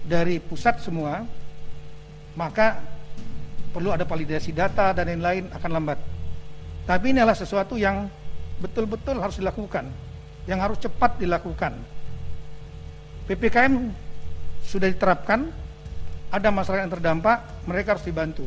dari 0.04 0.38
pusat 0.38 0.80
semua, 0.84 1.24
maka 2.36 2.80
perlu 3.72 3.90
ada 3.90 4.06
validasi 4.06 4.52
data 4.52 4.92
dan 4.92 5.10
lain-lain 5.16 5.50
akan 5.50 5.70
lambat. 5.72 5.98
Tapi 6.84 7.16
ini 7.16 7.24
adalah 7.24 7.36
sesuatu 7.36 7.80
yang 7.80 8.06
betul-betul 8.60 9.18
harus 9.18 9.40
dilakukan 9.40 9.88
yang 10.44 10.60
harus 10.60 10.76
cepat 10.80 11.16
dilakukan. 11.16 11.72
PPKM 13.24 13.72
sudah 14.64 14.88
diterapkan, 14.92 15.48
ada 16.28 16.48
masyarakat 16.52 16.84
yang 16.84 16.92
terdampak, 16.92 17.64
mereka 17.64 17.96
harus 17.96 18.04
dibantu. 18.04 18.44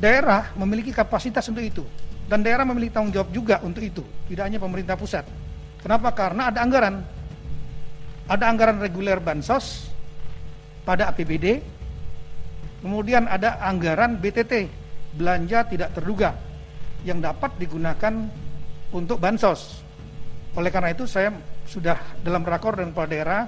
Daerah 0.00 0.56
memiliki 0.56 0.90
kapasitas 0.90 1.44
untuk 1.52 1.60
itu, 1.60 1.84
dan 2.24 2.40
daerah 2.40 2.64
memiliki 2.64 2.96
tanggung 2.96 3.12
jawab 3.12 3.28
juga 3.28 3.60
untuk 3.60 3.84
itu, 3.84 4.04
tidak 4.32 4.48
hanya 4.48 4.56
pemerintah 4.56 4.96
pusat. 4.96 5.28
Kenapa? 5.84 6.14
Karena 6.16 6.48
ada 6.48 6.64
anggaran. 6.64 7.04
Ada 8.24 8.48
anggaran 8.48 8.78
reguler 8.80 9.18
bansos 9.20 9.91
pada 10.82 11.10
APBD, 11.14 11.62
kemudian 12.82 13.30
ada 13.30 13.62
anggaran 13.62 14.18
BTT, 14.18 14.68
belanja 15.14 15.66
tidak 15.70 15.94
terduga, 15.94 16.34
yang 17.06 17.22
dapat 17.22 17.54
digunakan 17.58 18.12
untuk 18.92 19.18
bansos. 19.18 19.82
Oleh 20.52 20.68
karena 20.68 20.92
itu 20.92 21.08
saya 21.08 21.32
sudah 21.64 22.20
dalam 22.20 22.44
rakor 22.44 22.76
dan 22.76 22.92
kepala 22.92 23.08
daerah 23.08 23.40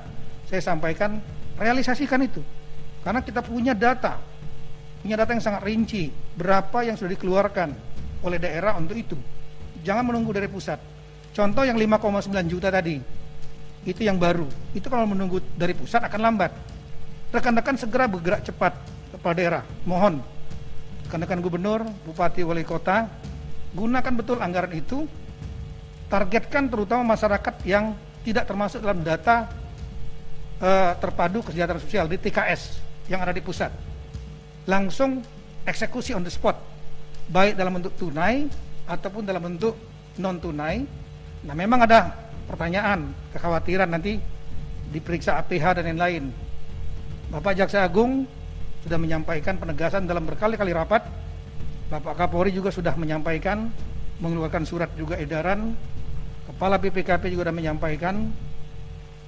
saya 0.48 0.62
sampaikan 0.62 1.20
realisasikan 1.58 2.20
itu. 2.24 2.40
Karena 3.04 3.20
kita 3.20 3.44
punya 3.44 3.76
data, 3.76 4.16
punya 5.04 5.20
data 5.20 5.36
yang 5.36 5.44
sangat 5.44 5.62
rinci, 5.68 6.08
berapa 6.38 6.80
yang 6.88 6.96
sudah 6.96 7.12
dikeluarkan 7.12 7.68
oleh 8.24 8.38
daerah 8.40 8.80
untuk 8.80 8.96
itu. 8.96 9.16
Jangan 9.84 10.08
menunggu 10.08 10.32
dari 10.32 10.48
pusat. 10.48 10.80
Contoh 11.36 11.66
yang 11.68 11.76
5,9 11.76 12.48
juta 12.48 12.72
tadi, 12.72 12.96
itu 13.84 14.00
yang 14.00 14.16
baru. 14.16 14.48
Itu 14.72 14.88
kalau 14.88 15.04
menunggu 15.04 15.44
dari 15.52 15.76
pusat 15.76 16.00
akan 16.08 16.20
lambat. 16.24 16.52
Rekan-rekan 17.34 17.74
segera 17.74 18.06
bergerak 18.06 18.46
cepat 18.46 18.78
kepala 19.10 19.34
daerah. 19.34 19.62
Mohon 19.82 20.22
rekan-rekan 21.10 21.42
gubernur, 21.42 21.82
bupati, 22.06 22.46
wali 22.46 22.62
kota, 22.62 23.10
gunakan 23.74 24.14
betul 24.14 24.38
anggaran 24.38 24.70
itu 24.70 25.02
targetkan 26.06 26.70
terutama 26.70 27.18
masyarakat 27.18 27.54
yang 27.66 27.98
tidak 28.22 28.46
termasuk 28.46 28.78
dalam 28.78 29.02
data 29.02 29.50
uh, 30.62 30.94
terpadu 30.96 31.42
kesejahteraan 31.42 31.82
sosial 31.82 32.06
di 32.06 32.22
TKS 32.22 32.78
yang 33.10 33.18
ada 33.18 33.34
di 33.34 33.42
pusat. 33.42 33.74
Langsung 34.70 35.20
eksekusi 35.66 36.14
on 36.14 36.22
the 36.22 36.30
spot, 36.30 36.54
baik 37.28 37.58
dalam 37.58 37.82
bentuk 37.82 37.98
tunai 37.98 38.46
ataupun 38.86 39.26
dalam 39.26 39.42
bentuk 39.42 39.74
non 40.22 40.38
tunai. 40.38 40.86
Nah, 41.44 41.52
memang 41.52 41.84
ada 41.84 42.14
pertanyaan, 42.46 43.12
kekhawatiran 43.34 43.90
nanti 43.90 44.22
diperiksa 44.88 45.36
APH 45.42 45.82
dan 45.82 45.92
lain-lain. 45.92 46.43
Bapak 47.34 47.58
Jaksa 47.58 47.82
Agung 47.82 48.30
sudah 48.86 48.94
menyampaikan 48.94 49.58
penegasan 49.58 50.06
dalam 50.06 50.22
berkali-kali 50.22 50.70
rapat. 50.70 51.02
Bapak 51.90 52.14
Kapolri 52.14 52.54
juga 52.54 52.70
sudah 52.70 52.94
menyampaikan 52.94 53.66
mengeluarkan 54.22 54.62
surat 54.62 54.94
juga 54.94 55.18
edaran 55.18 55.74
Kepala 56.44 56.76
BPKP 56.76 57.32
juga 57.32 57.48
sudah 57.48 57.56
menyampaikan, 57.56 58.28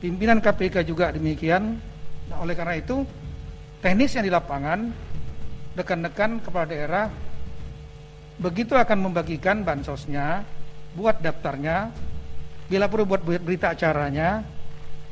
pimpinan 0.05 0.37
KPK 0.37 0.85
juga 0.85 1.09
demikian. 1.09 1.81
Nah, 2.29 2.37
oleh 2.45 2.53
karena 2.53 2.77
itu, 2.77 3.09
teknis 3.81 4.13
yang 4.13 4.29
di 4.29 4.33
lapangan, 4.33 4.93
rekan-rekan 5.73 6.45
kepala 6.45 6.69
daerah 6.69 7.09
begitu 8.37 8.77
akan 8.77 9.09
membagikan 9.09 9.65
bansosnya, 9.65 10.45
buat 10.93 11.25
daftarnya, 11.25 11.89
bila 12.69 12.85
perlu 12.85 13.09
buat 13.09 13.25
berita 13.25 13.73
acaranya, 13.73 14.45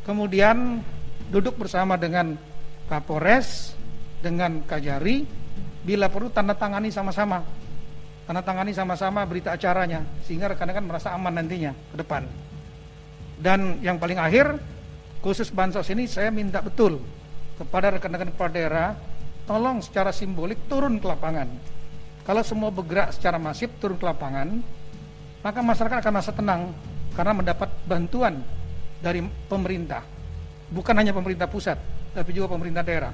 kemudian 0.04 0.84
duduk 1.32 1.56
bersama 1.56 1.96
dengan 1.96 2.36
Kapolres, 2.94 3.74
dengan 4.22 4.62
Kajari, 4.62 5.26
bila 5.82 6.06
perlu 6.06 6.30
tanda 6.30 6.54
tangani 6.54 6.94
sama-sama. 6.94 7.42
Tanda 8.22 8.38
tangani 8.46 8.70
sama-sama 8.70 9.26
berita 9.26 9.50
acaranya, 9.50 10.06
sehingga 10.22 10.54
rekan-rekan 10.54 10.86
merasa 10.86 11.10
aman 11.10 11.42
nantinya 11.42 11.74
ke 11.74 11.96
depan. 11.98 12.22
Dan 13.34 13.82
yang 13.82 13.98
paling 13.98 14.22
akhir, 14.22 14.62
khusus 15.18 15.50
bansos 15.50 15.90
ini 15.90 16.06
saya 16.06 16.30
minta 16.30 16.62
betul 16.62 17.02
kepada 17.58 17.98
rekan-rekan 17.98 18.30
kepala 18.30 18.50
daerah, 18.54 18.88
tolong 19.42 19.82
secara 19.82 20.14
simbolik 20.14 20.70
turun 20.70 21.02
ke 21.02 21.06
lapangan. 21.10 21.50
Kalau 22.22 22.46
semua 22.46 22.70
bergerak 22.70 23.10
secara 23.10 23.42
masif 23.42 23.74
turun 23.82 23.98
ke 23.98 24.06
lapangan, 24.06 24.62
maka 25.42 25.60
masyarakat 25.66 25.98
akan 25.98 26.12
merasa 26.14 26.30
tenang 26.30 26.70
karena 27.18 27.32
mendapat 27.34 27.74
bantuan 27.90 28.38
dari 29.02 29.18
pemerintah. 29.50 30.06
Bukan 30.70 30.94
hanya 30.96 31.12
pemerintah 31.12 31.44
pusat, 31.50 31.76
tapi 32.14 32.30
juga 32.30 32.54
pemerintah 32.54 32.86
daerah. 32.86 33.12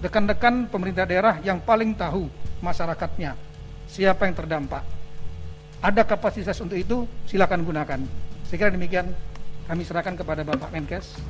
Rekan-rekan 0.00 0.72
pemerintah 0.72 1.04
daerah 1.04 1.36
yang 1.44 1.60
paling 1.60 1.92
tahu 1.92 2.26
masyarakatnya, 2.64 3.36
siapa 3.86 4.24
yang 4.24 4.34
terdampak. 4.34 4.82
Ada 5.78 6.02
kapasitas 6.02 6.58
untuk 6.58 6.74
itu, 6.74 7.06
silakan 7.28 7.62
gunakan. 7.62 8.00
Saya 8.48 8.56
kira 8.56 8.72
demikian 8.72 9.12
kami 9.68 9.84
serahkan 9.84 10.16
kepada 10.16 10.42
Bapak 10.42 10.72
Menkes. 10.72 11.20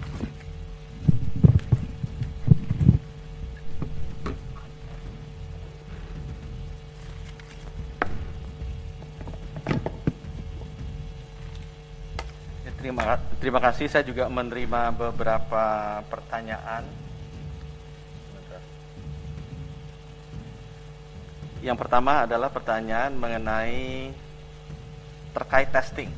Terima, 12.78 13.20
terima 13.42 13.60
kasih. 13.60 13.90
Saya 13.90 14.06
juga 14.06 14.30
menerima 14.32 14.94
beberapa 14.94 15.98
pertanyaan. 16.08 17.07
Yang 21.58 21.78
pertama 21.82 22.22
adalah 22.22 22.54
pertanyaan 22.54 23.18
mengenai 23.18 24.14
terkait 25.34 25.74
testing. 25.74 26.10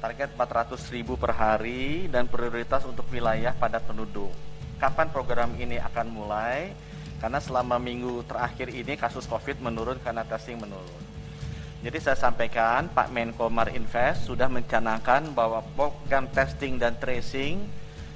Target 0.00 0.32
400 0.32 0.80
ribu 0.96 1.20
per 1.20 1.36
hari 1.36 2.08
dan 2.08 2.24
prioritas 2.24 2.88
untuk 2.88 3.04
wilayah 3.12 3.52
padat 3.52 3.84
penduduk. 3.84 4.32
Kapan 4.80 5.12
program 5.12 5.52
ini 5.60 5.76
akan 5.76 6.08
mulai? 6.08 6.72
Karena 7.20 7.36
selama 7.36 7.76
minggu 7.76 8.24
terakhir 8.24 8.72
ini 8.72 8.96
kasus 8.96 9.28
COVID 9.28 9.60
menurun 9.60 10.00
karena 10.00 10.24
testing 10.24 10.56
menurun. 10.56 11.04
Jadi 11.84 12.00
saya 12.00 12.16
sampaikan 12.16 12.88
Pak 12.88 13.12
Menko 13.12 13.52
Marinvest 13.52 14.24
sudah 14.24 14.48
mencanangkan 14.48 15.36
bahwa 15.36 15.60
program 15.76 16.32
testing 16.32 16.80
dan 16.80 16.96
tracing 16.96 17.60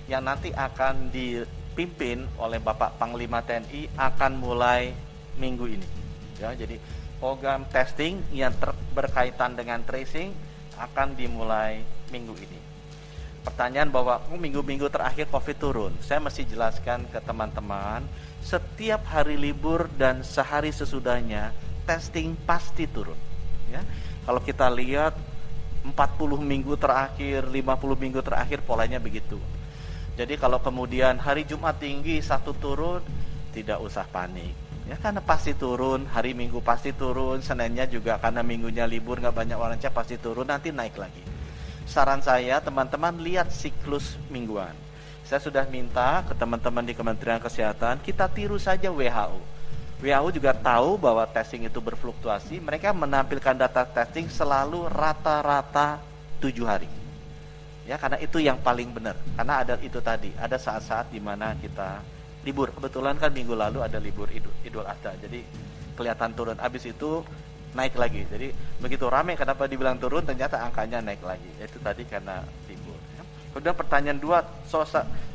yang 0.09 0.25
nanti 0.25 0.57
akan 0.57 1.13
dipimpin 1.13 2.25
oleh 2.41 2.61
Bapak 2.65 2.97
Panglima 2.97 3.45
TNI 3.45 3.93
akan 3.93 4.33
mulai 4.41 4.97
minggu 5.37 5.69
ini. 5.69 6.04
Ya, 6.39 6.51
jadi 6.55 6.83
program 7.23 7.65
testing 7.71 8.21
yang 8.35 8.53
berkaitan 8.93 9.55
dengan 9.55 9.81
tracing 9.87 10.35
akan 10.77 11.15
dimulai 11.15 11.83
minggu 12.11 12.35
ini. 12.37 12.61
Pertanyaan 13.45 13.93
bahwa 13.93 14.25
oh, 14.33 14.41
minggu-minggu 14.41 14.89
terakhir 14.89 15.29
COVID 15.29 15.57
turun, 15.61 15.93
saya 16.01 16.17
mesti 16.19 16.49
jelaskan 16.49 17.05
ke 17.13 17.21
teman-teman, 17.21 18.03
setiap 18.41 19.05
hari 19.05 19.37
libur 19.37 19.87
dan 20.01 20.25
sehari 20.25 20.73
sesudahnya 20.73 21.53
testing 21.85 22.33
pasti 22.49 22.89
turun 22.89 23.17
ya. 23.69 23.85
Kalau 24.25 24.41
kita 24.41 24.73
lihat 24.73 25.13
40 25.85 25.93
minggu 26.41 26.81
terakhir, 26.81 27.45
50 27.45 28.01
minggu 28.01 28.21
terakhir 28.25 28.65
polanya 28.65 28.97
begitu. 28.97 29.37
Jadi 30.17 30.41
kalau 30.41 30.57
kemudian 30.63 31.21
hari 31.21 31.45
Jumat 31.45 31.77
tinggi, 31.77 32.25
satu 32.25 32.57
turun, 32.57 33.05
tidak 33.53 33.85
usah 33.85 34.09
panik. 34.09 34.57
Ya 34.85 35.01
karena 35.01 35.25
pasti 35.25 35.57
turun, 35.57 36.05
hari 36.13 36.37
Minggu 36.37 36.61
pasti 36.61 36.93
turun, 36.93 37.41
Seninnya 37.41 37.89
juga 37.89 38.21
karena 38.21 38.45
minggunya 38.45 38.85
libur 38.85 39.17
nggak 39.17 39.33
banyak 39.33 39.57
orang 39.57 39.81
cek 39.81 39.97
pasti 39.97 40.21
turun, 40.21 40.45
nanti 40.45 40.69
naik 40.69 41.01
lagi. 41.01 41.25
Saran 41.89 42.21
saya 42.21 42.61
teman-teman 42.61 43.17
lihat 43.21 43.49
siklus 43.49 44.21
mingguan. 44.29 44.77
Saya 45.25 45.41
sudah 45.41 45.65
minta 45.73 46.21
ke 46.29 46.37
teman-teman 46.37 46.85
di 46.85 46.93
Kementerian 46.93 47.41
Kesehatan 47.41 48.05
kita 48.05 48.29
tiru 48.29 48.61
saja 48.61 48.93
WHO 48.93 49.55
WHO 50.05 50.29
juga 50.37 50.53
tahu 50.53 51.01
bahwa 51.01 51.25
testing 51.25 51.65
itu 51.65 51.81
berfluktuasi. 51.81 52.61
Mereka 52.61 52.93
menampilkan 52.93 53.57
data 53.57 53.89
testing 53.89 54.29
selalu 54.29 54.85
rata-rata 54.93 56.03
tujuh 56.45 56.69
hari. 56.69 56.91
Ya, 57.89 57.97
karena 57.97 58.21
itu 58.21 58.37
yang 58.37 58.61
paling 58.61 58.93
benar. 58.93 59.17
Karena 59.33 59.65
ada 59.65 59.75
itu 59.81 60.01
tadi, 60.05 60.29
ada 60.37 60.61
saat-saat 60.61 61.09
di 61.09 61.21
mana 61.25 61.57
kita 61.57 62.05
libur. 62.45 62.71
Kebetulan 62.77 63.17
kan 63.17 63.33
minggu 63.33 63.57
lalu 63.57 63.81
ada 63.81 63.97
libur 63.97 64.29
Idul, 64.29 64.53
Idul 64.63 64.85
Adha. 64.85 65.17
Jadi 65.17 65.41
kelihatan 65.97 66.37
turun. 66.37 66.61
Habis 66.61 66.93
itu 66.93 67.25
naik 67.75 67.99
lagi. 67.99 68.23
Jadi 68.29 68.55
begitu 68.79 69.09
rame 69.11 69.35
kenapa 69.35 69.67
dibilang 69.67 69.99
turun 69.99 70.23
ternyata 70.23 70.63
angkanya 70.63 71.03
naik 71.03 71.25
lagi. 71.25 71.49
Itu 71.59 71.81
tadi 71.83 72.07
karena 72.07 72.45
libur. 72.71 72.97
Ya. 73.19 73.23
Kemudian 73.51 73.75
pertanyaan 73.75 74.21
dua 74.21 74.45
soal, 74.69 74.87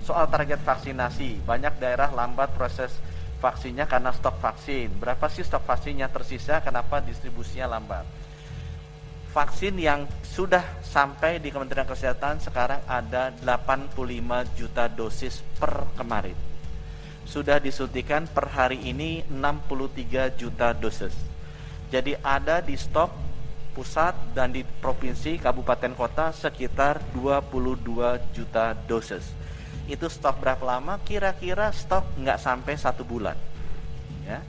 soal 0.06 0.26
target 0.30 0.62
vaksinasi. 0.64 1.44
Banyak 1.44 1.82
daerah 1.82 2.14
lambat 2.14 2.56
proses 2.56 2.94
vaksinnya 3.44 3.88
karena 3.90 4.14
stok 4.16 4.40
vaksin. 4.40 4.94
Berapa 5.00 5.28
sih 5.28 5.44
stok 5.44 5.66
vaksinnya 5.68 6.08
tersisa? 6.12 6.64
Kenapa 6.64 7.04
distribusinya 7.04 7.76
lambat? 7.76 8.06
Vaksin 9.30 9.78
yang 9.78 10.10
sudah 10.26 10.82
sampai 10.82 11.38
di 11.38 11.54
Kementerian 11.54 11.86
Kesehatan 11.86 12.42
sekarang 12.42 12.82
ada 12.90 13.30
85 13.46 13.94
juta 14.58 14.90
dosis 14.90 15.46
per 15.62 15.86
kemarin. 15.94 16.49
Sudah 17.30 17.62
disuntikan 17.62 18.26
per 18.26 18.50
hari 18.50 18.82
ini 18.90 19.22
63 19.30 20.34
juta 20.34 20.74
dosis. 20.74 21.14
Jadi 21.94 22.18
ada 22.26 22.58
di 22.58 22.74
stok 22.74 23.14
pusat 23.78 24.18
dan 24.34 24.50
di 24.50 24.66
provinsi 24.66 25.38
kabupaten 25.38 25.94
kota 25.94 26.34
sekitar 26.34 26.98
22 27.14 28.34
juta 28.34 28.74
dosis 28.74 29.40
itu 29.90 30.06
stok 30.06 30.38
berapa 30.46 30.62
lama? 30.62 31.02
Kira-kira 31.02 31.74
stok 31.74 32.06
nggak 32.22 32.38
sampai 32.38 32.74
satu 32.78 33.02
bulan. 33.02 33.34
Ya. 34.24 34.46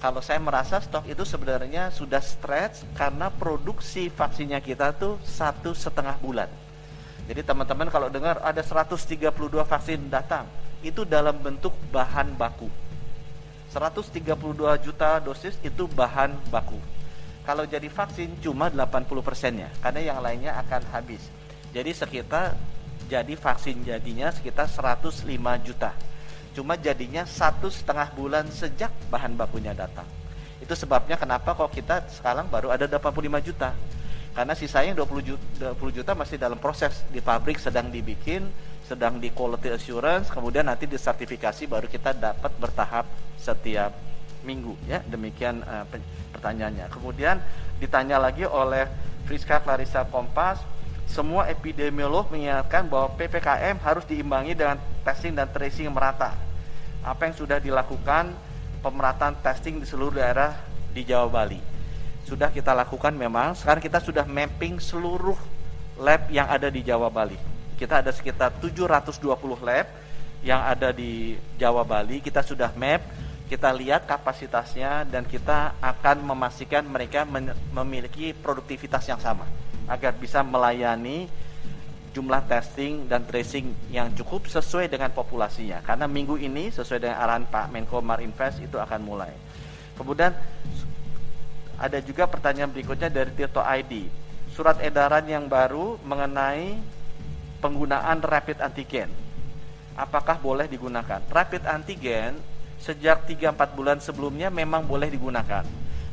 Kalau 0.00 0.24
saya 0.24 0.40
merasa 0.40 0.80
stok 0.80 1.04
itu 1.04 1.20
sebenarnya 1.28 1.92
sudah 1.92 2.24
stretch 2.24 2.88
karena 2.96 3.28
produksi 3.28 4.08
vaksinnya 4.08 4.64
kita 4.64 4.96
tuh 4.96 5.20
satu 5.20 5.76
setengah 5.76 6.16
bulan. 6.16 6.48
Jadi 7.28 7.44
teman-teman 7.44 7.92
kalau 7.92 8.08
dengar 8.08 8.40
ada 8.40 8.64
132 8.64 9.28
vaksin 9.68 10.08
datang, 10.08 10.48
itu 10.80 11.04
dalam 11.04 11.36
bentuk 11.40 11.72
bahan 11.92 12.36
baku. 12.36 12.68
132 13.70 14.26
juta 14.82 15.22
dosis 15.22 15.54
itu 15.62 15.86
bahan 15.86 16.34
baku. 16.50 16.78
Kalau 17.46 17.64
jadi 17.64 17.86
vaksin 17.86 18.42
cuma 18.42 18.68
80 18.68 19.22
persennya, 19.22 19.70
karena 19.80 20.00
yang 20.12 20.18
lainnya 20.20 20.58
akan 20.58 20.82
habis. 20.90 21.22
Jadi 21.70 21.94
sekitar 21.94 22.58
jadi 23.10 23.34
vaksin 23.34 23.82
jadinya 23.82 24.30
sekitar 24.30 24.70
105 24.70 25.26
juta 25.66 25.90
cuma 26.54 26.78
jadinya 26.78 27.26
satu 27.26 27.66
setengah 27.66 28.14
bulan 28.14 28.46
sejak 28.54 28.94
bahan 29.10 29.34
bakunya 29.34 29.74
datang 29.74 30.06
itu 30.62 30.74
sebabnya 30.78 31.18
kenapa 31.18 31.58
kok 31.58 31.74
kita 31.74 32.06
sekarang 32.14 32.46
baru 32.46 32.70
ada 32.70 32.86
85 32.86 33.46
juta 33.50 33.74
karena 34.30 34.54
sisanya 34.54 34.94
20 34.94 35.26
juta, 35.26 35.74
20 35.74 35.90
juta 35.90 36.12
masih 36.14 36.38
dalam 36.38 36.58
proses 36.62 37.02
di 37.10 37.18
pabrik 37.18 37.58
sedang 37.58 37.90
dibikin 37.90 38.46
sedang 38.90 39.22
di 39.22 39.30
quality 39.30 39.70
assurance 39.70 40.34
kemudian 40.34 40.66
nanti 40.66 40.90
disertifikasi 40.90 41.70
baru 41.70 41.86
kita 41.86 42.10
dapat 42.10 42.50
bertahap 42.58 43.06
setiap 43.38 43.94
minggu 44.42 44.74
ya 44.90 44.98
demikian 45.06 45.62
uh, 45.62 45.86
pertanyaannya 46.34 46.90
kemudian 46.90 47.38
ditanya 47.78 48.18
lagi 48.18 48.42
oleh 48.42 48.90
Friska 49.30 49.62
Clarissa 49.62 50.02
Kompas 50.10 50.58
semua 51.10 51.50
epidemiolog 51.50 52.30
mengingatkan 52.30 52.86
bahwa 52.86 53.10
PPKM 53.18 53.82
harus 53.82 54.06
diimbangi 54.06 54.54
dengan 54.54 54.78
testing 55.02 55.34
dan 55.34 55.50
tracing 55.50 55.90
merata. 55.90 56.38
Apa 57.02 57.26
yang 57.26 57.34
sudah 57.34 57.58
dilakukan 57.58 58.30
pemerataan 58.78 59.34
testing 59.42 59.82
di 59.82 59.86
seluruh 59.90 60.22
daerah 60.22 60.54
di 60.94 61.02
Jawa 61.02 61.26
Bali. 61.26 61.58
Sudah 62.22 62.54
kita 62.54 62.70
lakukan 62.78 63.10
memang, 63.10 63.58
sekarang 63.58 63.82
kita 63.82 63.98
sudah 63.98 64.22
mapping 64.22 64.78
seluruh 64.78 65.34
lab 65.98 66.30
yang 66.30 66.46
ada 66.46 66.70
di 66.70 66.78
Jawa 66.86 67.10
Bali. 67.10 67.59
Kita 67.80 68.04
ada 68.04 68.12
sekitar 68.12 68.52
720 68.60 69.24
lab 69.64 69.88
yang 70.44 70.60
ada 70.60 70.92
di 70.92 71.40
Jawa 71.56 71.80
Bali, 71.80 72.20
kita 72.20 72.44
sudah 72.44 72.68
map, 72.76 73.00
kita 73.48 73.72
lihat 73.72 74.04
kapasitasnya 74.04 75.08
dan 75.08 75.24
kita 75.24 75.80
akan 75.80 76.28
memastikan 76.28 76.84
mereka 76.84 77.24
memiliki 77.72 78.36
produktivitas 78.36 79.08
yang 79.08 79.16
sama 79.16 79.48
agar 79.88 80.12
bisa 80.12 80.44
melayani 80.44 81.24
jumlah 82.12 82.42
testing 82.44 83.06
dan 83.08 83.24
tracing 83.24 83.72
yang 83.88 84.12
cukup 84.12 84.44
sesuai 84.44 84.92
dengan 84.92 85.08
populasinya. 85.14 85.80
Karena 85.80 86.04
minggu 86.04 86.36
ini 86.36 86.68
sesuai 86.68 87.00
dengan 87.00 87.16
arahan 87.16 87.48
Pak 87.48 87.72
Menko 87.72 88.04
Marinvest 88.04 88.60
itu 88.60 88.76
akan 88.76 89.00
mulai. 89.02 89.32
Kemudian 89.96 90.36
ada 91.80 91.98
juga 92.04 92.28
pertanyaan 92.28 92.68
berikutnya 92.68 93.08
dari 93.08 93.32
Tirto 93.32 93.64
ID. 93.64 94.10
Surat 94.52 94.82
edaran 94.84 95.24
yang 95.24 95.46
baru 95.46 95.96
mengenai 96.02 96.99
penggunaan 97.60 98.24
rapid 98.24 98.58
antigen. 98.64 99.12
Apakah 99.94 100.40
boleh 100.40 100.66
digunakan? 100.66 101.20
Rapid 101.28 101.68
antigen 101.68 102.40
sejak 102.80 103.28
3-4 103.28 103.76
bulan 103.76 103.98
sebelumnya 104.00 104.48
memang 104.48 104.88
boleh 104.88 105.12
digunakan. 105.12 105.62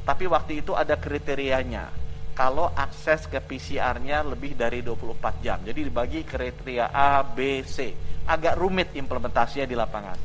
Tapi 0.04 0.24
waktu 0.28 0.64
itu 0.64 0.76
ada 0.76 1.00
kriterianya. 1.00 1.89
Kalau 2.38 2.70
akses 2.76 3.26
ke 3.26 3.41
PCR-nya 3.41 4.22
lebih 4.22 4.54
dari 4.54 4.86
24 4.86 5.41
jam. 5.41 5.58
Jadi 5.64 5.89
dibagi 5.89 6.22
kriteria 6.22 6.93
A, 6.93 7.26
B, 7.26 7.66
C. 7.66 7.98
Agak 8.28 8.60
rumit 8.60 8.93
implementasinya 8.93 9.66
di 9.66 9.74
lapangan. 9.74 10.20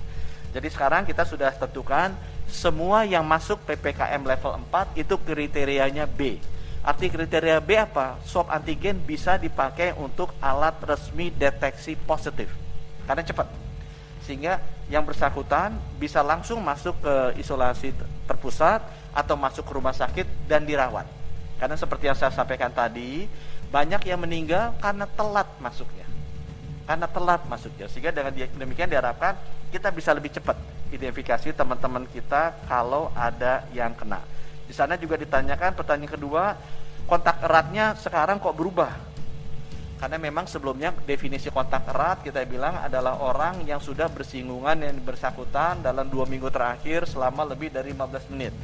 Jadi 0.53 0.69
sekarang 0.69 1.09
kita 1.09 1.25
sudah 1.25 1.49
tentukan 1.57 2.13
semua 2.45 3.09
yang 3.09 3.25
masuk 3.25 3.65
PPKM 3.65 4.21
level 4.21 4.61
4 4.69 5.01
itu 5.01 5.15
kriterianya 5.25 6.05
B. 6.05 6.37
Arti 6.83 7.07
kriteria 7.07 7.63
B 7.63 7.79
apa? 7.79 8.19
Swab 8.27 8.51
antigen 8.51 8.99
bisa 8.99 9.39
dipakai 9.39 9.95
untuk 9.95 10.35
alat 10.43 10.75
resmi 10.83 11.31
deteksi 11.31 11.95
positif. 11.95 12.51
Karena 13.07 13.23
cepat. 13.23 13.47
Sehingga 14.27 14.59
yang 14.91 15.07
bersangkutan 15.07 15.79
bisa 16.03 16.27
langsung 16.27 16.59
masuk 16.59 16.99
ke 16.99 17.39
isolasi 17.39 17.95
terpusat 18.27 18.83
atau 19.15 19.39
masuk 19.39 19.63
ke 19.63 19.73
rumah 19.79 19.95
sakit 19.95 20.27
dan 20.51 20.67
dirawat. 20.67 21.07
Karena 21.63 21.79
seperti 21.79 22.11
yang 22.11 22.19
saya 22.19 22.35
sampaikan 22.35 22.75
tadi, 22.75 23.31
banyak 23.71 24.03
yang 24.03 24.19
meninggal 24.19 24.75
karena 24.83 25.07
telat 25.07 25.47
masuknya. 25.63 26.07
Karena 26.83 27.07
telat 27.07 27.47
masuknya. 27.47 27.87
Sehingga 27.87 28.11
dengan 28.11 28.35
demikian 28.35 28.91
diharapkan 28.91 29.39
kita 29.71 29.95
bisa 29.95 30.11
lebih 30.11 30.35
cepat 30.35 30.59
identifikasi 30.91 31.55
teman-teman 31.55 32.11
kita 32.11 32.59
kalau 32.67 33.15
ada 33.15 33.63
yang 33.71 33.95
kena. 33.95 34.19
Di 34.73 34.81
sana 34.81 34.97
juga 34.97 35.21
ditanyakan 35.21 35.77
pertanyaan 35.77 36.17
kedua, 36.17 36.57
kontak 37.05 37.45
eratnya 37.45 37.93
sekarang 37.93 38.41
kok 38.41 38.57
berubah? 38.57 38.89
Karena 40.01 40.17
memang 40.17 40.49
sebelumnya 40.49 40.97
definisi 41.05 41.53
kontak 41.53 41.85
erat 41.93 42.25
kita 42.25 42.41
bilang 42.49 42.81
adalah 42.81 43.21
orang 43.21 43.69
yang 43.69 43.85
sudah 43.85 44.09
bersinggungan 44.09 44.81
yang 44.81 44.97
bersangkutan 45.05 45.85
dalam 45.85 46.09
dua 46.09 46.25
minggu 46.25 46.49
terakhir 46.49 47.05
selama 47.05 47.53
lebih 47.53 47.69
dari 47.69 47.93
15 47.93 48.33
menit. 48.33 48.57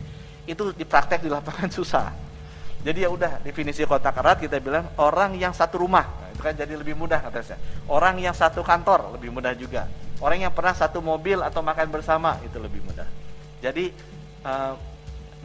Itu 0.49 0.73
dipraktek 0.73 1.21
di 1.21 1.29
lapangan 1.29 1.69
susah. 1.77 2.09
Jadi 2.81 3.05
ya 3.05 3.13
udah 3.13 3.45
definisi 3.45 3.85
kontak 3.85 4.17
erat 4.17 4.41
kita 4.41 4.65
bilang 4.65 4.89
orang 4.97 5.37
yang 5.37 5.53
satu 5.53 5.85
rumah. 5.85 6.09
Nah, 6.09 6.33
itu 6.33 6.41
kan 6.41 6.57
jadi 6.57 6.73
lebih 6.73 6.97
mudah 6.97 7.21
kata 7.21 7.45
saya. 7.45 7.61
Orang 7.85 8.17
yang 8.17 8.33
satu 8.33 8.65
kantor 8.65 9.13
lebih 9.13 9.29
mudah 9.29 9.53
juga. 9.53 9.85
Orang 10.25 10.41
yang 10.41 10.57
pernah 10.57 10.73
satu 10.73 11.05
mobil 11.05 11.37
atau 11.45 11.61
makan 11.61 11.93
bersama 11.93 12.41
itu 12.41 12.57
lebih 12.57 12.81
mudah. 12.81 13.05
Jadi 13.61 13.93
uh, 14.49 14.97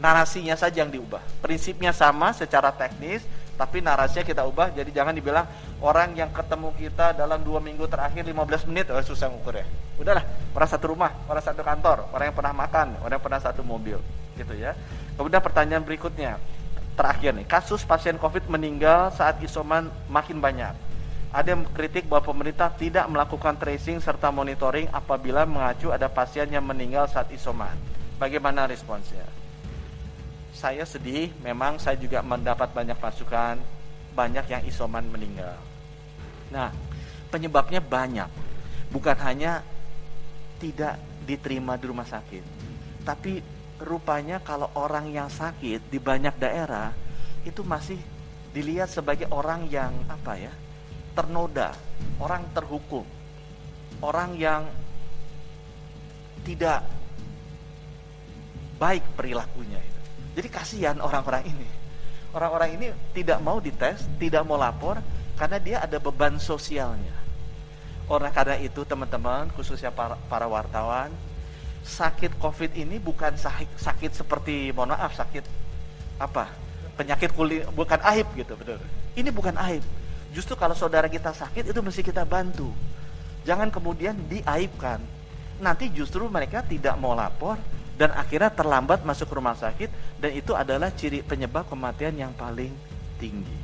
narasinya 0.04 0.52
saja 0.52 0.84
yang 0.84 0.92
diubah. 0.92 1.24
Prinsipnya 1.40 1.96
sama 1.96 2.36
secara 2.36 2.68
teknis, 2.76 3.24
tapi 3.56 3.80
narasinya 3.80 4.20
kita 4.20 4.44
ubah. 4.44 4.68
Jadi 4.76 4.92
jangan 4.92 5.16
dibilang 5.16 5.48
orang 5.80 6.12
yang 6.12 6.28
ketemu 6.28 6.76
kita 6.76 7.16
dalam 7.16 7.40
dua 7.40 7.64
minggu 7.64 7.88
terakhir 7.88 8.20
15 8.20 8.68
menit, 8.68 8.92
oh 8.92 9.00
susah 9.00 9.32
ngukur 9.32 9.56
ya. 9.56 9.66
Udahlah, 9.96 10.28
orang 10.52 10.68
satu 10.68 10.92
rumah, 10.92 11.08
orang 11.24 11.40
satu 11.40 11.64
kantor, 11.64 12.12
orang 12.12 12.28
yang 12.28 12.36
pernah 12.36 12.52
makan, 12.52 12.86
orang 13.00 13.16
yang 13.16 13.24
pernah 13.24 13.40
satu 13.40 13.64
mobil, 13.64 13.96
gitu 14.36 14.52
ya. 14.52 14.76
Kemudian 15.16 15.40
pertanyaan 15.40 15.80
berikutnya, 15.80 16.36
terakhir 17.00 17.32
nih, 17.32 17.48
kasus 17.48 17.80
pasien 17.88 18.20
COVID 18.20 18.52
meninggal 18.52 19.08
saat 19.16 19.40
isoman 19.40 19.88
makin 20.12 20.36
banyak. 20.36 20.76
Ada 21.34 21.56
yang 21.56 21.66
kritik 21.72 22.06
bahwa 22.06 22.30
pemerintah 22.30 22.70
tidak 22.70 23.10
melakukan 23.10 23.58
tracing 23.58 23.98
serta 23.98 24.30
monitoring 24.30 24.86
apabila 24.94 25.42
mengacu 25.42 25.90
ada 25.90 26.06
pasien 26.06 26.46
yang 26.46 26.62
meninggal 26.62 27.10
saat 27.10 27.26
isoman. 27.34 27.74
Bagaimana 28.22 28.70
responsnya? 28.70 29.43
Saya 30.54 30.86
sedih, 30.86 31.34
memang 31.42 31.82
saya 31.82 31.98
juga 31.98 32.22
mendapat 32.22 32.70
banyak 32.70 32.94
masukan, 33.02 33.58
banyak 34.14 34.46
yang 34.46 34.62
isoman 34.70 35.02
meninggal. 35.10 35.58
Nah, 36.54 36.70
penyebabnya 37.28 37.82
banyak. 37.82 38.30
Bukan 38.94 39.18
hanya 39.26 39.66
tidak 40.62 40.94
diterima 41.26 41.74
di 41.74 41.90
rumah 41.90 42.06
sakit, 42.06 42.44
tapi 43.02 43.42
rupanya 43.82 44.38
kalau 44.38 44.70
orang 44.78 45.10
yang 45.10 45.26
sakit 45.26 45.90
di 45.90 45.98
banyak 45.98 46.38
daerah 46.38 46.94
itu 47.42 47.66
masih 47.66 47.98
dilihat 48.54 48.86
sebagai 48.86 49.26
orang 49.34 49.66
yang 49.66 49.90
apa 50.06 50.38
ya? 50.38 50.54
ternoda, 51.14 51.74
orang 52.18 52.42
terhukum, 52.50 53.06
orang 54.02 54.34
yang 54.34 54.66
tidak 56.42 56.82
baik 58.78 59.06
perilakunya 59.14 59.78
jadi 60.34 60.48
kasihan 60.50 60.98
orang-orang 60.98 61.46
ini. 61.46 61.68
Orang-orang 62.34 62.70
ini 62.74 62.86
tidak 63.14 63.38
mau 63.38 63.62
dites, 63.62 64.02
tidak 64.18 64.42
mau 64.42 64.58
lapor 64.58 64.98
karena 65.38 65.58
dia 65.62 65.76
ada 65.86 66.02
beban 66.02 66.34
sosialnya. 66.42 67.14
Orang 68.10 68.34
karena 68.34 68.58
itu 68.58 68.82
teman-teman, 68.82 69.48
khususnya 69.54 69.94
para, 69.94 70.18
para 70.26 70.44
wartawan, 70.50 71.14
sakit 71.86 72.36
COVID 72.42 72.74
ini 72.74 72.98
bukan 72.98 73.38
sakit, 73.38 73.78
sakit 73.78 74.12
seperti 74.12 74.74
mohon 74.74 74.92
maaf 74.92 75.14
sakit 75.14 75.46
apa? 76.18 76.50
Penyakit 76.98 77.30
kulit 77.32 77.64
bukan 77.70 78.02
aib 78.14 78.26
gitu, 78.34 78.58
betul. 78.58 78.82
Ini 79.14 79.30
bukan 79.30 79.54
aib. 79.70 79.82
Justru 80.34 80.58
kalau 80.58 80.74
saudara 80.74 81.06
kita 81.06 81.30
sakit 81.30 81.70
itu 81.70 81.80
mesti 81.80 82.02
kita 82.02 82.26
bantu. 82.26 82.74
Jangan 83.46 83.70
kemudian 83.70 84.18
diaibkan. 84.26 84.98
Nanti 85.62 85.86
justru 85.94 86.26
mereka 86.26 86.66
tidak 86.66 86.98
mau 86.98 87.14
lapor, 87.14 87.54
dan 87.94 88.10
akhirnya 88.14 88.50
terlambat 88.50 89.06
masuk 89.06 89.30
rumah 89.30 89.54
sakit 89.54 90.18
dan 90.18 90.30
itu 90.34 90.52
adalah 90.54 90.90
ciri 90.90 91.22
penyebab 91.22 91.66
kematian 91.70 92.14
yang 92.18 92.32
paling 92.34 92.74
tinggi. 93.18 93.58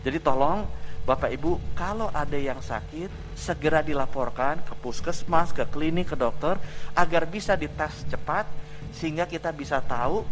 Jadi 0.00 0.18
tolong 0.22 0.64
Bapak 1.06 1.30
Ibu 1.30 1.76
kalau 1.78 2.10
ada 2.10 2.34
yang 2.34 2.58
sakit 2.58 3.38
segera 3.38 3.78
dilaporkan 3.78 4.58
ke 4.66 4.74
puskesmas, 4.82 5.54
ke 5.54 5.62
klinik, 5.70 6.10
ke 6.10 6.16
dokter 6.18 6.58
agar 6.98 7.22
bisa 7.30 7.54
dites 7.54 8.02
cepat 8.10 8.48
sehingga 8.90 9.28
kita 9.28 9.54
bisa 9.54 9.78
tahu 9.84 10.26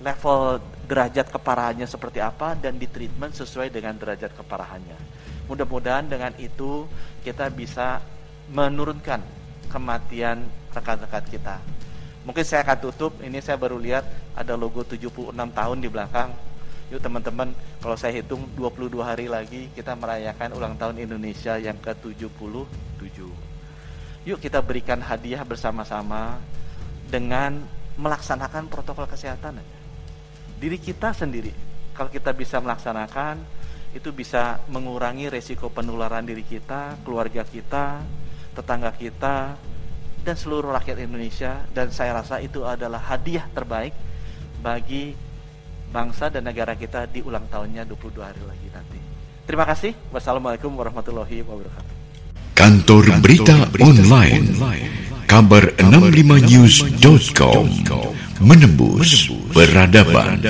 level 0.00 0.64
derajat 0.88 1.28
keparahannya 1.28 1.84
seperti 1.84 2.24
apa 2.24 2.56
dan 2.56 2.80
ditreatment 2.80 3.36
sesuai 3.36 3.68
dengan 3.68 3.92
derajat 4.00 4.32
keparahannya. 4.32 4.96
Mudah-mudahan 5.44 6.08
dengan 6.08 6.32
itu 6.40 6.88
kita 7.20 7.52
bisa 7.52 8.00
menurunkan 8.48 9.20
kematian 9.68 10.48
rekan-rekan 10.72 11.24
kita. 11.28 11.56
Mungkin 12.20 12.44
saya 12.44 12.60
akan 12.68 12.78
tutup, 12.84 13.12
ini 13.24 13.40
saya 13.40 13.56
baru 13.56 13.80
lihat 13.80 14.04
ada 14.36 14.52
logo 14.52 14.84
76 14.84 15.32
tahun 15.32 15.78
di 15.80 15.88
belakang. 15.88 16.30
Yuk 16.90 17.00
teman-teman, 17.00 17.54
kalau 17.78 17.94
saya 17.94 18.18
hitung 18.18 18.44
22 18.58 19.00
hari 19.00 19.30
lagi 19.30 19.70
kita 19.72 19.94
merayakan 19.94 20.52
ulang 20.58 20.74
tahun 20.74 21.00
Indonesia 21.00 21.54
yang 21.56 21.78
ke-77. 21.78 23.18
Yuk 24.26 24.38
kita 24.42 24.60
berikan 24.60 25.00
hadiah 25.00 25.46
bersama-sama 25.46 26.36
dengan 27.08 27.62
melaksanakan 27.96 28.68
protokol 28.68 29.08
kesehatan 29.08 29.62
Diri 30.60 30.76
kita 30.76 31.16
sendiri, 31.16 31.56
kalau 31.96 32.12
kita 32.12 32.36
bisa 32.36 32.60
melaksanakan, 32.60 33.40
itu 33.96 34.12
bisa 34.12 34.60
mengurangi 34.68 35.32
resiko 35.32 35.72
penularan 35.72 36.22
diri 36.22 36.44
kita, 36.44 37.00
keluarga 37.00 37.42
kita, 37.48 38.04
tetangga 38.52 38.92
kita, 38.92 39.56
dan 40.24 40.36
seluruh 40.36 40.70
rakyat 40.72 41.00
Indonesia 41.02 41.64
dan 41.72 41.88
saya 41.90 42.16
rasa 42.16 42.38
itu 42.40 42.64
adalah 42.64 43.00
hadiah 43.00 43.44
terbaik 43.52 43.92
bagi 44.60 45.16
bangsa 45.90 46.30
dan 46.30 46.46
negara 46.46 46.76
kita 46.76 47.08
di 47.10 47.24
ulang 47.24 47.48
tahunnya 47.50 47.88
22 47.88 48.20
hari 48.20 48.42
lagi 48.46 48.68
nanti. 48.70 49.00
Terima 49.48 49.66
kasih. 49.66 49.96
Wassalamualaikum 50.14 50.70
warahmatullahi 50.76 51.42
wabarakatuh. 51.42 51.94
Kantor 52.54 53.04
Berita 53.24 53.56
Online 53.80 54.46
kabar 55.30 55.70
65news.com 55.78 57.70
menembus 58.42 59.30
peradaban. 59.54 60.42